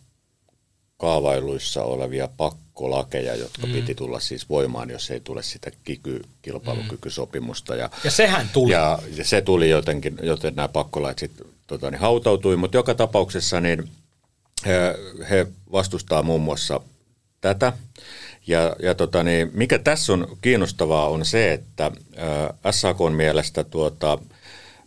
kaavailuissa 0.96 1.84
olevia 1.84 2.28
pakkolakeja, 2.36 3.34
jotka 3.34 3.66
mm. 3.66 3.72
piti 3.72 3.94
tulla 3.94 4.20
siis 4.20 4.48
voimaan, 4.48 4.90
jos 4.90 5.10
ei 5.10 5.20
tule 5.20 5.42
sitä 5.42 5.70
kiky, 5.84 6.22
kilpailukykysopimusta. 6.42 7.76
Ja, 7.76 7.90
ja 8.04 8.10
sehän 8.10 8.48
tuli. 8.52 8.72
Ja, 8.72 8.98
ja 9.16 9.24
se 9.24 9.40
tuli 9.40 9.70
jotenkin, 9.70 10.18
joten 10.22 10.54
nämä 10.54 10.68
pakkolait 10.68 11.18
sitten 11.18 11.46
tota, 11.66 11.90
niin 11.90 12.00
hautautui, 12.00 12.56
mutta 12.56 12.76
joka 12.76 12.94
tapauksessa 12.94 13.60
niin 13.60 13.90
he, 14.66 14.94
he 15.30 15.46
vastustaa 15.72 16.22
muun 16.22 16.42
muassa 16.42 16.80
tätä. 17.40 17.72
Ja, 18.46 18.76
ja 18.82 18.94
tota, 18.94 19.22
niin, 19.22 19.50
mikä 19.54 19.78
tässä 19.78 20.12
on 20.12 20.38
kiinnostavaa 20.40 21.08
on 21.08 21.24
se, 21.24 21.52
että 21.52 21.86
äh, 21.86 22.72
SAK 22.72 22.98
mielestä 23.16 23.64
tuota, 23.64 24.18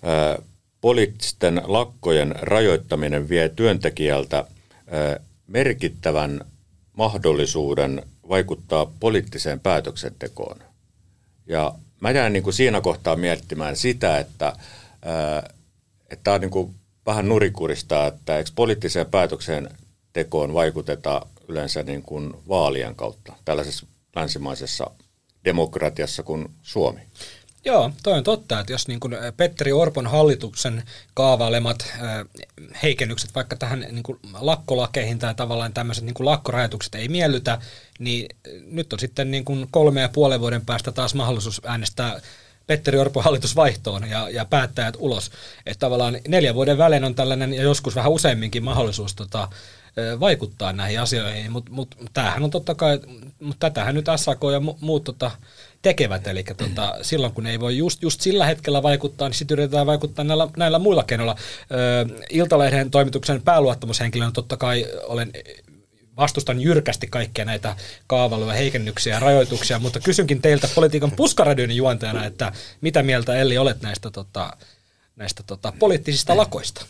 äh, 0.05 0.49
poliittisten 0.82 1.61
lakkojen 1.65 2.36
rajoittaminen 2.41 3.30
vie 3.30 3.49
työntekijältä 3.49 4.45
merkittävän 5.47 6.41
mahdollisuuden 6.93 8.03
vaikuttaa 8.30 8.91
poliittiseen 8.99 9.59
päätöksentekoon. 9.59 10.59
Ja 11.45 11.75
mä 11.99 12.11
jään 12.11 12.34
niin 12.34 12.43
kuin 12.43 12.53
siinä 12.53 12.82
kohtaa 12.82 13.15
miettimään 13.15 13.75
sitä, 13.75 14.17
että, 14.17 14.53
että 16.09 16.23
tämä 16.23 16.36
on 16.36 16.41
niin 16.41 16.51
kuin 16.51 16.75
vähän 17.05 17.30
nurikurista, 17.30 18.07
että 18.07 18.38
eikö 18.38 18.49
poliittiseen 18.55 19.05
päätöksentekoon 19.05 20.53
vaikuteta 20.53 21.25
yleensä 21.47 21.84
niin 21.84 22.01
kuin 22.01 22.34
vaalien 22.47 22.95
kautta 22.95 23.34
tällaisessa 23.45 23.86
länsimaisessa 24.15 24.91
demokratiassa 25.45 26.23
kuin 26.23 26.49
Suomi. 26.61 26.99
Joo, 27.66 27.91
toi 28.03 28.18
on 28.18 28.24
totta, 28.24 28.60
että 28.60 28.74
jos 28.74 28.88
niin 28.88 28.99
kuin 28.99 29.16
Petteri 29.38 29.72
Orpon 29.72 30.07
hallituksen 30.07 30.84
kaavailemat 31.14 31.93
heikennykset 32.84 33.36
vaikka 33.36 33.55
tähän 33.55 33.80
niin 33.80 34.03
kuin 34.03 34.20
lakkolakeihin 34.39 35.20
tai 35.20 35.36
tavallaan 35.36 35.74
tämmöiset 35.74 36.03
niin 36.03 36.14
kuin 36.14 36.26
lakkorajoitukset 36.26 36.95
ei 36.95 37.07
miellytä, 37.07 37.62
niin 37.99 38.36
nyt 38.72 38.93
on 38.93 38.99
sitten 38.99 39.32
niin 39.32 39.45
kuin 39.45 39.68
kolme 39.72 40.01
ja 40.01 40.10
puolen 40.10 40.39
vuoden 40.39 40.66
päästä 40.66 40.91
taas 40.91 41.16
mahdollisuus 41.16 41.62
äänestää 41.66 42.22
Petteri 42.68 42.97
Orpon 42.97 43.24
hallitus 43.24 43.55
vaihtoon 43.55 44.10
ja, 44.10 44.30
ja 44.30 44.45
päättäjät 44.45 44.95
ulos. 44.97 45.32
Että 45.66 45.80
tavallaan 45.80 46.18
neljän 46.28 46.55
vuoden 46.55 46.78
välein 46.78 47.03
on 47.03 47.16
tällainen 47.16 47.53
ja 47.53 47.64
joskus 47.64 47.95
vähän 47.95 48.12
useamminkin 48.12 48.64
mahdollisuus 48.64 49.16
tota, 49.16 49.47
vaikuttaa 50.20 50.74
näihin 50.74 51.01
asioihin, 51.01 51.51
mutta 51.51 51.72
mut, 51.72 51.95
tämähän 52.14 52.43
on 52.43 52.51
totta 52.51 52.76
kai, 52.76 52.99
mutta 53.39 53.70
tätähän 53.70 53.95
nyt 53.95 54.05
SAK 54.16 54.39
ja 54.53 54.60
mu, 54.60 54.76
muut 54.82 55.03
tota, 55.03 55.32
tekevät, 55.82 56.27
eli 56.27 56.43
tota, 56.43 56.95
silloin 57.01 57.34
kun 57.34 57.47
ei 57.47 57.59
voi 57.59 57.77
just, 57.77 58.01
just 58.01 58.21
sillä 58.21 58.45
hetkellä 58.45 58.84
vaikuttaa, 58.84 59.30
niin 59.30 59.36
sitten 59.36 59.55
yritetään 59.55 59.88
vaikuttaa 59.88 60.25
näillä, 60.25 60.47
näillä 60.57 60.80
muilla 60.80 61.03
keinoilla. 61.03 61.36
Iltalehden 62.30 62.91
toimituksen 62.91 63.41
pääluottamushenkilönä 63.41 64.32
totta 64.32 64.57
kai 64.57 64.86
olen 65.03 65.32
vastustan 66.17 66.61
jyrkästi 66.61 67.07
kaikkia 67.07 67.45
näitä 67.45 67.75
kaavailuja, 68.07 68.53
heikennyksiä 68.53 69.13
ja 69.13 69.19
rajoituksia, 69.19 69.80
mutta 69.80 69.99
kysynkin 69.99 70.41
teiltä 70.41 70.69
politiikan 70.75 71.11
puskaradion 71.11 71.71
juontajana, 71.71 72.25
että 72.25 72.51
mitä 72.82 73.03
mieltä 73.03 73.36
Elli 73.36 73.57
olet 73.57 73.82
näistä, 73.82 74.11
tota, 74.11 74.57
näistä 75.15 75.43
tota, 75.43 75.73
poliittisista 75.80 76.38
lakoista? 76.38 76.86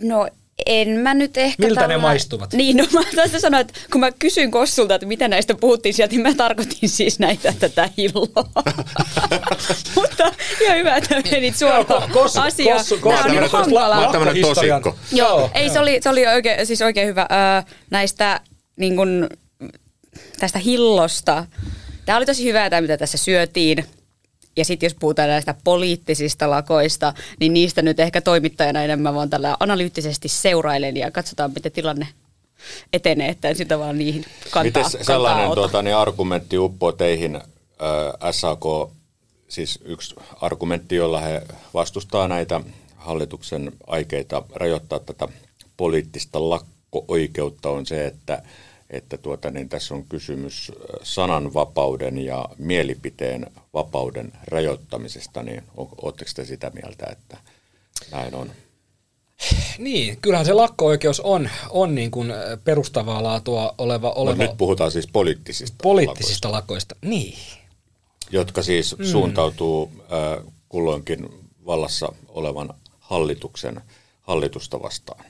No 0.00 0.28
en 0.66 0.88
mä 0.88 1.14
nyt 1.14 1.36
ehkä... 1.36 1.62
Miltä 1.62 1.80
tällä... 1.80 1.94
ne 1.94 2.02
maistuvat? 2.02 2.52
Niin, 2.52 2.76
no 2.76 2.84
mä 2.92 3.00
tässä 3.16 3.40
sanoin, 3.40 3.60
että 3.60 3.80
kun 3.92 4.00
mä 4.00 4.10
kysyin 4.18 4.50
Kossulta, 4.50 4.94
että 4.94 5.06
mitä 5.06 5.28
näistä 5.28 5.54
puhuttiin 5.54 5.94
sieltä, 5.94 6.14
niin 6.14 6.22
mä 6.22 6.34
tarkoitin 6.34 6.88
siis 6.88 7.18
näitä 7.18 7.54
tätä 7.58 7.88
hilloa. 7.96 8.44
Mutta 9.94 10.32
ihan 10.60 10.76
hyvä, 10.76 10.96
että 10.96 11.22
menit 11.30 11.56
suoraan 11.56 12.10
kossu, 12.10 12.40
asiaan. 12.40 12.78
Kossu, 12.78 12.98
kossu, 12.98 13.22
Tämä 13.22 13.34
on 13.34 13.40
niin 13.40 13.50
hankalaa. 13.50 14.12
Tämmöinen 14.12 14.42
tosikko. 14.42 14.96
Joo, 15.12 15.38
joo, 15.38 15.50
ei, 15.54 15.70
se 15.70 15.80
oli, 15.80 15.98
se 16.02 16.08
oli 16.08 16.26
oikein, 16.26 16.66
siis 16.66 16.82
oikein 16.82 17.08
hyvä 17.08 17.26
äh, 17.56 17.64
näistä 17.90 18.40
niin 18.76 18.96
kun, 18.96 19.28
tästä 20.38 20.58
hillosta. 20.58 21.46
Tämä 22.04 22.18
oli 22.18 22.26
tosi 22.26 22.44
hyvää 22.44 22.70
tämä, 22.70 22.80
mitä 22.80 22.96
tässä 22.96 23.18
syötiin. 23.18 23.84
Ja 24.58 24.64
sitten 24.64 24.86
jos 24.86 24.94
puhutaan 25.00 25.28
näistä 25.28 25.54
poliittisista 25.64 26.50
lakoista, 26.50 27.14
niin 27.40 27.52
niistä 27.52 27.82
nyt 27.82 28.00
ehkä 28.00 28.20
toimittajana 28.20 28.82
enemmän 28.82 29.14
vaan 29.14 29.30
tällä 29.30 29.56
analyyttisesti 29.60 30.28
seurailen 30.28 30.96
ja 30.96 31.10
katsotaan, 31.10 31.52
miten 31.54 31.72
tilanne 31.72 32.08
etenee, 32.92 33.28
että 33.28 33.48
en 33.48 33.56
sitä 33.56 33.78
vaan 33.78 33.98
niihin 33.98 34.24
kantaa, 34.50 34.62
Miten 34.62 34.82
kantaa 34.82 35.04
sellainen 35.04 35.50
tuota, 35.54 35.82
niin 35.82 35.96
argumentti 35.96 36.58
uppoo 36.58 36.92
teihin, 36.92 37.36
äh, 37.36 37.42
SAK, 38.30 38.64
siis 39.48 39.78
yksi 39.84 40.14
argumentti, 40.40 40.96
jolla 40.96 41.20
he 41.20 41.42
vastustaa 41.74 42.28
näitä 42.28 42.60
hallituksen 42.96 43.72
aikeita 43.86 44.42
rajoittaa 44.54 44.98
tätä 44.98 45.28
poliittista 45.76 46.50
lakko-oikeutta 46.50 47.70
on 47.70 47.86
se, 47.86 48.06
että 48.06 48.42
että 48.90 49.18
tuota, 49.18 49.50
niin 49.50 49.68
tässä 49.68 49.94
on 49.94 50.04
kysymys 50.04 50.72
sananvapauden 51.02 52.18
ja 52.18 52.48
mielipiteen 52.58 53.46
vapauden 53.74 54.32
rajoittamisesta, 54.46 55.42
niin 55.42 55.62
oletteko 55.76 56.30
te 56.34 56.44
sitä 56.44 56.70
mieltä, 56.70 57.06
että 57.12 57.36
näin 58.12 58.34
on? 58.34 58.50
Niin, 59.78 60.18
kyllähän 60.22 60.46
se 60.46 60.52
lakko-oikeus 60.52 61.20
on, 61.20 61.50
on 61.70 61.94
niin 61.94 62.10
kuin 62.10 62.32
perustavaa 62.64 63.22
laatua 63.22 63.74
oleva... 63.78 64.10
oleva 64.10 64.36
Mutta 64.36 64.44
nyt 64.44 64.58
puhutaan 64.58 64.90
siis 64.90 65.06
poliittisista 65.06 65.76
Poliittisista 65.82 66.52
lakoista, 66.52 66.94
lakoista. 66.94 67.16
niin. 67.16 67.38
Jotka 68.30 68.62
siis 68.62 68.98
mm. 68.98 69.04
suuntautuu 69.04 69.92
äh, 70.00 70.44
kulloinkin 70.68 71.28
vallassa 71.66 72.12
olevan 72.28 72.74
hallituksen 72.98 73.80
hallitusta 74.20 74.82
vastaan. 74.82 75.24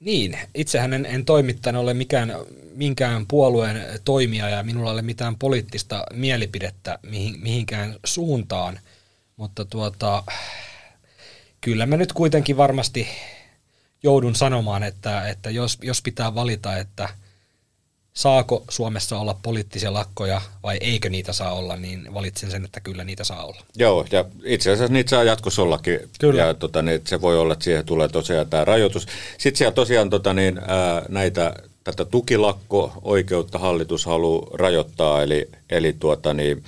Niin, 0.00 0.38
itsehän 0.54 0.92
en, 0.92 1.06
en 1.06 1.24
toimittanut 1.24 1.82
ole 1.82 1.94
mikään, 1.94 2.34
minkään 2.74 3.26
puolueen 3.26 4.00
toimija 4.04 4.48
ja 4.48 4.62
minulla 4.62 4.90
ei 4.90 4.92
ole 4.92 5.02
mitään 5.02 5.36
poliittista 5.36 6.04
mielipidettä 6.12 6.98
mihin, 7.02 7.40
mihinkään 7.40 7.96
suuntaan, 8.04 8.80
mutta 9.36 9.64
tuota, 9.64 10.24
kyllä 11.60 11.86
mä 11.86 11.96
nyt 11.96 12.12
kuitenkin 12.12 12.56
varmasti 12.56 13.08
joudun 14.02 14.34
sanomaan, 14.34 14.82
että, 14.82 15.28
että 15.28 15.50
jos, 15.50 15.78
jos 15.82 16.02
pitää 16.02 16.34
valita, 16.34 16.76
että– 16.76 17.08
saako 18.18 18.64
Suomessa 18.70 19.18
olla 19.18 19.38
poliittisia 19.42 19.92
lakkoja 19.92 20.40
vai 20.62 20.78
eikö 20.80 21.10
niitä 21.10 21.32
saa 21.32 21.52
olla, 21.52 21.76
niin 21.76 22.14
valitsen 22.14 22.50
sen, 22.50 22.64
että 22.64 22.80
kyllä 22.80 23.04
niitä 23.04 23.24
saa 23.24 23.44
olla. 23.44 23.60
Joo, 23.76 24.06
ja 24.12 24.24
itse 24.44 24.70
asiassa 24.70 24.92
niitä 24.92 25.10
saa 25.10 25.24
jatkossa 25.24 25.62
ollakin. 25.62 26.00
Kyllä. 26.20 26.42
Ja 26.42 26.54
tota, 26.54 26.82
niin, 26.82 27.00
se 27.04 27.20
voi 27.20 27.38
olla, 27.38 27.52
että 27.52 27.64
siihen 27.64 27.84
tulee 27.84 28.08
tosiaan 28.08 28.50
tämä 28.50 28.64
rajoitus. 28.64 29.06
Sitten 29.38 29.58
siellä 29.58 29.74
tosiaan 29.74 30.10
tota, 30.10 30.34
niin, 30.34 30.58
ää, 30.58 31.02
näitä, 31.08 31.54
tätä 31.84 32.04
tukilakko-oikeutta 32.04 33.58
hallitus 33.58 34.06
haluaa 34.06 34.46
rajoittaa, 34.54 35.22
eli, 35.22 35.48
eli 35.70 35.96
tuota, 36.00 36.34
niin, 36.34 36.64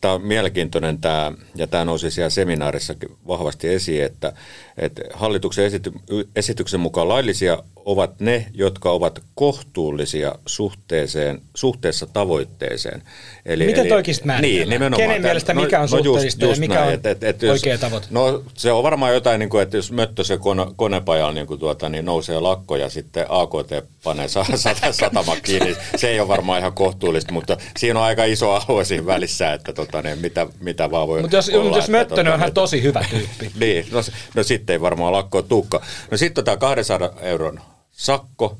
tämä 0.00 0.14
on 0.14 0.22
mielenkiintoinen 0.22 0.98
tämä, 0.98 1.32
ja 1.54 1.66
tämä 1.66 1.84
nousi 1.84 2.10
siellä 2.10 2.30
seminaarissakin 2.30 3.16
vahvasti 3.26 3.68
esiin, 3.68 4.04
että, 4.04 4.32
että 4.78 5.02
hallituksen 5.14 5.64
esity, 5.64 5.92
esityksen 6.36 6.80
mukaan 6.80 7.08
laillisia 7.08 7.62
ovat 7.88 8.20
ne, 8.20 8.46
jotka 8.54 8.90
ovat 8.90 9.22
kohtuullisia 9.34 10.34
suhteeseen, 10.46 11.40
suhteessa 11.54 12.06
tavoitteeseen. 12.06 13.02
Eli, 13.46 13.66
Miten 13.66 13.80
eli, 13.80 13.88
toikista 13.88 14.40
Niin, 14.40 14.68
nimenomaan. 14.68 15.08
Kenen 15.08 15.22
mielestä 15.22 15.54
no, 15.54 15.60
mikä 15.60 15.80
on 15.80 15.82
no, 15.82 15.88
suhteellista 15.88 16.44
just, 16.44 16.50
just 16.50 16.56
ja 16.56 16.60
mikä 16.60 16.74
näin, 16.74 16.88
on 16.88 16.94
et, 16.94 17.06
et, 17.06 17.24
et 17.24 17.42
oikea 17.42 17.78
tavoite? 17.78 18.06
No 18.10 18.42
se 18.54 18.72
on 18.72 18.82
varmaan 18.82 19.14
jotain, 19.14 19.38
niin 19.38 19.48
kuin, 19.48 19.62
että 19.62 19.76
jos 19.76 19.92
Möttösen 19.92 20.38
kone, 20.38 20.66
konepajalla 20.76 21.32
niin 21.32 21.46
kuin 21.46 21.60
tuota, 21.60 21.88
niin 21.88 22.04
nousee 22.04 22.40
lakko 22.40 22.76
ja 22.76 22.88
sitten 22.88 23.26
AKT 23.28 23.88
panee 24.04 24.28
sata, 24.56 24.92
satama 24.92 25.36
kiinni, 25.36 25.76
se 25.96 26.08
ei 26.08 26.20
ole 26.20 26.28
varmaan 26.28 26.60
ihan 26.60 26.72
kohtuullista, 26.72 27.32
mutta 27.32 27.56
siinä 27.76 27.98
on 27.98 28.04
aika 28.04 28.24
iso 28.24 28.50
alue 28.50 28.84
siinä 28.84 29.06
välissä, 29.06 29.52
että 29.52 29.72
tota, 29.72 30.02
niin, 30.02 30.18
mitä, 30.18 30.46
mitä 30.60 30.90
vaan 30.90 31.08
voi 31.08 31.20
Mutta 31.20 31.36
jos, 31.36 31.48
olla, 31.48 31.76
jos 31.76 31.88
Möttönen 31.88 32.24
tota, 32.24 32.34
on 32.34 32.40
ihan 32.40 32.52
tosi 32.52 32.82
hyvä 32.82 33.04
tyyppi. 33.10 33.50
niin, 33.60 33.86
no, 33.90 34.00
no 34.34 34.42
sitten 34.42 34.74
ei 34.74 34.80
varmaan 34.80 35.12
lakkoa 35.12 35.42
tukka. 35.42 35.82
No 36.10 36.16
sitten 36.16 36.44
tämä 36.44 36.56
200 36.56 37.10
euron 37.20 37.60
sakko, 37.98 38.58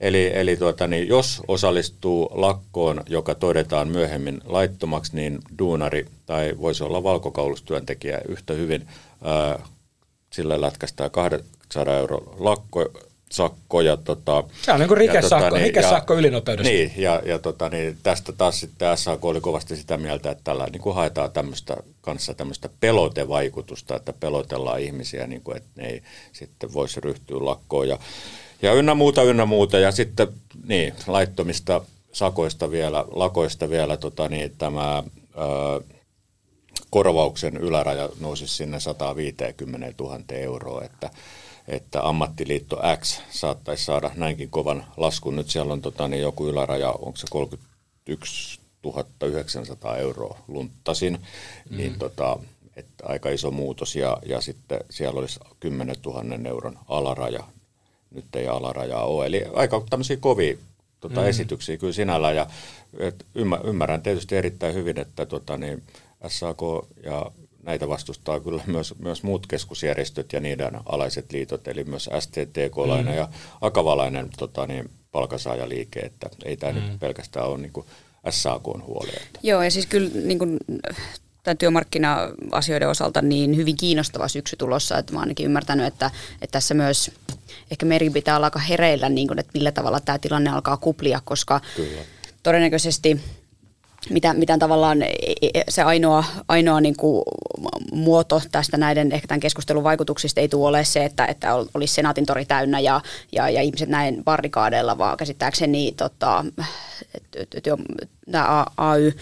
eli, 0.00 0.30
eli 0.34 0.56
tuota, 0.56 0.86
niin 0.86 1.08
jos 1.08 1.42
osallistuu 1.48 2.28
lakkoon, 2.32 3.02
joka 3.08 3.34
todetaan 3.34 3.88
myöhemmin 3.88 4.40
laittomaksi, 4.44 5.16
niin 5.16 5.38
duunari 5.58 6.06
tai 6.26 6.54
voisi 6.60 6.84
olla 6.84 7.02
valkokaulustyöntekijä 7.02 8.20
yhtä 8.28 8.54
hyvin 8.54 8.88
ää, 9.24 9.58
sillä 10.32 10.60
lätkästään 10.60 11.10
200 11.10 11.96
euro 11.96 12.34
lakko, 12.38 12.90
sakko. 13.30 13.80
Ja 13.80 13.96
tota, 13.96 14.44
se 14.62 14.72
on 14.72 14.80
niin 14.80 14.88
kuin 14.88 14.98
rikesakko, 14.98 15.44
tota, 15.44 15.56
niin, 15.56 15.64
rikesakko 15.64 16.14
ylinopeudesta. 16.14 16.72
Niin, 16.72 16.92
ja, 16.96 17.22
ja 17.24 17.38
tota, 17.38 17.68
niin 17.68 17.98
tästä 18.02 18.32
taas 18.32 18.60
sitten 18.60 18.96
SAK 18.96 19.24
oli 19.24 19.40
kovasti 19.40 19.76
sitä 19.76 19.96
mieltä, 19.96 20.30
että 20.30 20.44
tällä 20.44 20.66
niin 20.72 20.82
kuin 20.82 20.94
haetaan 20.94 21.32
tämmöistä, 21.32 21.76
kanssa 22.00 22.34
tämmöistä 22.34 22.68
pelotevaikutusta, 22.80 23.96
että 23.96 24.12
pelotellaan 24.12 24.80
ihmisiä, 24.80 25.26
niin 25.26 25.42
kuin, 25.42 25.56
että 25.56 25.70
ne 25.76 25.88
ei 25.88 26.02
sitten 26.32 26.72
voisi 26.72 27.00
ryhtyä 27.00 27.44
lakkoon. 27.44 27.88
Ja, 27.88 27.98
ja 28.62 28.74
ynnä 28.74 28.94
muuta, 28.94 29.22
ynnä 29.22 29.46
muuta. 29.46 29.78
Ja 29.78 29.92
sitten 29.92 30.28
niin, 30.66 30.94
laittomista 31.06 31.80
sakoista 32.12 32.70
vielä, 32.70 33.04
lakoista 33.10 33.70
vielä 33.70 33.96
tota, 33.96 34.28
niin, 34.28 34.54
tämä 34.58 34.82
ää, 34.92 35.04
korvauksen 36.90 37.56
yläraja 37.56 38.08
nousi 38.20 38.48
sinne 38.48 38.80
150 38.80 39.94
000 40.00 40.18
euroa, 40.30 40.84
että, 40.84 41.10
että 41.68 42.08
ammattiliitto 42.08 42.80
X 42.96 43.20
saattaisi 43.30 43.84
saada 43.84 44.10
näinkin 44.14 44.50
kovan 44.50 44.86
laskun. 44.96 45.36
Nyt 45.36 45.50
siellä 45.50 45.72
on 45.72 45.82
tota, 45.82 46.08
niin 46.08 46.22
joku 46.22 46.48
yläraja, 46.48 46.90
onko 46.90 47.16
se 47.16 47.26
31 47.30 48.60
900 49.26 49.96
euroa 49.96 50.38
lunttasin, 50.48 51.18
mm. 51.70 51.76
niin 51.76 51.98
tota, 51.98 52.38
että 52.76 53.04
aika 53.06 53.30
iso 53.30 53.50
muutos 53.50 53.96
ja, 53.96 54.18
ja 54.26 54.40
sitten 54.40 54.80
siellä 54.90 55.20
olisi 55.20 55.40
10 55.60 55.96
000 56.06 56.48
euron 56.48 56.78
alaraja 56.88 57.44
nyt 58.10 58.36
ei 58.36 58.48
alarajaa 58.48 59.04
ole. 59.04 59.26
Eli 59.26 59.44
aika 59.54 59.84
tämmöisiä 59.90 60.16
kovia 60.16 60.56
tota, 61.00 61.20
mm. 61.20 61.26
esityksiä 61.26 61.76
kyllä 61.76 61.92
sinällä 61.92 62.32
ja 62.32 62.46
et 62.98 63.26
ymmärrän 63.64 64.02
tietysti 64.02 64.36
erittäin 64.36 64.74
hyvin, 64.74 64.98
että 64.98 65.26
tota, 65.26 65.56
niin 65.56 65.82
SAK 66.28 66.60
ja 67.04 67.30
näitä 67.62 67.88
vastustaa 67.88 68.40
kyllä 68.40 68.62
myös, 68.74 68.94
myös 68.98 69.22
muut 69.22 69.46
keskusjärjestöt 69.46 70.32
ja 70.32 70.40
niiden 70.40 70.80
alaiset 70.86 71.32
liitot, 71.32 71.68
eli 71.68 71.84
myös 71.84 72.10
STTK-lainen 72.18 73.12
mm. 73.12 73.18
ja 73.18 73.28
Akavalainen 73.60 74.28
tota, 74.38 74.66
niin, 74.66 74.90
palkansaajaliike, 75.12 76.00
että 76.00 76.30
ei 76.44 76.56
tämä 76.56 76.72
mm. 76.72 76.78
nyt 76.78 77.00
pelkästään 77.00 77.46
ole 77.46 77.58
niin 77.58 77.72
SAK 78.30 78.68
on 78.68 78.86
huoli. 78.86 79.10
Että. 79.10 79.40
Joo, 79.42 79.62
ja 79.62 79.70
siis 79.70 79.86
kyllä 79.86 80.10
niin 80.14 80.38
kuin, 80.38 80.58
tämän 81.42 81.58
työmarkkina-asioiden 81.58 82.88
osalta 82.88 83.22
niin 83.22 83.56
hyvin 83.56 83.76
kiinnostava 83.76 84.28
syksy 84.28 84.56
tulossa, 84.56 84.98
että 84.98 85.12
mä 85.12 85.18
oon 85.18 85.22
ainakin 85.22 85.46
ymmärtänyt, 85.46 85.86
että, 85.86 86.10
että 86.32 86.52
tässä 86.52 86.74
myös 86.74 87.10
ehkä 87.70 87.86
meri 87.86 88.10
pitää 88.10 88.36
olla 88.36 88.46
aika 88.46 88.58
hereillä, 88.58 89.08
niin 89.08 89.28
kuin, 89.28 89.38
että 89.38 89.50
millä 89.54 89.72
tavalla 89.72 90.00
tämä 90.00 90.18
tilanne 90.18 90.50
alkaa 90.50 90.76
kuplia, 90.76 91.20
koska 91.24 91.60
Kyllä. 91.76 92.02
todennäköisesti 92.42 93.20
mitä, 94.10 94.34
mitä 94.34 94.58
tavallaan 94.58 95.02
e, 95.02 95.08
e, 95.54 95.64
se 95.68 95.82
ainoa, 95.82 96.24
ainoa 96.48 96.80
niin 96.80 96.96
kuin 96.96 97.24
muoto 97.92 98.42
tästä 98.52 98.76
näiden 98.76 99.12
ehkä 99.12 99.28
tämän 99.28 99.40
keskustelun 99.40 99.84
vaikutuksista 99.84 100.40
ei 100.40 100.48
tule 100.48 100.68
ole 100.68 100.84
se, 100.84 101.04
että, 101.04 101.26
että 101.26 101.54
olisi 101.74 101.94
senaatin 101.94 102.26
tori 102.26 102.44
täynnä 102.44 102.80
ja, 102.80 103.00
ja, 103.32 103.50
ja 103.50 103.62
ihmiset 103.62 103.88
näin 103.88 104.24
barrikaadeilla, 104.24 104.98
vaan 104.98 105.16
käsittääkseni 105.16 105.92
tota, 105.96 106.44
tämä 108.30 108.66
AY 108.76 109.12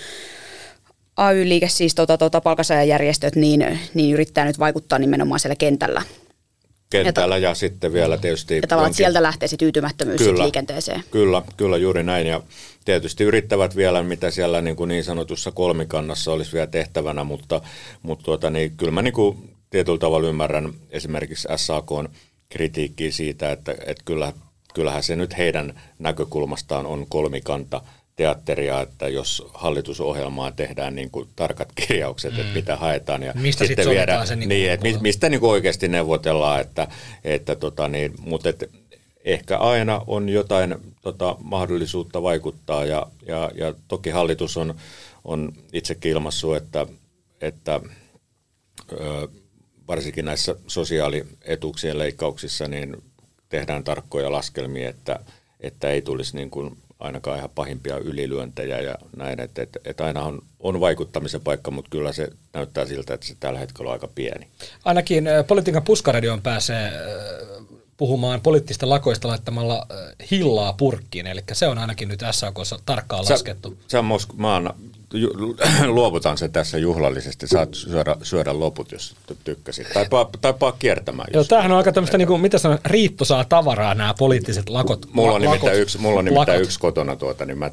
AY-liike, 1.18 1.68
siis 1.68 1.94
tota, 1.94 2.18
tota, 2.18 2.40
palkansaajajärjestöt, 2.40 3.36
niin, 3.36 3.78
niin 3.94 4.14
yrittää 4.14 4.44
nyt 4.44 4.58
vaikuttaa 4.58 4.98
nimenomaan 4.98 5.40
siellä 5.40 5.56
kentällä. 5.56 6.02
Kentällä 6.90 7.36
ja, 7.36 7.48
ja 7.48 7.54
sitten 7.54 7.92
vielä 7.92 8.16
tietysti... 8.16 8.56
Ja 8.56 8.62
tavallaan 8.62 8.94
sieltä 8.94 9.22
lähtee 9.22 9.48
se 9.48 9.56
tyytymättömyys 9.56 10.18
kyllä, 10.18 10.42
liikenteeseen. 10.42 11.04
Kyllä, 11.10 11.42
kyllä 11.56 11.76
juuri 11.76 12.02
näin. 12.02 12.26
Ja 12.26 12.42
tietysti 12.84 13.24
yrittävät 13.24 13.76
vielä, 13.76 14.02
mitä 14.02 14.30
siellä 14.30 14.60
niin, 14.60 14.76
kuin 14.76 14.88
niin 14.88 15.04
sanotussa 15.04 15.52
kolmikannassa 15.52 16.32
olisi 16.32 16.52
vielä 16.52 16.66
tehtävänä, 16.66 17.24
mutta, 17.24 17.60
mutta 18.02 18.24
tuota, 18.24 18.50
niin, 18.50 18.72
kyllä 18.76 18.92
mä 18.92 19.02
niin 19.02 19.14
kuin 19.14 19.54
tietyllä 19.70 19.98
tavalla 19.98 20.28
ymmärrän 20.28 20.72
esimerkiksi 20.90 21.48
SAK 21.56 21.90
kritiikkiä 22.48 23.10
siitä, 23.10 23.52
että, 23.52 23.72
että 23.72 24.02
kyllä, 24.04 24.32
kyllähän 24.74 25.02
se 25.02 25.16
nyt 25.16 25.38
heidän 25.38 25.80
näkökulmastaan 25.98 26.86
on 26.86 27.06
kolmikanta– 27.08 27.80
teatteria, 28.18 28.80
että 28.80 29.08
jos 29.08 29.46
hallitusohjelmaan 29.54 30.52
tehdään 30.54 30.94
niin 30.94 31.10
kuin 31.10 31.28
tarkat 31.36 31.68
kirjaukset, 31.74 32.32
mm. 32.32 32.40
että 32.40 32.54
mitä 32.54 32.76
haetaan 32.76 33.22
ja 33.22 33.32
mistä 33.34 33.66
sitten 33.66 33.84
sit 33.84 33.94
viedään, 33.94 34.26
se 34.26 34.36
niin, 34.36 34.48
niin 34.48 34.70
että 34.70 34.86
mistä 35.00 35.28
niin 35.28 35.40
kuin 35.40 35.50
oikeasti 35.50 35.88
neuvotellaan, 35.88 36.60
että, 36.60 36.88
että 37.24 37.54
tota 37.56 37.88
niin, 37.88 38.14
mutta 38.20 38.48
että 38.48 38.66
ehkä 39.24 39.58
aina 39.58 40.02
on 40.06 40.28
jotain 40.28 40.76
tota, 41.02 41.36
mahdollisuutta 41.42 42.22
vaikuttaa 42.22 42.84
ja, 42.84 43.06
ja, 43.26 43.50
ja 43.54 43.74
toki 43.88 44.10
hallitus 44.10 44.56
on, 44.56 44.74
on 45.24 45.52
itsekin 45.72 46.12
ilmassut, 46.12 46.56
että, 46.56 46.86
että 47.40 47.80
ö, 48.92 49.28
varsinkin 49.88 50.24
näissä 50.24 50.56
sosiaalietuuksien 50.66 51.98
leikkauksissa 51.98 52.68
niin 52.68 52.96
tehdään 53.48 53.84
tarkkoja 53.84 54.32
laskelmia, 54.32 54.88
että, 54.88 55.20
että 55.60 55.90
ei 55.90 56.02
tulisi 56.02 56.36
niin 56.36 56.50
kuin 56.50 56.76
ainakaan 56.99 57.38
ihan 57.38 57.51
pahimpia 57.55 57.96
ylilyöntejä 57.99 58.80
ja 58.80 58.94
näin, 59.16 59.40
että, 59.40 59.62
että, 59.62 59.80
että 59.84 60.05
aina 60.05 60.22
on, 60.22 60.42
on 60.61 60.80
vaikuttamisen 60.80 61.40
paikka, 61.40 61.70
mutta 61.70 61.90
kyllä 61.90 62.12
se 62.12 62.28
näyttää 62.53 62.86
siltä, 62.86 63.14
että 63.14 63.26
se 63.26 63.36
tällä 63.40 63.59
hetkellä 63.59 63.88
on 63.88 63.92
aika 63.92 64.09
pieni. 64.14 64.49
Ainakin 64.84 65.28
politiikan 65.46 65.82
puskaradioon 65.82 66.42
pääsee 66.42 66.92
puhumaan 67.96 68.40
poliittista 68.40 68.88
lakoista 68.88 69.28
laittamalla 69.28 69.86
hillaa 70.30 70.72
purkkiin, 70.72 71.26
eli 71.26 71.40
se 71.53 71.68
on 71.68 71.78
ainakin 71.78 72.09
nyt 72.09 72.20
SAKssa 72.30 72.78
tarkkaan 72.86 73.24
laskettu. 73.30 73.70
Sä, 73.70 73.88
sä 73.88 74.03
Mosk, 74.03 74.32
mä 74.32 74.57
anna, 74.57 74.74
luovutan 75.86 76.38
se 76.38 76.48
tässä 76.48 76.78
juhlallisesti, 76.78 77.46
saat 77.46 77.74
syödä, 77.74 78.16
syödä 78.22 78.61
loput, 78.61 78.92
jos 78.92 79.16
tykkäsit. 79.44 79.86
Tai, 79.94 80.06
tai 80.40 80.54
paa 80.54 80.72
kiertämään. 80.72 81.28
Joo, 81.32 81.44
tämähän 81.44 81.72
on 81.72 81.78
aika 81.78 81.92
tämmöistä, 81.92 82.18
niin 82.18 82.28
kuin, 82.28 82.40
mitä 82.40 82.59
sanon, 82.59 82.78
riittosaa 82.84 83.44
tavaraa 83.44 83.94
nämä 83.94 84.14
poliittiset 84.18 84.68
lakot. 84.68 85.06
Mulla 85.12 85.34
on 85.34 85.40
nimittäin, 85.40 85.72
lakot, 85.72 85.82
yksi, 85.82 85.98
mulla 85.98 86.18
on 86.18 86.24
nimittäin 86.24 86.62
yksi 86.62 86.78
kotona 86.78 87.16
tuota, 87.16 87.44
niin 87.44 87.59
mä 87.59 87.70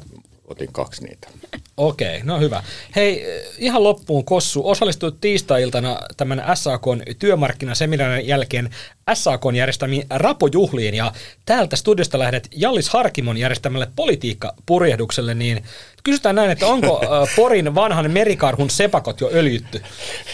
otin 0.48 0.72
kaksi 0.72 1.04
niitä. 1.04 1.28
Okei, 1.76 2.20
no 2.24 2.40
hyvä. 2.40 2.62
Hei, 2.96 3.24
ihan 3.58 3.84
loppuun 3.84 4.24
Kossu, 4.24 4.68
osallistuit 4.68 5.20
tiistai-iltana 5.20 5.98
tämän 6.16 6.42
SAK 6.54 6.82
työmarkkinaseminaarin 7.18 8.26
jälkeen 8.26 8.70
SAKn 9.14 9.54
järjestämiin 9.54 10.06
rapojuhliin 10.10 10.94
ja 10.94 11.12
täältä 11.46 11.76
studiosta 11.76 12.18
lähdet 12.18 12.48
Jallis 12.56 12.88
Harkimon 12.88 13.36
järjestämälle 13.36 13.88
politiikkapurjehdukselle, 13.96 15.34
niin 15.34 15.64
kysytään 16.06 16.34
näin, 16.34 16.50
että 16.50 16.66
onko 16.66 17.00
Porin 17.36 17.74
vanhan 17.74 18.10
merikarhun 18.10 18.70
sepakot 18.70 19.20
jo 19.20 19.30
öljytty? 19.32 19.82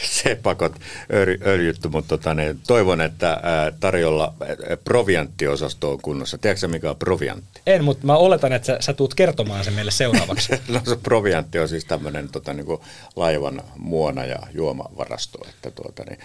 Sepakot 0.02 0.72
öl- 1.12 1.46
öljytty, 1.46 1.88
mutta 1.88 2.08
tota, 2.08 2.34
niin, 2.34 2.60
toivon, 2.66 3.00
että 3.00 3.40
tarjolla 3.80 4.34
provianttiosasto 4.84 5.90
on 5.90 6.00
kunnossa. 6.02 6.38
Tiedätkö 6.38 6.68
mikä 6.68 6.90
on 6.90 6.96
proviantti? 6.96 7.60
En, 7.66 7.84
mutta 7.84 8.06
mä 8.06 8.16
oletan, 8.16 8.52
että 8.52 8.66
sä, 8.66 8.76
sä 8.80 8.92
tuut 8.92 9.14
kertomaan 9.14 9.64
sen 9.64 9.74
meille 9.74 9.90
seuraavaksi. 9.90 10.52
no 10.68 10.80
se 10.84 10.96
proviantti 10.96 11.58
on 11.58 11.68
siis 11.68 11.84
tämmöinen 11.84 12.28
tota, 12.28 12.52
niin 12.52 12.66
laivan 13.16 13.62
muona 13.76 14.24
ja 14.24 14.38
juomavarasto. 14.54 15.38
Että, 15.48 15.70
tuota, 15.70 16.02
niin, 16.08 16.18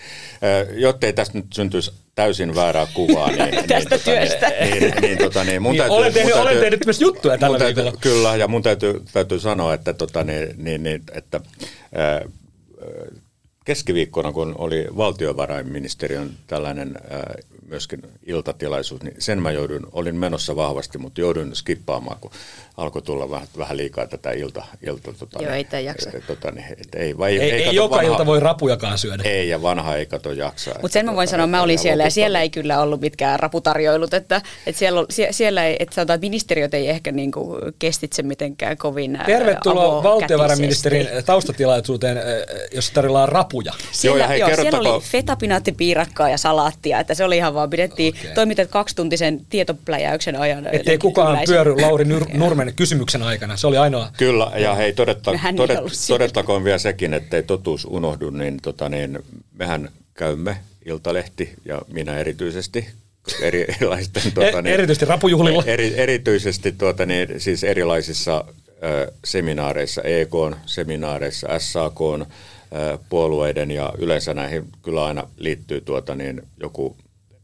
jottei 0.82 1.14
tästä 1.14 1.38
nyt 1.38 1.46
syntyisi 1.54 1.92
täysin 2.18 2.56
väärää 2.56 2.88
kuvaa. 2.94 3.28
Niin, 3.28 3.52
niin 3.52 3.68
Tästä 3.68 3.96
niin, 3.96 4.04
työstä. 4.04 4.50
Niin, 4.50 4.82
niin, 4.82 4.94
niin, 5.02 5.18
tota, 5.18 5.44
niin, 5.44 5.62
mun 5.62 5.72
niin, 5.72 5.80
täytyy, 5.80 5.98
olen, 5.98 6.14
tehnyt, 6.14 6.34
mun 6.36 6.44
täytyy, 6.44 6.52
olen 6.52 6.64
tehnyt 6.64 6.86
myös 6.86 7.02
juttuja 7.02 7.38
tällä 7.38 7.60
täytyy. 7.60 7.84
Kyllä, 8.02 8.36
ja 8.36 8.48
mun 8.48 8.64
täytyy, 8.64 9.02
täytyy 9.14 9.37
sanoa, 9.40 9.74
että, 9.74 9.94
tota, 9.94 10.24
niin, 10.24 10.84
niin, 10.84 11.04
että 11.14 11.42
ää, 11.96 12.22
keskiviikkona, 13.68 14.32
kun 14.32 14.56
oli 14.58 14.88
valtiovarainministeriön 14.98 16.30
tällainen 16.48 16.96
ää, 17.10 17.36
myöskin 17.70 18.02
iltatilaisuus, 18.26 19.04
niin 19.04 19.16
sen 19.20 19.42
mä 19.42 19.52
jouduin, 19.52 19.86
olin 19.92 20.16
menossa 20.16 20.56
vahvasti, 20.56 20.98
mutta 20.98 21.22
jouduin 21.22 21.56
skippaamaan, 21.56 22.18
kun 22.22 22.32
alkoi 22.78 23.02
tulla 23.02 23.30
vähän, 23.30 23.48
vähän 23.58 23.78
liikaa 23.78 24.08
tätä 24.08 24.32
ilta. 24.32 24.64
ilta 24.88 25.14
tota, 25.14 25.44
Joo, 25.44 25.54
ei 25.54 25.86
jaksa. 25.86 26.10
Tota, 26.28 26.52
niin, 26.52 26.66
et 26.82 26.96
ei, 26.96 27.18
vai, 27.18 27.38
ei, 27.38 27.52
ei, 27.52 27.64
ei 27.64 27.76
joka 27.76 27.96
vanha, 27.96 28.12
ilta 28.12 28.26
voi 28.26 28.40
rapujakaan 28.40 28.98
syödä. 28.98 29.24
Ei, 29.24 29.50
ja 29.50 29.62
vanha 29.62 29.96
ei 29.96 30.06
kato 30.06 30.32
jaksaa. 30.32 30.76
Mutta 30.82 30.94
sen 30.94 31.06
mä 31.06 31.16
voin 31.16 31.28
tota, 31.28 31.32
sanoa, 31.32 31.48
mä 31.48 31.62
olin 31.62 31.80
siellä 31.80 32.04
ja 32.04 32.12
siellä 32.12 32.42
ei 32.42 32.50
kyllä 32.50 32.82
ollut 32.82 33.02
mitkään 33.02 33.40
raputarjoilut, 33.40 34.14
että, 34.14 34.42
että 34.66 34.80
siellä, 34.80 35.06
sie, 35.10 35.28
siellä 35.32 35.66
ei, 35.66 35.76
että 35.80 35.96
sanotaan, 35.96 36.16
että 36.16 36.26
ministeriöt 36.26 36.74
ei 36.74 36.90
ehkä 36.90 37.12
niin 37.12 37.32
kuin 37.32 37.62
kestitse 37.80 38.24
mitenkään 38.24 38.78
kovin 38.78 39.20
Tervetuloa 39.26 40.04
valtiovarainministerin 40.04 41.08
taustatilaisuuteen, 41.26 42.18
jossa 42.72 42.94
tarjoillaan 42.94 43.30
rapuja. 43.66 43.74
Siellä, 43.92 44.24
joo, 44.24 44.28
hei, 44.30 44.40
joo, 44.40 44.56
siellä 44.56 44.80
oli 44.80 45.02
fetapinaattipiirakkaa 45.02 46.30
ja 46.30 46.38
salaattia, 46.38 47.00
että 47.00 47.14
se 47.14 47.24
oli 47.24 47.38
ihan 47.38 47.54
vaan, 47.54 47.70
pidettiin, 47.70 48.14
okay. 48.20 48.34
toimitet 48.34 48.70
kaksituntisen 48.70 49.46
tietopläjäyksen 49.50 50.36
ajan. 50.36 50.68
Ettei 50.72 50.98
kukaan 50.98 51.36
yleisön. 51.36 51.56
pyöry 51.56 51.82
Lauri 51.82 52.06
Nurmen 52.34 52.74
kysymyksen 52.76 53.24
aikana, 53.24 53.58
se 53.58 53.68
oli 53.68 53.78
ainoa. 53.78 54.12
Kyllä, 54.18 54.52
ja 54.56 54.76
hei, 54.76 54.94
todetta, 54.94 55.32
todet, 55.56 55.80
todettakoon 56.08 56.64
vielä 56.64 56.78
sekin, 56.78 57.14
ettei 57.14 57.44
totuus 57.44 57.86
unohdu, 57.86 58.30
niin, 58.30 58.58
tota, 58.62 58.90
niin 58.90 59.20
mehän 59.54 59.90
käymme 60.14 60.58
Iltalehti 60.86 61.54
ja 61.66 61.82
minä 61.88 62.18
erityisesti 62.18 62.88
eri, 63.42 63.66
erilaisten... 63.78 64.32
Tuota, 64.34 64.62
niin, 64.62 64.74
erityisesti 64.74 65.06
rapujuhlilla. 65.06 65.64
Eri, 65.66 65.94
erityisesti 65.98 66.72
tuota, 66.72 67.06
niin, 67.06 67.28
siis 67.38 67.64
erilaisissa 67.64 68.46
ö, 68.84 69.12
seminaareissa, 69.26 70.02
EK-seminaareissa, 70.02 71.48
SAK, 71.60 72.00
puolueiden 73.10 73.72
ja 73.72 73.94
yleensä 73.98 74.34
näihin 74.34 74.68
kyllä 74.82 75.06
aina 75.06 75.30
liittyy 75.38 75.82
tuota, 75.82 76.16
niin, 76.16 76.42
joku 76.60 76.98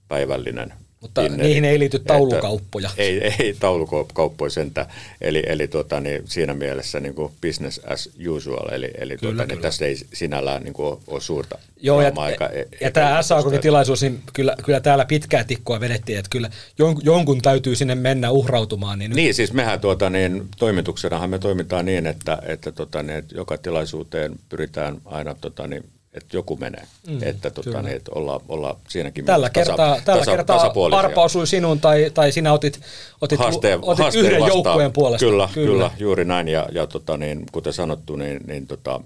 päivällinen 0.07 0.73
mutta 1.03 1.21
Tinneri, 1.21 1.43
niihin 1.43 1.65
ei 1.65 1.79
liity 1.79 1.99
taulukauppoja. 1.99 2.89
Ei, 2.97 3.21
ei 3.39 3.55
taulukauppoja 3.59 4.49
sentä. 4.49 4.85
Eli, 5.21 5.43
eli 5.47 5.67
tuota, 5.67 5.99
niin 5.99 6.21
siinä 6.25 6.53
mielessä 6.53 6.99
niin 6.99 7.15
kuin 7.15 7.33
business 7.41 7.79
as 7.85 8.09
usual. 8.29 8.69
Eli, 8.71 8.91
eli 8.97 9.17
kyllä, 9.17 9.33
tuota, 9.33 9.53
niin 9.53 9.61
tästä 9.61 9.85
ei 9.85 9.95
sinällään 10.13 10.63
niin 10.63 10.73
kuin 10.73 10.99
ole 11.07 11.21
suurta 11.21 11.57
Joo, 11.81 12.01
ja, 12.01 12.11
aika, 12.15 12.45
ja, 12.45 12.65
ja 12.81 12.91
tämä 12.91 13.21
SAK-tilaisuus, 13.21 14.01
niin 14.01 14.19
kyllä, 14.33 14.55
kyllä 14.65 14.79
täällä 14.79 15.05
pitkää 15.05 15.43
tikkoa 15.43 15.79
vedettiin, 15.79 16.19
että 16.19 16.29
kyllä 16.29 16.49
jonkun, 16.77 17.05
jonkun 17.05 17.41
täytyy 17.41 17.75
sinne 17.75 17.95
mennä 17.95 18.31
uhrautumaan. 18.31 18.99
Niin, 18.99 19.11
niin 19.11 19.33
siis 19.33 19.53
mehän 19.53 19.79
tuota, 19.79 20.09
niin, 20.09 20.47
toimituksenahan 20.57 21.29
me 21.29 21.39
toimitaan 21.39 21.85
niin, 21.85 22.07
että, 22.07 22.37
että, 22.45 22.71
tota, 22.71 23.03
niin, 23.03 23.17
että 23.17 23.35
joka 23.35 23.57
tilaisuuteen 23.57 24.35
pyritään 24.49 24.97
aina 25.05 25.35
tota, 25.35 25.67
niin, 25.67 25.83
että 26.13 26.37
joku 26.37 26.57
menee. 26.57 26.83
Mm, 27.07 27.23
että 27.23 27.49
tota, 27.49 27.81
niin, 27.81 27.95
että 27.95 28.11
olla, 28.15 28.41
olla 28.47 28.79
siinäkin 28.87 29.25
tällä 29.25 29.49
tasa, 29.49 29.65
kertaa, 29.65 30.01
tällä 30.05 30.19
tasa, 30.19 30.31
kertaa 30.31 30.99
Arpa 30.99 31.23
osui 31.23 31.47
sinun 31.47 31.79
tai, 31.79 32.11
tai 32.13 32.31
sinä 32.31 32.53
otit, 32.53 32.81
otit, 33.21 33.39
haasteen, 33.39 33.79
otit 33.81 33.99
haasteen 33.99 34.25
yhden 34.25 34.41
vastaan. 34.41 34.57
joukkueen 34.57 34.93
puolesta. 34.93 35.25
Kyllä, 35.25 35.49
kyllä. 35.53 35.71
kyllä 35.71 35.91
juuri 35.97 36.25
näin. 36.25 36.47
Ja, 36.47 36.69
ja 36.71 36.87
tota, 36.87 37.17
niin, 37.17 37.45
kuten 37.51 37.73
sanottu, 37.73 38.15
niin, 38.15 38.39
niin 38.47 38.67
tota, 38.67 39.01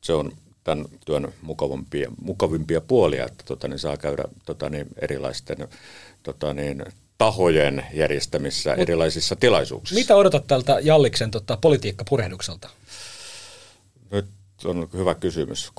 se 0.00 0.12
on 0.12 0.32
tämän 0.64 0.84
työn 1.06 1.32
mukavimpia, 1.42 2.10
mukavimpia 2.22 2.80
puolia, 2.80 3.26
että 3.26 3.44
tota, 3.46 3.68
niin 3.68 3.78
saa 3.78 3.96
käydä 3.96 4.24
tota, 4.46 4.70
niin, 4.70 4.86
erilaisten 5.00 5.68
tota, 6.22 6.54
niin, 6.54 6.84
tahojen 7.18 7.86
järjestämissä 7.92 8.70
Mut, 8.70 8.78
erilaisissa 8.78 9.36
tilaisuuksissa. 9.36 10.00
Mitä 10.00 10.16
odotat 10.16 10.46
tältä 10.46 10.78
Jalliksen 10.82 11.30
tota, 11.30 11.58
politiikkapurehdukselta? 11.60 12.68
Nyt 14.10 14.26
on 14.66 14.88
hyvä 14.94 15.14
kysymys. 15.14 15.72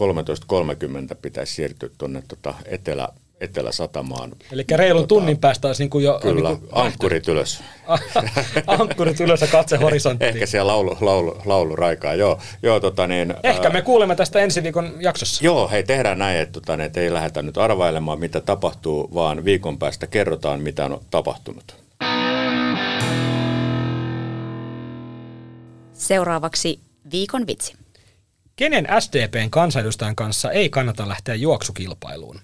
13.30 1.10 1.16
pitäisi 1.22 1.54
siirtyä 1.54 1.90
tuonne 1.98 2.24
tota 2.28 2.54
etelä, 2.66 3.10
Etelä-Satamaan. 3.42 4.32
Eli 4.52 4.66
reilun 4.76 5.02
tota, 5.02 5.08
tunnin 5.08 5.38
päästä 5.38 5.68
olisi 5.68 5.84
niin 5.84 5.90
kuin 5.90 6.06
jo... 6.06 6.20
Kyllä, 6.22 6.50
niin 6.50 6.60
kuin 6.60 6.70
ankkurit 6.72 7.28
ylös. 7.28 7.64
ankkurit 8.68 9.20
ylös 9.20 9.42
ja 9.42 9.48
katse 9.48 9.78
horisonttiin. 9.78 10.30
Ehkä 10.30 10.46
siellä 10.46 10.72
laulu, 10.72 10.98
laulu, 11.02 11.42
laulu 11.46 11.76
raikaa, 11.76 12.14
joo. 12.16 12.40
joo 12.64 12.80
tota 12.80 13.08
niin, 13.08 13.34
Ehkä 13.44 13.70
me 13.70 13.82
kuulemme 13.82 14.16
tästä 14.16 14.40
ensi 14.40 14.64
viikon 14.64 14.94
jaksossa. 15.00 15.46
Joo, 15.46 15.70
hei 15.70 15.84
tehdään 15.84 16.20
näin, 16.20 16.40
että, 16.40 16.54
tota, 16.54 16.78
niin, 16.78 16.86
että 16.86 17.00
ei 17.00 17.14
lähdetä 17.14 17.42
nyt 17.42 17.58
arvailemaan 17.58 18.20
mitä 18.20 18.42
tapahtuu, 18.42 19.10
vaan 19.14 19.46
viikon 19.46 19.78
päästä 19.78 20.08
kerrotaan 20.08 20.62
mitä 20.62 20.86
on 20.86 21.02
tapahtunut. 21.12 21.76
Seuraavaksi 25.94 26.80
viikon 27.12 27.48
vitsi. 27.48 27.83
Kenen 28.56 28.88
SDPn 29.00 29.50
kansanedustajan 29.50 30.16
kanssa 30.16 30.52
ei 30.52 30.70
kannata 30.70 31.08
lähteä 31.08 31.36
juoksukilpailuun? 31.36 32.40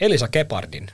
Elisa 0.00 0.28
Kepardin. 0.28 0.90